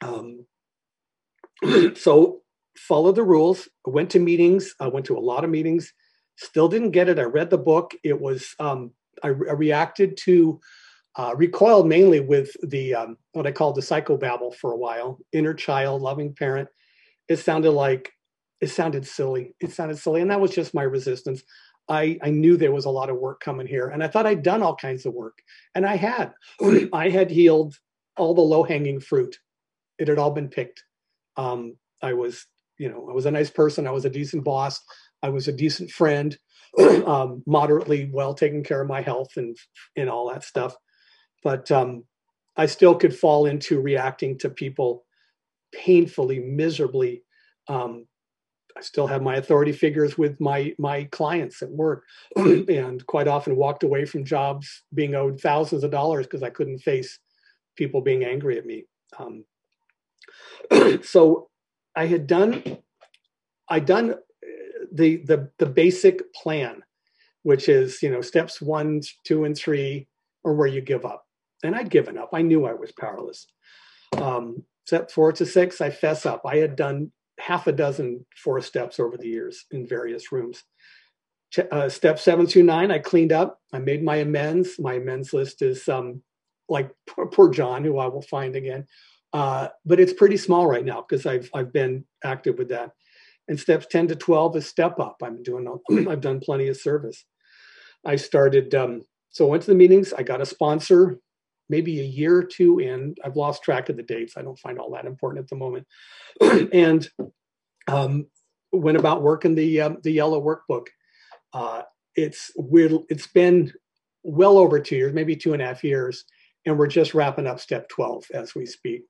Um, 0.00 0.46
so, 1.96 2.42
followed 2.76 3.16
the 3.16 3.24
rules. 3.24 3.68
I 3.86 3.90
went 3.90 4.10
to 4.10 4.20
meetings. 4.20 4.74
I 4.78 4.86
went 4.86 5.06
to 5.06 5.18
a 5.18 5.20
lot 5.20 5.44
of 5.44 5.50
meetings. 5.50 5.92
Still 6.36 6.68
didn't 6.68 6.92
get 6.92 7.08
it. 7.08 7.18
I 7.18 7.24
read 7.24 7.50
the 7.50 7.58
book. 7.58 7.94
It 8.04 8.20
was 8.20 8.54
um, 8.60 8.92
I, 9.22 9.28
I, 9.28 9.30
reacted 9.30 10.16
to. 10.24 10.60
Uh, 11.16 11.34
recoiled 11.34 11.88
mainly 11.88 12.20
with 12.20 12.52
the 12.62 12.94
um, 12.94 13.16
what 13.32 13.44
I 13.44 13.50
called 13.50 13.74
the 13.74 13.80
psychobabble 13.80 14.54
for 14.54 14.70
a 14.70 14.76
while, 14.76 15.18
inner 15.32 15.52
child, 15.52 16.00
loving 16.00 16.32
parent. 16.32 16.68
It 17.28 17.38
sounded 17.38 17.72
like 17.72 18.12
it 18.60 18.68
sounded 18.68 19.04
silly. 19.04 19.54
It 19.58 19.72
sounded 19.72 19.98
silly. 19.98 20.20
And 20.20 20.30
that 20.30 20.40
was 20.40 20.52
just 20.52 20.74
my 20.74 20.84
resistance. 20.84 21.42
I, 21.88 22.18
I 22.22 22.30
knew 22.30 22.56
there 22.56 22.72
was 22.72 22.84
a 22.84 22.90
lot 22.90 23.10
of 23.10 23.16
work 23.16 23.40
coming 23.40 23.66
here. 23.66 23.88
And 23.88 24.02
I 24.02 24.08
thought 24.08 24.26
I'd 24.26 24.42
done 24.42 24.62
all 24.62 24.76
kinds 24.76 25.06
of 25.06 25.14
work. 25.14 25.38
And 25.74 25.86
I 25.86 25.96
had. 25.96 26.32
I 26.92 27.08
had 27.08 27.30
healed 27.30 27.76
all 28.16 28.34
the 28.34 28.40
low 28.40 28.62
hanging 28.62 29.00
fruit. 29.00 29.38
It 29.98 30.08
had 30.08 30.18
all 30.18 30.30
been 30.30 30.48
picked. 30.48 30.84
Um, 31.36 31.76
I 32.02 32.12
was, 32.12 32.46
you 32.78 32.88
know, 32.88 33.08
I 33.08 33.12
was 33.12 33.26
a 33.26 33.30
nice 33.30 33.50
person. 33.50 33.86
I 33.86 33.92
was 33.92 34.04
a 34.04 34.10
decent 34.10 34.44
boss. 34.44 34.80
I 35.22 35.30
was 35.30 35.48
a 35.48 35.52
decent 35.52 35.90
friend, 35.90 36.36
um, 36.78 37.42
moderately 37.46 38.10
well 38.12 38.34
taking 38.34 38.62
care 38.62 38.80
of 38.80 38.88
my 38.88 39.00
health 39.00 39.30
and 39.36 39.56
and 39.96 40.08
all 40.08 40.28
that 40.30 40.44
stuff. 40.44 40.76
But 41.42 41.70
um, 41.70 42.04
I 42.56 42.66
still 42.66 42.94
could 42.94 43.16
fall 43.16 43.46
into 43.46 43.80
reacting 43.80 44.38
to 44.38 44.50
people 44.50 45.04
painfully, 45.72 46.40
miserably, 46.40 47.22
um, 47.68 48.06
I 48.78 48.80
still 48.80 49.08
have 49.08 49.22
my 49.22 49.36
authority 49.36 49.72
figures 49.72 50.16
with 50.16 50.40
my 50.40 50.72
my 50.78 51.04
clients 51.10 51.62
at 51.62 51.70
work, 51.70 52.04
and 52.36 53.04
quite 53.06 53.26
often 53.26 53.56
walked 53.56 53.82
away 53.82 54.04
from 54.04 54.24
jobs 54.24 54.84
being 54.94 55.16
owed 55.16 55.40
thousands 55.40 55.82
of 55.82 55.90
dollars 55.90 56.26
because 56.26 56.44
I 56.44 56.50
couldn't 56.50 56.78
face 56.78 57.18
people 57.76 58.00
being 58.00 58.24
angry 58.24 58.56
at 58.56 58.66
me. 58.66 58.84
Um, 59.18 59.44
so 61.02 61.48
I 61.96 62.06
had 62.06 62.28
done 62.28 62.62
I 63.68 63.80
done 63.80 64.12
uh, 64.12 64.16
the 64.92 65.16
the 65.24 65.50
the 65.58 65.66
basic 65.66 66.32
plan, 66.32 66.82
which 67.42 67.68
is 67.68 68.00
you 68.00 68.10
know 68.10 68.20
steps 68.20 68.62
one, 68.62 69.00
two, 69.24 69.44
and 69.44 69.56
three, 69.56 70.06
or 70.44 70.54
where 70.54 70.68
you 70.68 70.80
give 70.80 71.04
up. 71.04 71.24
And 71.64 71.74
I'd 71.74 71.90
given 71.90 72.16
up. 72.16 72.30
I 72.32 72.42
knew 72.42 72.64
I 72.64 72.74
was 72.74 72.92
powerless. 72.92 73.48
Um, 74.16 74.62
step 74.84 75.10
four 75.10 75.32
to 75.32 75.44
six, 75.44 75.80
I 75.80 75.90
fess 75.90 76.24
up. 76.24 76.42
I 76.46 76.58
had 76.58 76.76
done 76.76 77.10
half 77.38 77.66
a 77.66 77.72
dozen 77.72 78.24
four 78.36 78.60
steps 78.60 78.98
over 78.98 79.16
the 79.16 79.28
years 79.28 79.64
in 79.70 79.86
various 79.86 80.32
rooms. 80.32 80.64
Uh, 81.70 81.88
step 81.88 82.18
seven 82.18 82.46
through 82.46 82.64
nine, 82.64 82.90
I 82.90 82.98
cleaned 82.98 83.32
up. 83.32 83.60
I 83.72 83.78
made 83.78 84.02
my 84.02 84.16
amends. 84.16 84.78
My 84.78 84.94
amends 84.94 85.32
list 85.32 85.62
is 85.62 85.88
um, 85.88 86.22
like 86.68 86.90
poor, 87.08 87.26
poor, 87.26 87.50
John, 87.50 87.84
who 87.84 87.98
I 87.98 88.06
will 88.06 88.22
find 88.22 88.54
again. 88.54 88.86
Uh, 89.32 89.68
but 89.84 90.00
it's 90.00 90.12
pretty 90.12 90.36
small 90.36 90.66
right 90.66 90.84
now 90.84 91.04
because 91.06 91.26
I've 91.26 91.50
I've 91.54 91.72
been 91.72 92.04
active 92.24 92.58
with 92.58 92.68
that. 92.68 92.92
And 93.48 93.58
steps 93.58 93.86
10 93.90 94.08
to 94.08 94.16
12 94.16 94.56
is 94.56 94.66
step 94.66 95.00
up. 95.00 95.16
I'm 95.22 95.42
doing, 95.42 95.66
I've 96.08 96.20
done 96.20 96.40
plenty 96.40 96.68
of 96.68 96.76
service. 96.76 97.24
I 98.04 98.16
started, 98.16 98.74
um, 98.74 99.02
so 99.30 99.46
I 99.46 99.50
went 99.50 99.62
to 99.62 99.70
the 99.70 99.74
meetings. 99.74 100.12
I 100.12 100.22
got 100.22 100.42
a 100.42 100.46
sponsor 100.46 101.18
maybe 101.68 102.00
a 102.00 102.04
year 102.04 102.36
or 102.36 102.44
two 102.44 102.78
in. 102.78 103.14
I've 103.24 103.36
lost 103.36 103.62
track 103.62 103.88
of 103.88 103.96
the 103.96 104.02
dates. 104.02 104.36
I 104.36 104.42
don't 104.42 104.58
find 104.58 104.78
all 104.78 104.90
that 104.92 105.06
important 105.06 105.44
at 105.44 105.48
the 105.48 105.56
moment. 105.56 105.86
and 106.72 107.08
um, 107.86 108.26
went 108.72 108.98
about 108.98 109.22
working 109.22 109.54
the 109.54 109.80
um, 109.80 109.98
the 110.02 110.12
yellow 110.12 110.40
workbook. 110.40 110.86
Uh, 111.52 111.82
it's. 112.14 112.50
It's 112.56 113.26
been 113.26 113.72
well 114.22 114.58
over 114.58 114.80
two 114.80 114.96
years, 114.96 115.14
maybe 115.14 115.36
two 115.36 115.52
and 115.52 115.62
a 115.62 115.66
half 115.66 115.84
years, 115.84 116.24
and 116.66 116.78
we're 116.78 116.86
just 116.86 117.14
wrapping 117.14 117.46
up 117.46 117.60
step 117.60 117.88
12 117.88 118.24
as 118.34 118.54
we 118.54 118.66
speak. 118.66 119.02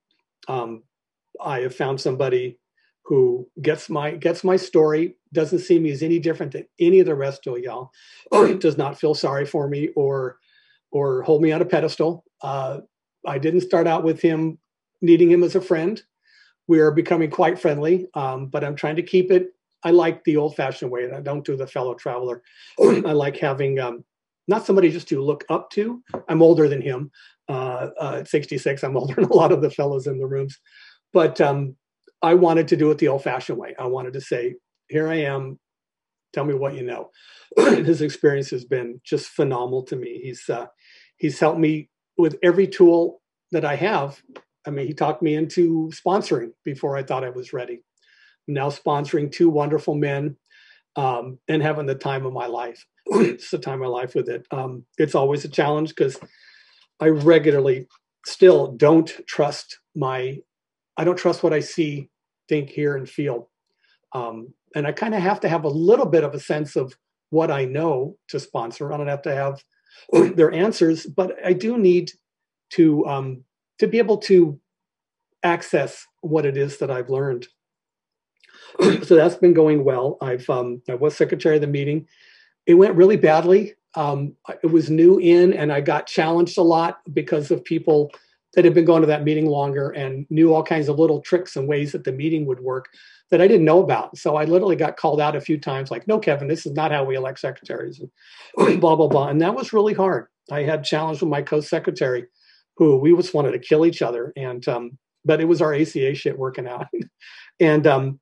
Um, 0.47 0.83
I 1.41 1.61
have 1.61 1.75
found 1.75 2.01
somebody 2.01 2.59
who 3.05 3.49
gets 3.63 3.89
my 3.89 4.11
gets 4.13 4.45
my 4.45 4.57
story, 4.57 5.17
doesn't 5.33 5.61
see 5.61 5.79
me 5.79 5.91
as 5.91 6.03
any 6.03 6.19
different 6.19 6.53
than 6.53 6.67
any 6.79 7.01
of 7.01 7.07
the 7.07 7.15
rest 7.15 7.47
of 7.47 7.59
y'all, 7.59 7.91
does 8.59 8.77
not 8.77 8.99
feel 8.99 9.15
sorry 9.15 9.47
for 9.47 9.67
me 9.67 9.89
or 9.97 10.39
or 10.93 11.23
hold 11.23 11.43
me 11.43 11.51
on 11.53 11.63
a 11.63 11.65
pedestal. 11.65 12.25
Uh, 12.43 12.81
I 13.27 13.39
didn't 13.39 13.63
start 13.63 13.87
out 13.87 14.05
with 14.05 14.21
him 14.21 14.59
needing 15.01 15.31
him 15.31 15.43
as 15.43 15.55
a 15.55 15.61
friend. 15.61 16.01
We 16.67 16.81
are 16.81 16.91
becoming 16.91 17.31
quite 17.31 17.59
friendly, 17.59 18.09
um, 18.15 18.47
but 18.47 18.65
I'm 18.65 18.77
trying 18.77 18.97
to 18.97 19.03
keep 19.03 19.31
it. 19.31 19.49
I 19.85 19.91
like 19.91 20.25
the 20.25 20.37
old-fashioned 20.37 20.91
way. 20.91 21.11
I 21.11 21.21
don't 21.21 21.45
do 21.45 21.57
the 21.57 21.67
fellow 21.67 21.95
traveler. 21.95 22.43
I 22.81 23.13
like 23.13 23.37
having 23.37 23.79
um, 23.79 24.05
not 24.49 24.67
somebody 24.67 24.91
just 24.91 25.09
to 25.09 25.23
look 25.23 25.45
up 25.49 25.71
to. 25.71 26.03
I'm 26.29 26.43
older 26.43 26.69
than 26.69 26.83
him. 26.83 27.11
Uh, 27.49 27.91
uh, 27.99 28.17
at 28.21 28.29
66, 28.29 28.83
I'm 28.83 28.97
older 28.97 29.15
than 29.15 29.25
a 29.25 29.35
lot 29.35 29.53
of 29.53 29.63
the 29.63 29.71
fellows 29.71 30.07
in 30.07 30.19
the 30.19 30.27
rooms, 30.27 30.59
but 31.13 31.41
um, 31.41 31.77
I 32.23 32.35
wanted 32.35 32.69
to 32.69 32.77
do 32.77 32.91
it 32.91 32.99
the 32.99 33.09
old-fashioned 33.09 33.57
way. 33.57 33.75
I 33.79 33.87
wanted 33.87 34.13
to 34.15 34.21
say, 34.21 34.57
"Here 34.89 35.09
I 35.09 35.17
am. 35.17 35.59
Tell 36.35 36.45
me 36.45 36.55
what 36.55 36.75
you 36.75 36.83
know." 36.83 37.11
His 37.57 38.03
experience 38.03 38.51
has 38.51 38.67
been 38.67 39.01
just 39.03 39.29
phenomenal 39.29 39.83
to 39.85 39.97
me. 39.97 40.21
He's 40.23 40.43
uh, 40.51 40.67
he's 41.17 41.41
helped 41.41 41.59
me 41.59 41.89
with 42.19 42.37
every 42.43 42.67
tool 42.67 43.23
that 43.53 43.65
I 43.65 43.77
have. 43.77 44.21
I 44.67 44.71
mean, 44.71 44.87
he 44.87 44.93
talked 44.93 45.23
me 45.23 45.35
into 45.35 45.91
sponsoring 45.95 46.51
before 46.65 46.97
I 46.97 47.03
thought 47.03 47.25
I 47.25 47.31
was 47.31 47.53
ready. 47.53 47.83
I'm 48.47 48.55
now 48.55 48.69
sponsoring 48.69 49.33
two 49.33 49.49
wonderful 49.49 49.95
men 49.95 50.37
um, 50.97 51.39
and 51.49 51.63
having 51.63 51.87
the 51.87 51.95
time 51.95 52.27
of 52.27 52.33
my 52.33 52.47
life. 52.47 52.85
it's 53.07 53.51
the 53.51 53.59
time 53.59 53.75
of 53.75 53.81
my 53.81 53.87
life 53.87 54.15
with 54.15 54.29
it. 54.29 54.47
Um, 54.51 54.85
it's 54.99 55.15
always 55.15 55.45
a 55.45 55.49
challenge 55.49 55.91
because 55.91 56.19
I 57.01 57.09
regularly 57.09 57.87
still 58.27 58.73
don't 58.73 59.11
trust 59.27 59.79
my, 59.95 60.39
I 60.97 61.05
don't 61.05 61.17
trust 61.17 61.43
what 61.43 61.53
I 61.53 61.61
see, 61.61 62.11
think, 62.49 62.69
hear, 62.69 62.97
and 62.97 63.09
feel. 63.09 63.49
Um, 64.13 64.53
and 64.75 64.87
I 64.87 64.93
kind 64.93 65.15
of 65.15 65.23
have 65.23 65.41
to 65.41 65.49
have 65.49 65.65
a 65.65 65.69
little 65.69 66.07
bit 66.07 66.25
of 66.25 66.35
a 66.35 66.41
sense 66.41 66.77
of 66.77 66.95
what 67.31 67.51
I 67.51 67.65
know 67.65 68.17
to 68.29 68.41
sponsor. 68.41 68.93
I 68.93 68.97
don't 68.97 69.09
have 69.09 69.23
to 69.23 69.35
have 69.35 69.63
their 70.13 70.53
answers, 70.53 71.07
but 71.07 71.37
I 71.45 71.53
do 71.53 71.79
need 71.79 72.13
to 72.71 73.07
um, 73.07 73.45
to 73.79 73.87
be 73.87 73.99
able 73.99 74.19
to 74.19 74.59
access 75.43 76.07
what 76.21 76.45
it 76.45 76.57
is 76.57 76.79
that 76.79 76.91
I've 76.91 77.11
learned. 77.11 77.47
so 79.03 79.15
that's 79.15 79.37
been 79.37 79.55
going 79.55 79.85
well. 79.85 80.19
I've 80.21 80.49
um, 80.51 80.83
I 80.89 80.95
was 80.95 81.17
secretary 81.17 81.57
of 81.57 81.61
the 81.61 81.67
meeting. 81.67 82.07
It 82.67 82.75
went 82.75 82.97
really 82.97 83.17
badly. 83.17 83.75
Um, 83.95 84.37
it 84.63 84.69
was 84.69 84.91
new 84.91 85.19
in, 85.19 85.55
and 85.55 85.73
I 85.73 85.81
got 85.81 86.07
challenged 86.07 86.59
a 86.59 86.63
lot 86.63 87.01
because 87.13 87.51
of 87.51 87.65
people 87.65 88.11
that 88.59 88.65
had 88.65 88.75
been 88.75 88.85
going 88.85 89.03
to 89.03 89.07
that 89.07 89.23
meeting 89.23 89.47
longer 89.47 89.91
and 89.91 90.27
knew 90.31 90.53
all 90.53 90.65
kinds 90.65 90.89
of 90.89 90.99
little 90.99 91.21
tricks 91.21 91.55
and 91.55 91.69
ways 91.69 91.93
that 91.93 92.03
the 92.03 92.11
meeting 92.11 92.45
would 92.45 92.59
work 92.59 92.89
that 93.31 93.41
I 93.41 93.47
didn't 93.47 93.65
know 93.65 93.81
about. 93.81 94.19
So 94.19 94.35
I 94.35 94.47
literally 94.47 94.75
got 94.75 94.97
called 94.97 95.21
out 95.21 95.37
a 95.37 95.41
few 95.41 95.59
times, 95.61 95.93
like, 95.93 96.09
no, 96.09 96.19
Kevin, 96.19 96.49
this 96.49 96.67
is 96.67 96.73
not 96.73 96.91
how 96.91 97.05
we 97.05 97.15
elect 97.15 97.39
secretaries, 97.39 98.03
and 98.57 98.81
blah, 98.81 98.97
blah, 98.97 99.07
blah. 99.07 99.29
And 99.29 99.41
that 99.43 99.55
was 99.55 99.73
really 99.73 99.95
hard. 99.95 100.27
I 100.51 100.65
had 100.65 100.83
challenge 100.83 101.21
with 101.21 101.31
my 101.31 101.41
co-secretary, 101.41 102.27
who 102.77 102.97
we 102.97 103.15
just 103.15 103.33
wanted 103.33 103.53
to 103.53 103.61
kill 103.61 103.87
each 103.87 104.03
other. 104.03 104.33
And 104.37 104.67
um, 104.67 104.99
but 105.25 105.41
it 105.41 105.45
was 105.45 105.63
our 105.63 105.73
ACA 105.73 106.17
shit 106.17 106.37
working 106.37 106.67
out. 106.67 106.87
and 107.61 107.87
um, 107.87 108.19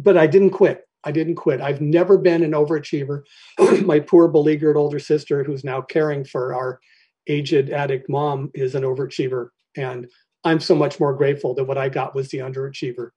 but 0.00 0.18
I 0.18 0.26
didn't 0.26 0.50
quit. 0.50 0.82
I 1.04 1.12
didn't 1.12 1.36
quit. 1.36 1.60
I've 1.60 1.80
never 1.80 2.18
been 2.18 2.42
an 2.42 2.54
overachiever. 2.54 3.22
my 3.84 4.00
poor 4.00 4.26
beleaguered 4.26 4.76
older 4.76 4.98
sister, 4.98 5.44
who's 5.44 5.62
now 5.62 5.80
caring 5.80 6.24
for 6.24 6.52
our 6.56 6.80
aged 7.26 7.70
addict 7.70 8.08
mom, 8.08 8.50
is 8.54 8.74
an 8.74 8.82
overachiever. 8.82 9.48
And 9.76 10.08
I'm 10.44 10.60
so 10.60 10.74
much 10.74 11.00
more 11.00 11.14
grateful 11.14 11.54
that 11.54 11.64
what 11.64 11.78
I 11.78 11.88
got 11.88 12.14
was 12.14 12.28
the 12.28 12.38
underachiever 12.38 13.10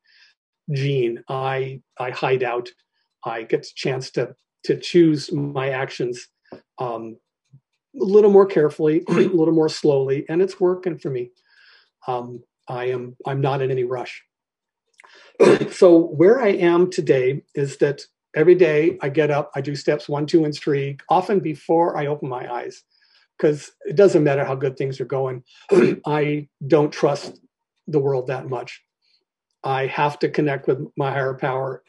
gene. 0.74 1.24
I 1.30 1.82
I 2.00 2.12
hide 2.12 2.44
out. 2.44 2.70
I 3.26 3.44
get 3.44 3.66
a 3.66 3.74
chance 3.76 4.12
to 4.12 4.36
to 4.66 4.78
choose 4.78 5.32
my 5.32 5.70
actions 5.70 6.28
um, 6.80 7.18
a 8.00 8.04
little 8.04 8.32
more 8.32 8.46
carefully, 8.46 9.04
a 9.08 9.12
little 9.14 9.54
more 9.54 9.70
slowly, 9.70 10.26
and 10.30 10.42
it's 10.42 10.60
working 10.60 10.98
for 10.98 11.10
me. 11.10 11.32
Um, 12.08 12.44
I 12.68 12.86
am 12.86 13.16
I'm 13.26 13.42
not 13.42 13.62
in 13.62 13.72
any 13.72 13.84
rush. 13.84 14.24
so 15.72 15.98
where 15.98 16.42
I 16.42 16.50
am 16.50 16.90
today 16.90 17.44
is 17.56 17.78
that 17.78 18.02
every 18.36 18.56
day 18.56 18.98
I 19.02 19.10
get 19.10 19.32
up, 19.32 19.52
I 19.56 19.62
do 19.62 19.76
steps 19.76 20.10
one, 20.10 20.26
two, 20.26 20.46
and 20.46 20.54
three, 20.54 20.98
often 21.10 21.40
before 21.40 21.98
I 21.98 22.08
open 22.08 22.30
my 22.30 22.52
eyes, 22.52 22.84
because 23.38 23.72
it 23.86 23.96
doesn't 23.96 24.24
matter 24.24 24.44
how 24.44 24.56
good 24.56 24.78
things 24.78 25.00
are 25.00 25.06
going. 25.06 25.44
I 26.06 26.48
don't 26.66 26.92
trust 26.92 27.40
the 27.88 28.00
world 28.00 28.28
that 28.28 28.50
much. 28.50 28.82
I 29.64 29.88
have 29.88 30.20
to 30.20 30.30
connect 30.30 30.68
with 30.68 30.86
my 30.98 31.12
higher 31.12 31.34
power 31.34 31.84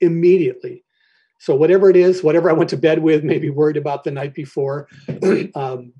immediately. 0.00 0.84
So 1.40 1.54
whatever 1.54 1.88
it 1.88 1.96
is, 1.96 2.22
whatever 2.22 2.50
I 2.50 2.54
went 2.54 2.70
to 2.70 2.76
bed 2.76 3.02
with, 3.02 3.22
maybe 3.24 3.50
worried 3.50 3.76
about 3.76 4.04
the 4.04 4.10
night 4.10 4.34
before, 4.34 4.88
um, 5.54 5.92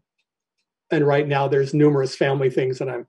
and 0.91 1.07
right 1.07 1.27
now 1.27 1.49
there's 1.49 1.75
numerous 1.75 2.17
family 2.17 2.51
things 2.51 2.79
that 2.79 2.89
I'm 2.89 3.07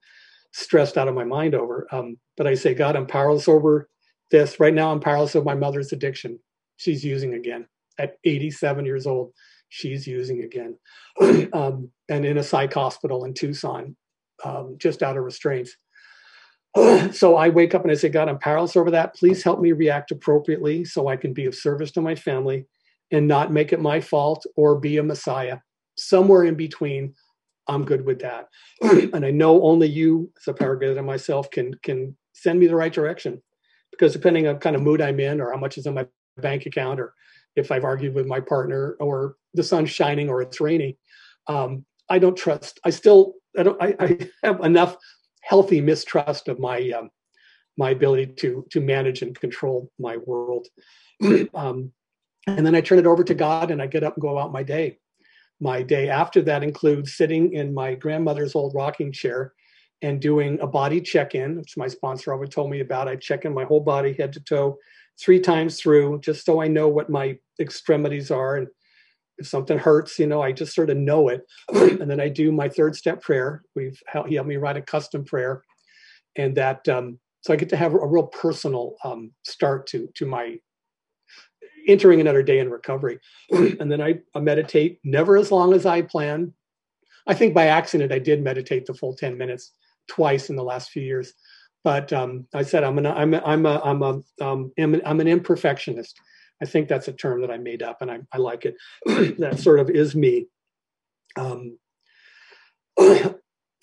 stressed 0.52 0.98
out 0.98 1.08
of 1.08 1.16
my 1.16 1.24
mind 1.24 1.56
over. 1.56 1.88
Um, 1.92 2.18
but 2.38 2.48
I 2.48 2.56
say, 2.56 2.74
God, 2.74 2.96
I'm 2.96 3.08
powerless 3.08 3.48
over 3.48 3.90
this. 4.32 4.60
Right 4.60 4.74
now, 4.74 4.92
I'm 4.92 5.00
powerless 5.00 5.36
over 5.36 5.46
my 5.46 5.56
mother's 5.56 5.92
addiction. 5.92 6.40
She's 6.78 7.04
using 7.04 7.34
again 7.34 7.68
at 7.98 8.18
87 8.24 8.86
years 8.86 9.08
old. 9.08 9.34
She's 9.70 10.08
using 10.08 10.44
again, 10.44 10.78
um, 11.54 11.92
and 12.10 12.26
in 12.26 12.38
a 12.38 12.44
psych 12.44 12.74
hospital 12.74 13.26
in 13.26 13.34
Tucson, 13.34 13.96
um, 14.44 14.76
just 14.78 15.04
out 15.04 15.18
of 15.18 15.24
restraints. 15.24 15.78
so 17.12 17.36
I 17.36 17.50
wake 17.50 17.74
up 17.74 17.84
and 17.84 17.92
I 17.92 17.96
say, 17.96 18.10
God, 18.10 18.30
I'm 18.30 18.40
powerless 18.40 18.76
over 18.76 18.92
that. 18.92 19.16
Please 19.16 19.44
help 19.44 19.60
me 19.60 19.72
react 19.72 20.12
appropriately 20.12 20.86
so 20.86 21.08
I 21.08 21.16
can 21.16 21.34
be 21.34 21.46
of 21.46 21.56
service 21.56 21.92
to 21.92 22.02
my 22.02 22.16
family 22.16 22.66
and 23.12 23.28
not 23.28 23.52
make 23.52 23.74
it 23.74 23.80
my 23.80 24.00
fault 24.02 24.46
or 24.56 24.80
be 24.80 24.98
a 24.98 25.04
messiah. 25.04 25.60
Somewhere 25.98 26.44
in 26.44 26.56
between, 26.56 27.14
I'm 27.68 27.86
good 27.86 28.06
with 28.06 28.20
that. 28.20 28.48
and 28.82 29.26
I 29.26 29.32
know 29.32 29.64
only 29.64 29.88
you, 29.88 30.32
as 30.40 30.48
a 30.48 30.54
power 30.54 30.80
and 30.80 31.06
myself, 31.06 31.50
can 31.52 31.74
can 31.84 32.16
send 32.34 32.60
me 32.60 32.68
the 32.68 32.76
right 32.76 32.94
direction. 32.94 33.42
Because 33.92 34.14
depending 34.14 34.48
on 34.48 34.60
kind 34.60 34.76
of 34.76 34.82
mood 34.82 35.02
I'm 35.02 35.20
in 35.20 35.42
or 35.42 35.52
how 35.52 35.58
much 35.58 35.78
is 35.78 35.86
in 35.86 35.94
my 35.94 36.08
bank 36.38 36.66
account 36.66 37.00
or 37.00 37.14
if 37.56 37.72
I've 37.72 37.84
argued 37.84 38.14
with 38.14 38.28
my 38.28 38.40
partner 38.40 38.96
or 39.00 39.36
the 39.54 39.64
sun's 39.64 39.90
shining 39.90 40.30
or 40.30 40.42
it's 40.42 40.62
rainy, 40.62 40.98
um, 41.48 41.86
I 42.10 42.20
don't 42.20 42.38
trust. 42.38 42.80
I 42.84 42.90
still 42.90 43.34
I 43.58 43.64
don't 43.64 43.82
I, 43.82 43.96
I 44.00 44.30
have 44.44 44.62
enough 44.62 44.98
healthy 45.42 45.82
mistrust 45.82 46.48
of 46.48 46.60
my 46.60 46.92
um, 46.92 47.10
my 47.78 47.92
ability 47.92 48.34
to 48.40 48.66
to 48.72 48.82
manage 48.82 49.22
and 49.22 49.40
control 49.40 49.92
my 50.00 50.18
world. 50.18 50.68
um, 51.54 51.92
and 52.48 52.66
then 52.66 52.76
I 52.76 52.82
turn 52.82 53.00
it 53.00 53.08
over 53.08 53.24
to 53.24 53.34
God, 53.34 53.72
and 53.72 53.82
I 53.82 53.88
get 53.88 54.04
up 54.04 54.16
and 54.16 54.22
go 54.22 54.30
about 54.30 54.52
my 54.52 54.64
day. 54.64 54.98
My 55.60 55.82
day 55.82 56.10
after 56.10 56.42
that 56.44 56.64
includes 56.64 57.16
sitting 57.16 57.54
in 57.54 57.74
my 57.74 57.96
grandmother's 57.96 58.56
old 58.56 58.74
rocking 58.74 59.12
chair 59.12 59.54
and 60.02 60.22
doing 60.22 60.58
a 60.62 60.68
body 60.68 61.02
check-in, 61.02 61.58
which 61.58 61.76
my 61.76 61.88
sponsor 61.88 62.32
always 62.32 62.50
told 62.50 62.72
me 62.72 62.80
about. 62.80 63.10
I 63.10 63.18
check 63.18 63.44
in 63.44 63.54
my 63.54 63.66
whole 63.66 63.82
body, 63.82 64.14
head 64.14 64.32
to 64.34 64.40
toe, 64.40 64.78
three 65.22 65.40
times 65.40 65.80
through, 65.80 66.20
just 66.22 66.46
so 66.46 66.62
I 66.62 66.68
know 66.68 66.88
what 66.88 67.10
my 67.10 67.38
extremities 67.60 68.32
are 68.32 68.56
and 68.56 68.68
if 69.40 69.48
something 69.48 69.78
hurts, 69.78 70.20
you 70.20 70.28
know, 70.28 70.42
I 70.42 70.52
just 70.52 70.76
sort 70.76 70.90
of 70.90 70.98
know 70.98 71.30
it. 71.30 71.48
and 71.74 72.12
then 72.12 72.20
I 72.20 72.28
do 72.28 72.52
my 72.52 72.70
third 72.70 72.96
step 72.96 73.22
prayer. 73.22 73.64
We've 73.76 74.00
he 74.28 74.36
helped 74.36 74.50
me 74.50 74.58
write 74.58 74.78
a 74.78 74.82
custom 74.82 75.24
prayer, 75.24 75.64
and 76.36 76.56
that 76.56 76.88
um, 76.90 77.20
so 77.42 77.54
I 77.54 77.56
get 77.56 77.70
to 77.70 77.78
have 77.78 77.94
a 77.94 78.06
real 78.06 78.28
personal 78.28 78.96
um, 79.04 79.32
start 79.44 79.88
to 79.88 80.10
to 80.16 80.26
my 80.26 80.58
entering 81.88 82.20
another 82.20 82.44
day 82.44 82.60
in 82.60 82.70
recovery. 82.70 83.20
and 83.52 83.90
then 83.92 84.02
I, 84.02 84.20
I 84.36 84.42
meditate, 84.42 85.00
never 85.04 85.38
as 85.38 85.52
long 85.52 85.74
as 85.74 85.86
I 85.86 86.02
plan. 86.02 86.54
I 87.26 87.34
think 87.34 87.54
by 87.54 87.68
accident 87.68 88.12
I 88.12 88.20
did 88.20 88.44
meditate 88.44 88.86
the 88.86 88.94
full 88.94 89.16
ten 89.16 89.38
minutes 89.38 89.72
twice 90.08 90.50
in 90.50 90.58
the 90.58 90.64
last 90.64 90.90
few 90.90 91.04
years. 91.04 91.34
But 91.84 92.12
um, 92.12 92.48
I 92.54 92.64
said 92.64 92.84
I'm 92.84 92.98
an 92.98 93.06
I'm 93.06 93.34
a, 93.34 93.42
I'm 93.46 93.66
a 93.66 93.82
I'm 93.84 94.02
a 94.04 94.22
um, 94.42 94.72
I'm 94.78 94.94
an, 94.96 95.02
I'm 95.06 95.20
an 95.20 95.28
imperfectionist. 95.28 96.14
I 96.62 96.66
think 96.66 96.90
that's 96.90 97.08
a 97.08 97.14
term 97.14 97.42
that 97.42 97.52
I 97.52 97.58
made 97.58 97.82
up, 97.82 98.02
and 98.02 98.12
I, 98.12 98.20
I 98.34 98.38
like 98.38 98.66
it. 98.66 98.76
that 99.40 99.60
sort 99.60 99.80
of 99.80 99.90
is 99.90 100.14
me. 100.14 100.48
Um, 101.38 101.78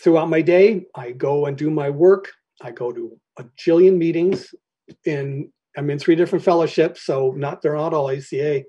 throughout 0.02 0.28
my 0.28 0.42
day, 0.42 0.84
I 0.94 1.12
go 1.12 1.46
and 1.46 1.56
do 1.56 1.70
my 1.70 1.88
work. 1.88 2.32
I 2.62 2.70
go 2.70 2.92
to 2.92 3.18
a 3.38 3.44
jillion 3.58 3.96
meetings 3.96 4.54
in 5.04 5.50
I'm 5.76 5.90
in 5.90 5.98
three 5.98 6.16
different 6.16 6.44
fellowships, 6.44 7.04
so 7.04 7.32
not 7.36 7.62
they're 7.62 7.76
not 7.76 7.94
all 7.94 8.10
ACA, 8.10 8.64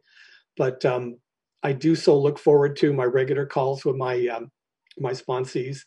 but 0.58 0.84
um, 0.86 1.18
I 1.64 1.74
do 1.74 1.96
so 1.96 2.20
look 2.20 2.38
forward 2.38 2.76
to 2.78 2.94
my 2.94 3.06
regular 3.06 3.46
calls 3.46 3.86
with 3.86 3.96
my 3.96 4.28
um, 4.28 4.52
my 5.00 5.12
sponsees. 5.12 5.80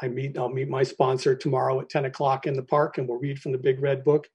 I 0.00 0.08
meet 0.08 0.36
I'll 0.38 0.48
meet 0.48 0.68
my 0.68 0.82
sponsor 0.82 1.34
tomorrow 1.34 1.80
at 1.80 1.88
10 1.88 2.06
o'clock 2.06 2.46
in 2.46 2.54
the 2.54 2.62
park, 2.62 2.98
and 2.98 3.08
we'll 3.08 3.18
read 3.18 3.40
from 3.40 3.52
the 3.52 3.58
Big 3.58 3.80
Red 3.80 4.04
Book, 4.04 4.28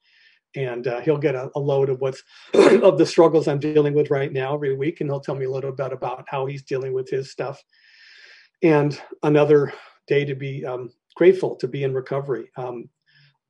and 0.56 0.88
uh, 0.88 1.02
he'll 1.02 1.18
get 1.18 1.36
a, 1.36 1.50
a, 1.56 1.60
load 1.60 1.90
of 1.90 2.02
what's 2.02 2.24
of 2.54 2.98
the 2.98 3.06
struggles 3.06 3.48
I'm 3.48 3.60
dealing 3.60 3.94
with 3.94 4.10
right 4.10 4.32
now 4.32 4.54
every 4.54 4.76
week, 4.76 5.02
and 5.02 5.10
he'll 5.10 5.20
tell 5.20 5.36
me 5.36 5.46
a 5.46 5.52
little 5.52 5.72
bit 5.72 5.94
about 5.94 6.26
how 6.28 6.46
he's 6.46 6.64
dealing 6.64 6.94
with 6.94 7.10
his 7.10 7.32
stuff. 7.32 7.62
And 8.64 9.00
another 9.24 9.74
day 10.08 10.26
to 10.26 10.36
be 10.36 10.66
um, 10.66 10.92
grateful 11.16 11.56
to 11.58 11.68
be 11.68 11.84
in 11.84 11.94
recovery. 11.94 12.52
Um, 12.58 12.90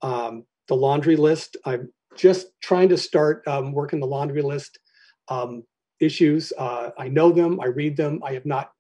um, 0.02 0.46
the 0.68 0.76
laundry 0.76 1.16
list. 1.16 1.58
I'm 1.66 1.92
just 2.16 2.48
trying 2.62 2.90
to 2.90 2.98
start 2.98 3.48
um, 3.48 3.72
working 3.72 4.00
the 4.00 4.08
laundry 4.08 4.42
list 4.42 4.80
um, 5.28 5.64
issues. 6.00 6.54
Uh, 6.58 6.92
I 6.98 7.08
know 7.08 7.32
them. 7.32 7.60
I 7.60 7.68
read 7.68 7.98
them. 7.98 8.22
I 8.24 8.34
have 8.34 8.46
not. 8.46 8.72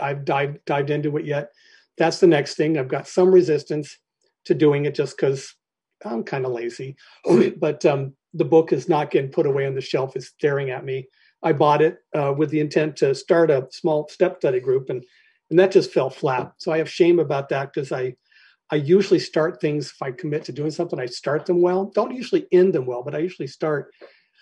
I've 0.00 0.24
dived 0.24 0.58
dived 0.66 0.90
into 0.90 1.16
it 1.16 1.24
yet. 1.24 1.50
That's 1.98 2.20
the 2.20 2.26
next 2.26 2.54
thing. 2.54 2.78
I've 2.78 2.88
got 2.88 3.08
some 3.08 3.30
resistance 3.30 3.98
to 4.46 4.54
doing 4.54 4.86
it 4.86 4.94
just 4.94 5.16
because 5.16 5.54
I'm 6.04 6.22
kind 6.22 6.46
of 6.46 6.52
lazy. 6.52 6.96
but 7.58 7.84
um, 7.84 8.14
the 8.34 8.44
book 8.44 8.72
is 8.72 8.88
not 8.88 9.10
getting 9.10 9.30
put 9.30 9.46
away 9.46 9.66
on 9.66 9.74
the 9.74 9.80
shelf. 9.80 10.16
It's 10.16 10.28
staring 10.28 10.70
at 10.70 10.84
me. 10.84 11.08
I 11.42 11.52
bought 11.52 11.82
it 11.82 11.98
uh, 12.14 12.34
with 12.36 12.50
the 12.50 12.60
intent 12.60 12.96
to 12.96 13.14
start 13.14 13.50
a 13.50 13.68
small 13.70 14.08
step 14.08 14.38
study 14.38 14.60
group, 14.60 14.90
and 14.90 15.04
and 15.50 15.58
that 15.58 15.72
just 15.72 15.92
fell 15.92 16.10
flat. 16.10 16.52
So 16.58 16.72
I 16.72 16.78
have 16.78 16.90
shame 16.90 17.18
about 17.18 17.48
that 17.50 17.72
because 17.72 17.92
I 17.92 18.16
I 18.70 18.76
usually 18.76 19.20
start 19.20 19.60
things 19.60 19.92
if 19.92 20.02
I 20.02 20.10
commit 20.10 20.44
to 20.44 20.52
doing 20.52 20.70
something, 20.70 21.00
I 21.00 21.06
start 21.06 21.46
them 21.46 21.62
well. 21.62 21.86
Don't 21.94 22.14
usually 22.14 22.46
end 22.52 22.74
them 22.74 22.86
well, 22.86 23.02
but 23.02 23.14
I 23.14 23.18
usually 23.18 23.46
start. 23.46 23.92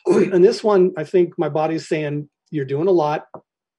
and 0.07 0.45
this 0.45 0.65
one, 0.65 0.93
I 0.97 1.05
think 1.05 1.35
my 1.39 1.49
body's 1.49 1.89
saying, 1.89 2.29
You're 2.51 2.65
doing 2.65 2.89
a 2.89 2.93
lot. 2.93 3.27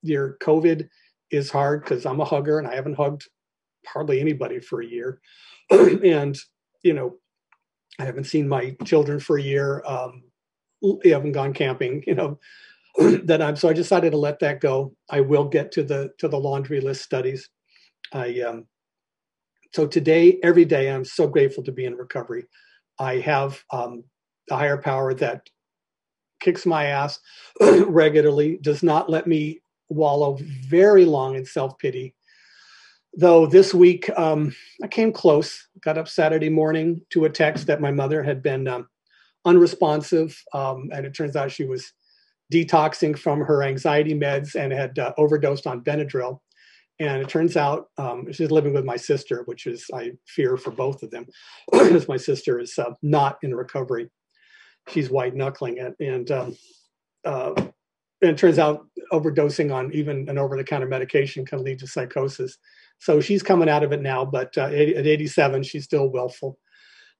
Your 0.03 0.37
COVID 0.41 0.87
is 1.31 1.49
hard 1.49 1.83
because 1.83 2.05
I'm 2.05 2.21
a 2.21 2.25
hugger 2.25 2.59
and 2.59 2.67
I 2.67 2.75
haven't 2.75 2.95
hugged 2.95 3.27
hardly 3.91 4.19
anybody 4.19 4.59
for 4.59 4.81
a 4.81 4.85
year. 4.85 5.19
and, 5.69 6.37
you 6.83 6.93
know, 6.93 7.15
I 7.99 8.05
haven't 8.05 8.25
seen 8.25 8.47
my 8.47 8.75
children 8.85 9.19
for 9.19 9.37
a 9.37 9.41
year. 9.41 9.83
Um, 9.85 10.23
I 10.83 11.09
haven't 11.09 11.31
gone 11.31 11.53
camping, 11.53 12.03
you 12.05 12.15
know, 12.15 12.39
that 13.23 13.41
I'm, 13.41 13.55
so 13.55 13.69
I 13.69 13.73
decided 13.73 14.11
to 14.11 14.17
let 14.17 14.39
that 14.39 14.61
go. 14.61 14.93
I 15.09 15.21
will 15.21 15.45
get 15.45 15.71
to 15.73 15.83
the, 15.83 16.11
to 16.19 16.27
the 16.27 16.39
laundry 16.39 16.79
list 16.79 17.03
studies. 17.03 17.49
I, 18.13 18.41
um, 18.41 18.67
so 19.73 19.87
today, 19.87 20.39
every 20.43 20.65
day, 20.65 20.91
I'm 20.91 21.05
so 21.05 21.27
grateful 21.27 21.63
to 21.63 21.71
be 21.71 21.85
in 21.85 21.95
recovery. 21.95 22.45
I 22.99 23.17
have 23.17 23.63
um, 23.71 24.03
a 24.49 24.55
higher 24.55 24.77
power 24.77 25.13
that 25.15 25.49
kicks 26.39 26.65
my 26.65 26.85
ass 26.85 27.19
regularly, 27.61 28.59
does 28.61 28.83
not 28.83 29.09
let 29.09 29.27
me 29.27 29.61
wallow 29.89 30.37
very 30.67 31.05
long 31.05 31.35
in 31.35 31.45
self 31.45 31.77
pity. 31.79 32.13
Though 33.19 33.47
this 33.47 33.73
week 33.73 34.11
um, 34.15 34.55
I 34.83 34.87
came 34.87 35.11
close, 35.11 35.67
got 35.81 35.97
up 35.97 36.07
Saturday 36.07 36.49
morning 36.49 37.01
to 37.09 37.25
a 37.25 37.29
text 37.29 37.65
that 37.65 37.81
my 37.81 37.89
mother 37.89 38.21
had 38.21 38.43
been 38.43 38.67
um, 38.67 38.87
unresponsive, 39.43 40.39
um, 40.53 40.91
and 40.93 41.03
it 41.03 41.15
turns 41.15 41.35
out 41.35 41.51
she 41.51 41.65
was 41.65 41.93
detoxing 42.53 43.17
from 43.17 43.41
her 43.41 43.63
anxiety 43.63 44.13
meds 44.13 44.53
and 44.53 44.71
had 44.71 44.99
uh, 44.99 45.13
overdosed 45.17 45.65
on 45.65 45.83
Benadryl. 45.83 46.41
And 46.99 47.19
it 47.19 47.27
turns 47.27 47.57
out 47.57 47.87
um, 47.97 48.31
she's 48.31 48.51
living 48.51 48.75
with 48.75 48.85
my 48.85 48.97
sister, 48.97 49.41
which 49.45 49.65
is 49.65 49.87
I 49.91 50.11
fear 50.27 50.55
for 50.55 50.69
both 50.69 51.01
of 51.01 51.09
them, 51.09 51.25
because 51.71 52.07
my 52.07 52.17
sister 52.17 52.59
is 52.59 52.77
uh, 52.77 52.91
not 53.01 53.39
in 53.41 53.55
recovery. 53.55 54.11
She's 54.89 55.09
white 55.09 55.35
knuckling 55.35 55.79
it, 55.79 55.95
and 55.99 56.29
um, 56.29 56.57
uh, 57.25 57.53
and 58.21 58.31
it 58.31 58.37
turns 58.37 58.59
out 58.59 58.87
overdosing 59.11 59.73
on 59.73 59.91
even 59.93 60.29
an 60.29 60.37
over-the-counter 60.37 60.87
medication 60.87 61.45
can 61.45 61.63
lead 61.63 61.79
to 61.79 61.87
psychosis. 61.87 62.57
So 62.99 63.21
she's 63.21 63.43
coming 63.43 63.69
out 63.69 63.83
of 63.83 63.91
it 63.91 64.01
now, 64.01 64.25
but 64.25 64.57
uh, 64.57 64.65
at 64.65 65.07
87, 65.07 65.63
she's 65.63 65.83
still 65.83 66.09
willful. 66.09 66.57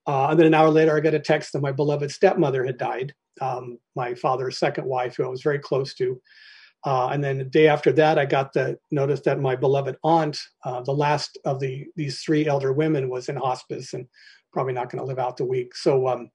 Uh, 0.07 0.27
and 0.29 0.39
then 0.39 0.47
an 0.47 0.53
hour 0.53 0.69
later, 0.69 0.95
I 0.95 1.01
got 1.01 1.13
a 1.13 1.19
text 1.19 1.53
that 1.53 1.61
my 1.61 1.71
beloved 1.71 2.11
stepmother 2.11 2.65
had 2.65 2.77
died, 2.77 3.13
um, 3.41 3.77
my 3.95 4.13
father's 4.13 4.57
second 4.57 4.85
wife, 4.85 5.17
who 5.17 5.25
I 5.25 5.29
was 5.29 5.41
very 5.41 5.59
close 5.59 5.93
to. 5.95 6.19
Uh, 6.85 7.09
and 7.09 7.23
then 7.23 7.39
the 7.39 7.43
day 7.43 7.67
after 7.67 7.91
that, 7.91 8.17
I 8.17 8.25
got 8.25 8.53
the 8.53 8.77
notice 8.91 9.19
that 9.21 9.41
my 9.41 9.55
beloved 9.55 9.97
aunt, 10.03 10.39
uh, 10.63 10.81
the 10.81 10.93
last 10.93 11.37
of 11.43 11.59
the 11.59 11.85
these 11.95 12.21
three 12.21 12.47
elder 12.47 12.71
women, 12.71 13.09
was 13.09 13.27
in 13.27 13.35
hospice 13.35 13.93
and 13.93 14.07
probably 14.53 14.73
not 14.73 14.89
going 14.89 15.01
to 15.01 15.05
live 15.05 15.19
out 15.19 15.35
the 15.37 15.45
week. 15.45 15.75
So 15.75 16.07
um, 16.07 16.31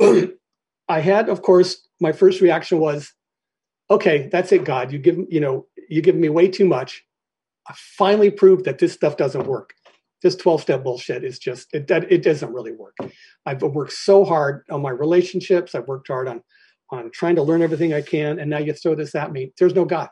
I 0.88 1.00
had, 1.00 1.28
of 1.28 1.40
course, 1.40 1.88
my 2.00 2.12
first 2.12 2.42
reaction 2.42 2.80
was, 2.80 3.14
"Okay, 3.90 4.28
that's 4.30 4.52
it, 4.52 4.64
God. 4.64 4.92
You 4.92 4.98
give 4.98 5.18
you 5.30 5.40
know 5.40 5.66
you 5.88 6.02
give 6.02 6.16
me 6.16 6.28
way 6.28 6.48
too 6.48 6.66
much. 6.66 7.02
I 7.68 7.74
finally 7.76 8.30
proved 8.30 8.64
that 8.64 8.78
this 8.78 8.92
stuff 8.92 9.16
doesn't 9.16 9.46
work. 9.46 9.74
This 10.22 10.36
twelve 10.36 10.62
step 10.62 10.82
bullshit 10.82 11.24
is 11.24 11.38
just 11.38 11.68
it. 11.72 11.90
It 11.90 12.22
doesn't 12.22 12.52
really 12.52 12.72
work. 12.72 12.96
I've 13.46 13.62
worked 13.62 13.92
so 13.92 14.24
hard 14.24 14.64
on 14.70 14.82
my 14.82 14.90
relationships. 14.90 15.74
I've 15.74 15.88
worked 15.88 16.08
hard 16.08 16.28
on 16.28 16.42
on 16.90 17.10
trying 17.12 17.36
to 17.36 17.42
learn 17.42 17.62
everything 17.62 17.92
I 17.92 18.02
can, 18.02 18.38
and 18.38 18.50
now 18.50 18.58
you 18.58 18.72
throw 18.72 18.94
this 18.94 19.14
at 19.14 19.32
me. 19.32 19.52
There's 19.58 19.74
no 19.74 19.84
God. 19.84 20.08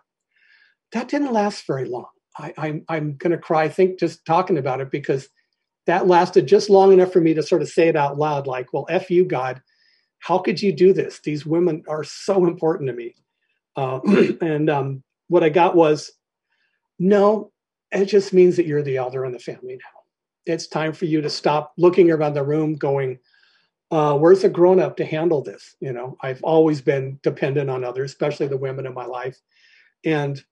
That 0.93 1.09
didn't 1.09 1.33
last 1.33 1.67
very 1.67 1.87
long. 1.87 2.09
I, 2.39 2.53
I'm 2.57 2.85
I'm 2.89 3.17
going 3.17 3.31
to 3.33 3.39
cry. 3.39 3.65
I 3.65 3.69
think 3.69 3.99
just 3.99 4.25
talking 4.25 4.59
about 4.59 4.81
it 4.81 4.91
because 4.91 5.29
that 5.87 6.07
lasted 6.07 6.47
just 6.47 6.71
long 6.71 6.93
enough 6.93 7.13
for 7.13 7.21
me 7.21 7.35
to 7.35 7.43
sort 7.43 7.63
of 7.63 7.69
say 7.69 7.89
it 7.89 7.97
out 7.97 8.19
loud, 8.19 8.47
like, 8.47 8.73
"Well, 8.73 8.87
f 8.89 9.11
you, 9.11 9.25
God. 9.25 9.61
How 10.21 10.39
could 10.39 10.63
you 10.63 10.73
do 10.73 10.93
this? 10.93 11.21
These 11.25 11.45
women 11.45 11.83
are 11.89 12.05
so 12.05 12.47
important 12.47 12.89
to 12.89 12.95
me." 12.95 13.15
Uh, 13.77 14.01
and 14.41 14.71
um, 14.71 15.03
what 15.29 15.43
I 15.43 15.49
got 15.49 15.75
was, 15.75 16.13
no, 17.03 17.51
it 17.91 18.05
just 18.05 18.33
means 18.33 18.57
that 18.57 18.67
you're 18.67 18.83
the 18.83 18.97
elder 18.97 19.25
in 19.25 19.33
the 19.33 19.39
family 19.41 19.75
now. 19.75 20.01
It's 20.47 20.69
time 20.69 20.93
for 20.93 21.05
you 21.05 21.21
to 21.21 21.29
stop 21.29 21.73
looking 21.77 22.13
around 22.13 22.35
the 22.35 22.45
room, 22.45 22.77
going, 22.77 23.19
uh, 23.91 24.17
where's 24.17 24.45
a 24.45 24.49
grown 24.49 24.79
up 24.79 24.97
to 24.99 25.05
handle 25.05 25.43
this? 25.43 25.75
You 25.81 25.93
know, 25.93 26.17
I've 26.23 26.43
always 26.45 26.81
been 26.81 27.19
dependent 27.25 27.69
on 27.69 27.83
others, 27.83 28.13
especially 28.13 28.47
the 28.47 28.57
women 28.57 28.87
in 28.87 28.95
my 28.95 29.05
life, 29.05 29.37
and 30.05 30.43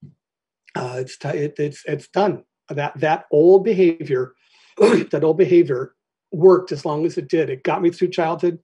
uh, 0.74 0.96
it's 0.98 1.16
t- 1.16 1.28
it, 1.28 1.54
it's 1.58 1.84
it's 1.86 2.08
done. 2.08 2.42
That 2.68 2.98
that 2.98 3.26
old 3.30 3.62
behavior, 3.62 4.34
that 4.78 5.22
old 5.22 5.38
behavior 5.38 5.94
worked 6.32 6.72
as 6.72 6.84
long 6.84 7.06
as 7.06 7.16
it 7.16 7.28
did. 7.28 7.48
It 7.48 7.62
got 7.62 7.80
me 7.80 7.90
through 7.90 8.10
childhood. 8.10 8.58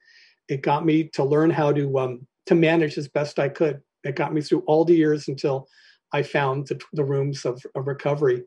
It 0.49 0.63
got 0.63 0.85
me 0.85 1.05
to 1.15 1.23
learn 1.23 1.51
how 1.51 1.73
to 1.73 1.99
um, 2.01 2.27
to 2.47 2.57
manage 2.57 2.99
as 2.99 3.07
best 3.07 3.39
I 3.39 3.49
could. 3.49 3.81
It 4.03 4.17
got 4.17 4.35
me 4.35 4.41
through 4.41 4.65
all 4.67 4.85
the 4.85 4.95
years 4.95 5.29
until 5.29 5.69
I 6.13 6.23
found 6.23 6.69
the, 6.69 6.81
the 6.93 7.05
rooms 7.05 7.45
of, 7.45 7.63
of 7.75 7.87
recovery, 7.87 8.43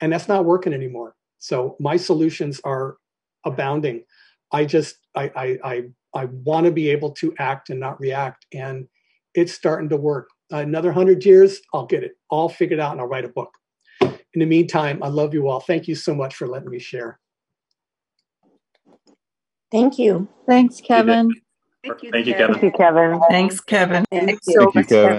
and 0.00 0.12
that's 0.12 0.28
not 0.28 0.44
working 0.44 0.72
anymore. 0.74 1.14
So 1.38 1.76
my 1.80 1.96
solutions 1.96 2.60
are 2.64 2.96
abounding. 3.44 4.04
I 4.52 4.64
just 4.64 4.96
I 5.14 5.30
I 5.36 5.58
I, 5.64 5.82
I 6.14 6.24
want 6.26 6.66
to 6.66 6.72
be 6.72 6.90
able 6.90 7.12
to 7.12 7.34
act 7.38 7.70
and 7.70 7.80
not 7.80 8.00
react, 8.00 8.46
and 8.52 8.88
it's 9.34 9.52
starting 9.52 9.88
to 9.90 9.96
work. 9.96 10.28
Another 10.50 10.92
hundred 10.92 11.24
years, 11.24 11.60
I'll 11.72 11.86
get 11.86 12.02
it 12.04 12.12
all 12.30 12.48
figured 12.48 12.80
out, 12.80 12.92
and 12.92 13.00
I'll 13.00 13.06
write 13.06 13.24
a 13.24 13.28
book. 13.28 13.52
In 14.34 14.40
the 14.40 14.46
meantime, 14.46 15.02
I 15.02 15.08
love 15.08 15.34
you 15.34 15.48
all. 15.48 15.60
Thank 15.60 15.88
you 15.88 15.94
so 15.94 16.14
much 16.14 16.34
for 16.36 16.46
letting 16.48 16.70
me 16.70 16.78
share. 16.78 17.18
Thank 19.72 19.98
you. 19.98 20.28
Thanks, 20.46 20.80
Kevin. 20.80 21.30
Thank 21.84 22.02
you, 22.02 22.10
Thank 22.12 22.26
you 22.26 22.34
Kevin. 22.34 22.54
Thank 22.54 22.62
you, 22.64 22.72
Kevin. 22.72 23.20
Thanks, 23.30 23.60
Kevin. 23.60 24.04
Thank 24.10 24.40
you, 24.46 24.84
Kevin. 24.84 25.18